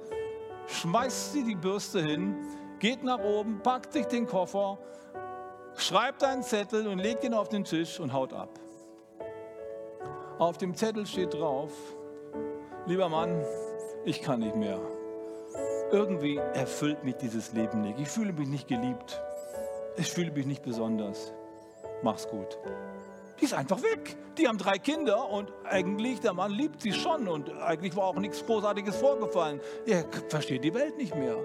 schmeißt 0.67 1.33
sie 1.33 1.43
die 1.43 1.55
Bürste 1.55 2.03
hin, 2.03 2.35
geht 2.77 3.01
nach 3.03 3.23
oben, 3.23 3.63
packt 3.63 3.93
sich 3.93 4.05
den 4.05 4.27
Koffer, 4.27 4.77
schreibt 5.75 6.23
einen 6.23 6.43
Zettel 6.43 6.85
und 6.85 6.99
legt 6.99 7.23
ihn 7.23 7.33
auf 7.33 7.49
den 7.49 7.63
Tisch 7.63 7.99
und 7.99 8.13
haut 8.13 8.31
ab. 8.31 8.59
Auf 10.37 10.59
dem 10.59 10.75
Zettel 10.75 11.07
steht 11.07 11.33
drauf, 11.33 11.71
lieber 12.85 13.09
Mann, 13.09 13.43
ich 14.05 14.21
kann 14.21 14.39
nicht 14.39 14.55
mehr. 14.55 14.79
Irgendwie 15.91 16.37
erfüllt 16.37 17.03
mich 17.03 17.15
dieses 17.15 17.53
Leben 17.53 17.81
nicht. 17.81 17.99
Ich 17.99 18.07
fühle 18.07 18.33
mich 18.33 18.47
nicht 18.47 18.67
geliebt. 18.67 19.21
Ich 19.97 20.11
fühle 20.11 20.31
mich 20.31 20.45
nicht 20.45 20.63
besonders. 20.63 21.33
Mach's 22.01 22.27
gut. 22.27 22.57
Die 23.41 23.45
ist 23.45 23.55
einfach 23.55 23.81
weg. 23.81 24.15
Die 24.37 24.47
haben 24.47 24.59
drei 24.59 24.77
Kinder 24.77 25.27
und 25.27 25.51
eigentlich, 25.63 26.19
der 26.19 26.33
Mann 26.33 26.51
liebt 26.51 26.79
sie 26.79 26.93
schon 26.93 27.27
und 27.27 27.51
eigentlich 27.59 27.95
war 27.95 28.05
auch 28.05 28.15
nichts 28.15 28.45
Großartiges 28.45 28.95
vorgefallen. 28.97 29.59
Er 29.87 30.05
versteht 30.29 30.63
die 30.63 30.73
Welt 30.75 30.95
nicht 30.97 31.15
mehr. 31.15 31.37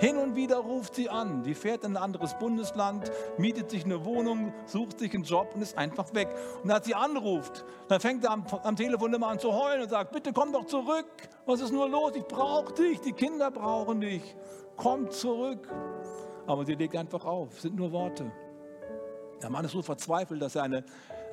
Hin 0.00 0.16
und 0.16 0.36
wieder 0.36 0.56
ruft 0.56 0.94
sie 0.94 1.10
an. 1.10 1.42
Die 1.42 1.54
fährt 1.54 1.84
in 1.84 1.98
ein 1.98 2.02
anderes 2.02 2.34
Bundesland, 2.38 3.12
mietet 3.36 3.70
sich 3.70 3.84
eine 3.84 4.06
Wohnung, 4.06 4.54
sucht 4.64 4.98
sich 4.98 5.14
einen 5.14 5.24
Job 5.24 5.50
und 5.54 5.60
ist 5.60 5.76
einfach 5.76 6.14
weg. 6.14 6.28
Und 6.62 6.70
als 6.70 6.86
sie 6.86 6.94
anruft, 6.94 7.66
dann 7.88 8.00
fängt 8.00 8.24
er 8.24 8.30
am, 8.30 8.46
am 8.62 8.74
Telefon 8.74 9.12
immer 9.12 9.28
an 9.28 9.38
zu 9.38 9.52
heulen 9.52 9.82
und 9.82 9.90
sagt, 9.90 10.12
bitte 10.12 10.32
komm 10.32 10.50
doch 10.50 10.64
zurück. 10.64 11.06
Was 11.44 11.60
ist 11.60 11.72
nur 11.72 11.90
los? 11.90 12.12
Ich 12.16 12.24
brauche 12.24 12.72
dich. 12.72 13.02
Die 13.02 13.12
Kinder 13.12 13.50
brauchen 13.50 14.00
dich. 14.00 14.34
Komm 14.76 15.10
zurück. 15.10 15.68
Aber 16.46 16.64
sie 16.64 16.74
legt 16.74 16.96
einfach 16.96 17.26
auf. 17.26 17.60
sind 17.60 17.76
nur 17.76 17.92
Worte. 17.92 18.32
Der 19.42 19.50
Mann 19.50 19.64
ist 19.64 19.72
so 19.72 19.82
verzweifelt, 19.82 20.40
dass 20.40 20.56
er 20.56 20.62
eine 20.62 20.84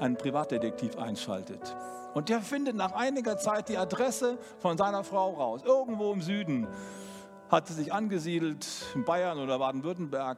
einen 0.01 0.17
Privatdetektiv 0.17 0.97
einschaltet. 0.97 1.75
Und 2.13 2.27
der 2.29 2.41
findet 2.41 2.75
nach 2.75 2.91
einiger 2.93 3.37
Zeit 3.37 3.69
die 3.69 3.77
Adresse 3.77 4.37
von 4.59 4.77
seiner 4.77 5.03
Frau 5.03 5.31
raus. 5.33 5.61
Irgendwo 5.63 6.11
im 6.11 6.21
Süden 6.21 6.67
hat 7.49 7.67
sie 7.67 7.73
sich 7.73 7.93
angesiedelt, 7.93 8.65
in 8.95 9.05
Bayern 9.05 9.37
oder 9.37 9.59
Baden-Württemberg. 9.59 10.37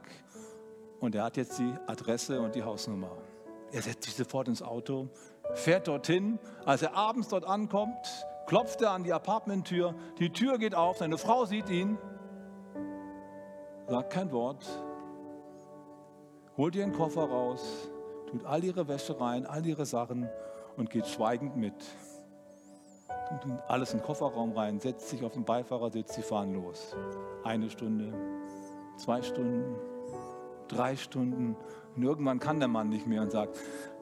Und 1.00 1.16
er 1.16 1.24
hat 1.24 1.38
jetzt 1.38 1.58
die 1.60 1.74
Adresse 1.88 2.42
und 2.42 2.56
die 2.56 2.64
Hausnummer. 2.64 3.12
Er 3.72 3.82
setzt 3.82 4.04
sich 4.04 4.16
sofort 4.16 4.48
ins 4.48 4.62
Auto, 4.62 5.08
fährt 5.56 5.88
dorthin. 5.88 6.38
Als 6.66 6.84
er 6.84 6.96
abends 6.96 7.30
dort 7.30 7.46
ankommt, 7.46 8.28
klopft 8.46 8.82
er 8.82 8.92
an 8.92 9.04
die 9.04 9.14
Apartmenttür. 9.14 9.96
Die 10.20 10.30
Tür 10.30 10.60
geht 10.60 10.76
auf, 10.76 10.98
seine 10.98 11.18
Frau 11.18 11.46
sieht 11.46 11.70
ihn, 11.70 11.98
sagt 13.88 14.12
kein 14.12 14.32
Wort, 14.32 14.64
holt 16.58 16.76
ihren 16.76 16.94
Koffer 16.94 17.24
raus, 17.24 17.90
tut 18.30 18.46
all 18.46 18.64
ihre 18.64 18.88
Wäsche 18.88 19.20
rein, 19.20 19.46
all 19.46 19.66
ihre 19.66 19.86
Sachen 19.86 20.30
und 20.78 20.90
geht 20.90 21.08
schweigend 21.08 21.56
mit. 21.56 21.74
Tut 23.42 23.52
alles 23.68 23.94
in 23.94 24.00
den 24.00 24.06
Kofferraum 24.06 24.52
rein, 24.52 24.80
setzt 24.80 25.10
sich 25.10 25.24
auf 25.24 25.34
den 25.34 25.44
Beifahrersitz, 25.44 26.16
sie 26.16 26.22
fahren 26.22 26.54
los. 26.54 26.96
Eine 27.44 27.70
Stunde, 27.70 28.14
zwei 28.98 29.22
Stunden, 29.22 29.76
drei 30.68 30.96
Stunden. 30.96 31.56
Und 31.96 32.04
irgendwann 32.04 32.40
kann 32.40 32.60
der 32.60 32.68
Mann 32.68 32.90
nicht 32.90 33.08
mehr 33.08 33.22
und 33.22 33.32
sagt, 33.32 33.58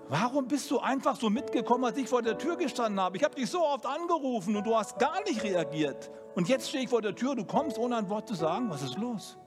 warum 0.09 0.47
bist 0.47 0.69
du 0.71 0.79
einfach 0.79 1.15
so 1.15 1.29
mitgekommen, 1.29 1.85
als 1.85 1.97
ich 1.97 2.09
vor 2.09 2.21
der 2.21 2.37
Tür 2.37 2.57
gestanden 2.57 2.99
habe? 2.99 3.15
Ich 3.15 3.23
habe 3.23 3.35
dich 3.35 3.49
so 3.49 3.61
oft 3.61 3.85
angerufen 3.85 4.55
und 4.55 4.65
du 4.65 4.75
hast 4.75 4.99
gar 4.99 5.23
nicht 5.23 5.43
reagiert. 5.43 6.11
Und 6.35 6.49
jetzt 6.49 6.69
stehe 6.69 6.83
ich 6.83 6.89
vor 6.89 7.01
der 7.01 7.15
Tür, 7.15 7.35
du 7.35 7.45
kommst 7.45 7.77
ohne 7.77 7.97
ein 7.97 8.09
Wort 8.09 8.27
zu 8.27 8.35
sagen, 8.35 8.69
was 8.69 8.81
ist 8.81 8.97
los? 8.97 9.37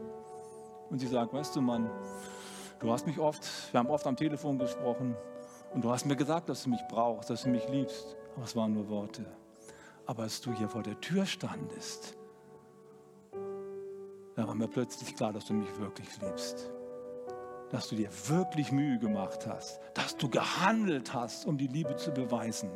Und 0.90 0.98
sie 0.98 1.06
sagt, 1.06 1.32
weißt 1.32 1.56
du 1.56 1.60
Mann, 1.60 1.90
Du 2.84 2.92
hast 2.92 3.06
mich 3.06 3.18
oft, 3.18 3.42
wir 3.72 3.80
haben 3.80 3.88
oft 3.88 4.06
am 4.06 4.14
Telefon 4.14 4.58
gesprochen 4.58 5.16
und 5.72 5.82
du 5.82 5.90
hast 5.90 6.04
mir 6.04 6.16
gesagt, 6.16 6.50
dass 6.50 6.64
du 6.64 6.68
mich 6.68 6.82
brauchst, 6.90 7.30
dass 7.30 7.44
du 7.44 7.48
mich 7.48 7.66
liebst. 7.70 8.14
Aber 8.36 8.44
es 8.44 8.54
waren 8.54 8.74
nur 8.74 8.90
Worte. 8.90 9.24
Aber 10.04 10.24
als 10.24 10.42
du 10.42 10.52
hier 10.52 10.68
vor 10.68 10.82
der 10.82 11.00
Tür 11.00 11.24
standest, 11.24 12.14
da 14.34 14.46
war 14.46 14.54
mir 14.54 14.68
plötzlich 14.68 15.16
klar, 15.16 15.32
dass 15.32 15.46
du 15.46 15.54
mich 15.54 15.78
wirklich 15.78 16.08
liebst. 16.20 16.70
Dass 17.70 17.88
du 17.88 17.96
dir 17.96 18.10
wirklich 18.28 18.70
Mühe 18.70 18.98
gemacht 18.98 19.46
hast. 19.46 19.80
Dass 19.94 20.18
du 20.18 20.28
gehandelt 20.28 21.14
hast, 21.14 21.46
um 21.46 21.56
die 21.56 21.68
Liebe 21.68 21.96
zu 21.96 22.10
beweisen. 22.10 22.68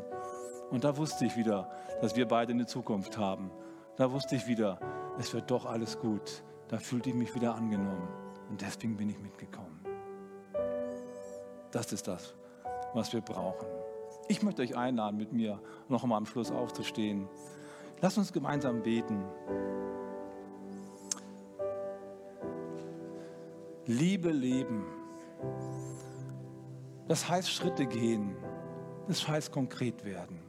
Und 0.70 0.84
da 0.84 0.96
wusste 0.96 1.26
ich 1.26 1.36
wieder, 1.36 1.70
dass 2.00 2.16
wir 2.16 2.26
beide 2.26 2.54
eine 2.54 2.64
Zukunft 2.64 3.18
haben. 3.18 3.50
Da 3.96 4.10
wusste 4.10 4.36
ich 4.36 4.46
wieder, 4.46 4.80
es 5.18 5.34
wird 5.34 5.50
doch 5.50 5.66
alles 5.66 5.98
gut. 5.98 6.42
Da 6.68 6.78
fühlte 6.78 7.10
ich 7.10 7.14
mich 7.14 7.34
wieder 7.34 7.54
angenommen. 7.54 8.08
Und 8.48 8.62
deswegen 8.62 8.96
bin 8.96 9.10
ich 9.10 9.18
mitgekommen. 9.18 9.77
Das 11.78 11.92
ist 11.92 12.08
das, 12.08 12.34
was 12.92 13.12
wir 13.12 13.20
brauchen. 13.20 13.68
Ich 14.26 14.42
möchte 14.42 14.62
euch 14.62 14.76
einladen, 14.76 15.16
mit 15.16 15.32
mir 15.32 15.60
noch 15.88 16.02
einmal 16.02 16.18
am 16.18 16.26
Schluss 16.26 16.50
aufzustehen. 16.50 17.28
Lasst 18.00 18.18
uns 18.18 18.32
gemeinsam 18.32 18.82
beten. 18.82 19.22
Liebe 23.86 24.32
leben. 24.32 24.86
Das 27.06 27.28
heißt 27.28 27.48
Schritte 27.48 27.86
gehen. 27.86 28.34
Das 29.06 29.28
heißt 29.28 29.52
konkret 29.52 30.04
werden. 30.04 30.40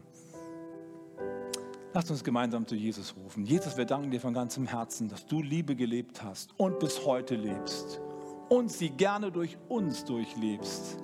Lasst 1.93 2.09
uns 2.09 2.23
gemeinsam 2.23 2.65
zu 2.65 2.73
Jesus 2.73 3.15
rufen. 3.15 3.45
Jesus, 3.45 3.77
wir 3.77 3.85
danken 3.85 4.09
dir 4.09 4.19
von 4.19 4.33
ganzem 4.33 4.65
Herzen, 4.65 5.07
dass 5.07 5.27
du 5.27 5.43
Liebe 5.43 5.75
gelebt 5.75 6.23
hast 6.23 6.57
und 6.57 6.79
bis 6.79 7.05
heute 7.05 7.35
lebst 7.35 8.01
und 8.49 8.71
sie 8.71 8.89
gerne 8.89 9.31
durch 9.31 9.59
uns 9.67 10.03
durchlebst 10.05 10.97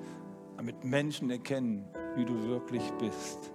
damit 0.57 0.83
Menschen 0.83 1.29
erkennen, 1.29 1.85
wie 2.15 2.25
du 2.25 2.47
wirklich 2.47 2.83
bist. 2.99 3.51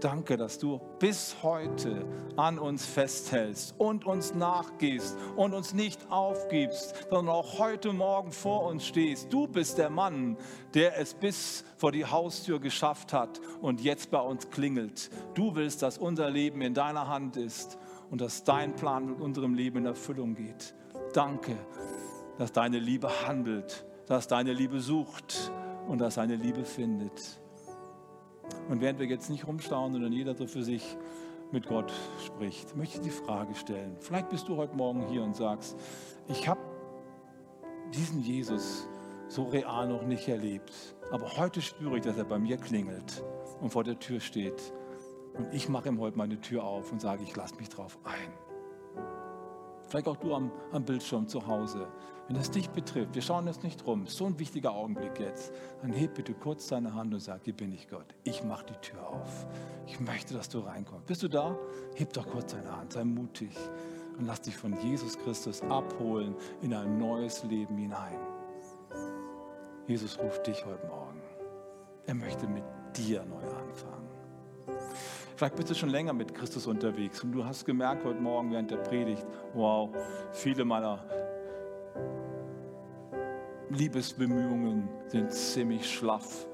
Danke, 0.00 0.36
dass 0.36 0.58
du 0.58 0.80
bis 1.00 1.42
heute 1.42 2.06
an 2.36 2.58
uns 2.58 2.86
festhältst 2.86 3.74
und 3.78 4.04
uns 4.04 4.34
nachgehst 4.34 5.16
und 5.36 5.54
uns 5.54 5.74
nicht 5.74 6.10
aufgibst, 6.10 6.94
sondern 7.10 7.34
auch 7.34 7.58
heute 7.58 7.92
Morgen 7.92 8.30
vor 8.30 8.64
uns 8.66 8.86
stehst. 8.86 9.32
Du 9.32 9.48
bist 9.48 9.78
der 9.78 9.90
Mann, 9.90 10.36
der 10.74 10.98
es 10.98 11.14
bis 11.14 11.64
vor 11.76 11.90
die 11.90 12.04
Haustür 12.04 12.60
geschafft 12.60 13.12
hat 13.12 13.40
und 13.60 13.80
jetzt 13.80 14.10
bei 14.10 14.20
uns 14.20 14.50
klingelt. 14.50 15.10
Du 15.34 15.56
willst, 15.56 15.82
dass 15.82 15.98
unser 15.98 16.30
Leben 16.30 16.60
in 16.62 16.74
deiner 16.74 17.08
Hand 17.08 17.36
ist 17.36 17.78
und 18.10 18.20
dass 18.20 18.44
dein 18.44 18.76
Plan 18.76 19.06
mit 19.06 19.20
unserem 19.20 19.54
Leben 19.54 19.78
in 19.78 19.86
Erfüllung 19.86 20.34
geht. 20.34 20.74
Danke, 21.12 21.56
dass 22.38 22.52
deine 22.52 22.78
Liebe 22.78 23.26
handelt, 23.26 23.84
dass 24.06 24.28
deine 24.28 24.52
Liebe 24.52 24.80
sucht 24.80 25.50
und 25.88 25.98
dass 25.98 26.14
seine 26.14 26.36
Liebe 26.36 26.64
findet. 26.64 27.40
Und 28.68 28.80
während 28.80 28.98
wir 28.98 29.06
jetzt 29.06 29.30
nicht 29.30 29.46
rumstaunen, 29.46 29.92
sondern 29.92 30.12
jeder 30.12 30.34
so 30.34 30.46
für 30.46 30.62
sich 30.62 30.96
mit 31.50 31.66
Gott 31.66 31.92
spricht, 32.24 32.76
möchte 32.76 32.98
ich 32.98 33.02
die 33.02 33.10
Frage 33.10 33.54
stellen. 33.54 33.96
Vielleicht 34.00 34.28
bist 34.28 34.48
du 34.48 34.56
heute 34.56 34.76
Morgen 34.76 35.06
hier 35.08 35.22
und 35.22 35.34
sagst, 35.34 35.76
ich 36.28 36.46
habe 36.46 36.60
diesen 37.94 38.22
Jesus 38.22 38.86
so 39.28 39.44
real 39.44 39.88
noch 39.88 40.02
nicht 40.02 40.28
erlebt, 40.28 40.72
aber 41.10 41.36
heute 41.38 41.62
spüre 41.62 41.96
ich, 41.96 42.02
dass 42.02 42.18
er 42.18 42.24
bei 42.24 42.38
mir 42.38 42.58
klingelt 42.58 43.24
und 43.60 43.70
vor 43.70 43.84
der 43.84 43.98
Tür 43.98 44.20
steht. 44.20 44.72
Und 45.34 45.54
ich 45.54 45.68
mache 45.68 45.88
ihm 45.88 46.00
heute 46.00 46.18
meine 46.18 46.40
Tür 46.40 46.64
auf 46.64 46.92
und 46.92 47.00
sage, 47.00 47.22
ich 47.22 47.34
lasse 47.34 47.56
mich 47.56 47.70
drauf 47.70 47.98
ein. 48.04 48.32
Vielleicht 49.88 50.08
auch 50.08 50.16
du 50.16 50.34
am, 50.34 50.50
am 50.72 50.84
Bildschirm 50.84 51.26
zu 51.26 51.46
Hause. 51.46 51.86
Wenn 52.28 52.36
es 52.36 52.50
dich 52.50 52.68
betrifft, 52.68 53.14
wir 53.14 53.22
schauen 53.22 53.46
jetzt 53.46 53.62
nicht 53.62 53.86
rum, 53.86 54.06
so 54.06 54.26
ein 54.26 54.38
wichtiger 54.38 54.72
Augenblick 54.72 55.18
jetzt, 55.18 55.52
dann 55.80 55.92
heb 55.92 56.14
bitte 56.14 56.34
kurz 56.34 56.66
deine 56.66 56.94
Hand 56.94 57.14
und 57.14 57.20
sag, 57.20 57.40
hier 57.44 57.54
bin 57.54 57.72
ich 57.72 57.88
Gott. 57.88 58.14
Ich 58.24 58.44
mache 58.44 58.66
die 58.66 58.76
Tür 58.86 59.08
auf. 59.08 59.46
Ich 59.86 59.98
möchte, 59.98 60.34
dass 60.34 60.50
du 60.50 60.58
reinkommst. 60.58 61.06
Bist 61.06 61.22
du 61.22 61.28
da? 61.28 61.56
Heb 61.94 62.12
doch 62.12 62.26
kurz 62.26 62.52
deine 62.52 62.76
Hand, 62.76 62.92
sei 62.92 63.04
mutig 63.04 63.56
und 64.18 64.26
lass 64.26 64.42
dich 64.42 64.56
von 64.56 64.78
Jesus 64.82 65.18
Christus 65.18 65.62
abholen 65.62 66.34
in 66.60 66.74
ein 66.74 66.98
neues 66.98 67.44
Leben 67.44 67.78
hinein. 67.78 68.18
Jesus 69.86 70.18
ruft 70.18 70.46
dich 70.46 70.66
heute 70.66 70.86
Morgen. 70.86 71.22
Er 72.06 72.14
möchte 72.14 72.46
mit 72.46 72.64
dir 72.94 73.24
neu 73.24 73.42
anfangen. 73.42 74.07
Vielleicht 75.38 75.54
bist 75.54 75.70
du 75.70 75.74
schon 75.76 75.90
länger 75.90 76.12
mit 76.12 76.34
Christus 76.34 76.66
unterwegs 76.66 77.22
und 77.22 77.30
du 77.30 77.44
hast 77.44 77.64
gemerkt 77.64 78.04
heute 78.04 78.20
Morgen 78.20 78.50
während 78.50 78.72
der 78.72 78.78
Predigt, 78.78 79.24
wow, 79.54 79.88
viele 80.32 80.64
meiner 80.64 81.04
Liebesbemühungen 83.70 84.88
sind 85.06 85.32
ziemlich 85.32 85.88
schlaff 85.88 86.48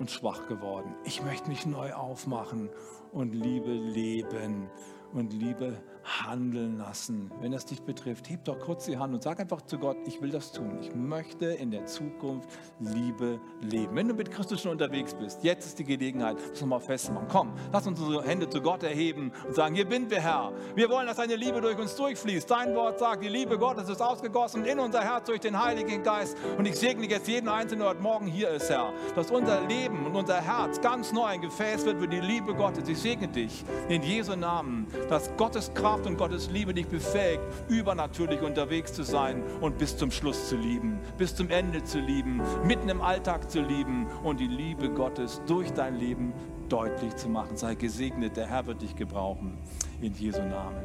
und 0.00 0.10
schwach 0.10 0.48
geworden. 0.48 0.96
Ich 1.04 1.22
möchte 1.22 1.48
mich 1.48 1.66
neu 1.66 1.92
aufmachen 1.92 2.68
und 3.12 3.32
Liebe 3.32 3.70
leben 3.70 4.70
und 5.12 5.32
Liebe 5.32 5.80
handeln 6.06 6.78
lassen. 6.78 7.30
Wenn 7.40 7.52
das 7.52 7.66
dich 7.66 7.82
betrifft, 7.82 8.30
heb 8.30 8.44
doch 8.44 8.58
kurz 8.58 8.86
die 8.86 8.96
Hand 8.96 9.14
und 9.14 9.22
sag 9.22 9.40
einfach 9.40 9.62
zu 9.62 9.78
Gott, 9.78 9.96
ich 10.06 10.20
will 10.22 10.30
das 10.30 10.52
tun. 10.52 10.78
Ich 10.80 10.94
möchte 10.94 11.46
in 11.46 11.70
der 11.70 11.86
Zukunft 11.86 12.48
Liebe 12.78 13.40
leben. 13.60 13.94
Wenn 13.96 14.08
du 14.08 14.14
mit 14.14 14.30
Christus 14.30 14.62
schon 14.62 14.72
unterwegs 14.72 15.14
bist, 15.14 15.42
jetzt 15.42 15.66
ist 15.66 15.78
die 15.78 15.84
Gelegenheit, 15.84 16.36
das 16.50 16.60
nochmal 16.60 16.80
festzumachen. 16.80 17.28
Komm, 17.28 17.52
lass 17.72 17.86
uns 17.86 18.00
unsere 18.00 18.24
Hände 18.24 18.48
zu 18.48 18.60
Gott 18.60 18.82
erheben 18.82 19.32
und 19.46 19.54
sagen, 19.54 19.74
hier 19.74 19.86
sind 19.88 20.10
wir, 20.10 20.20
Herr. 20.20 20.52
Wir 20.74 20.88
wollen, 20.88 21.06
dass 21.06 21.16
deine 21.16 21.36
Liebe 21.36 21.60
durch 21.60 21.78
uns 21.78 21.96
durchfließt. 21.96 22.50
Dein 22.50 22.74
Wort 22.74 22.98
sagt, 22.98 23.24
die 23.24 23.28
Liebe 23.28 23.58
Gottes 23.58 23.88
ist 23.88 24.00
ausgegossen 24.00 24.64
in 24.64 24.78
unser 24.78 25.02
Herz 25.02 25.26
durch 25.26 25.40
den 25.40 25.60
Heiligen 25.60 26.02
Geist. 26.02 26.36
Und 26.56 26.66
ich 26.66 26.76
segne 26.76 27.06
jetzt 27.08 27.28
jeden 27.28 27.48
Einzelnen, 27.48 27.80
der 27.80 27.90
heute 27.90 28.02
Morgen 28.02 28.26
hier 28.26 28.50
ist, 28.50 28.70
Herr, 28.70 28.92
dass 29.14 29.30
unser 29.30 29.60
Leben 29.66 30.06
und 30.06 30.14
unser 30.14 30.40
Herz 30.40 30.80
ganz 30.80 31.12
neu 31.12 31.24
ein 31.24 31.40
Gefäß 31.40 31.84
wird 31.84 31.98
für 31.98 32.08
die 32.08 32.20
Liebe 32.20 32.54
Gottes. 32.54 32.88
Ich 32.88 32.98
segne 32.98 33.28
dich 33.28 33.64
in 33.88 34.02
Jesu 34.02 34.36
Namen, 34.36 34.86
dass 35.08 35.34
Gottes 35.36 35.72
Kraft 35.96 36.06
und 36.06 36.18
Gottes 36.18 36.50
Liebe 36.50 36.74
dich 36.74 36.88
befähigt, 36.88 37.40
übernatürlich 37.68 38.42
unterwegs 38.42 38.92
zu 38.92 39.02
sein 39.02 39.42
und 39.62 39.78
bis 39.78 39.96
zum 39.96 40.10
Schluss 40.10 40.50
zu 40.50 40.56
lieben, 40.56 40.98
bis 41.16 41.34
zum 41.34 41.48
Ende 41.48 41.82
zu 41.84 42.00
lieben, 42.00 42.42
mitten 42.64 42.90
im 42.90 43.00
Alltag 43.00 43.50
zu 43.50 43.62
lieben 43.62 44.06
und 44.22 44.38
die 44.38 44.46
Liebe 44.46 44.90
Gottes 44.90 45.40
durch 45.46 45.72
dein 45.72 45.94
Leben 45.96 46.34
deutlich 46.68 47.16
zu 47.16 47.30
machen. 47.30 47.56
Sei 47.56 47.76
gesegnet, 47.76 48.36
der 48.36 48.46
Herr 48.46 48.66
wird 48.66 48.82
dich 48.82 48.94
gebrauchen. 48.94 49.56
In 50.02 50.12
Jesu 50.12 50.42
Namen. 50.42 50.82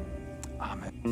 Amen. 0.58 1.02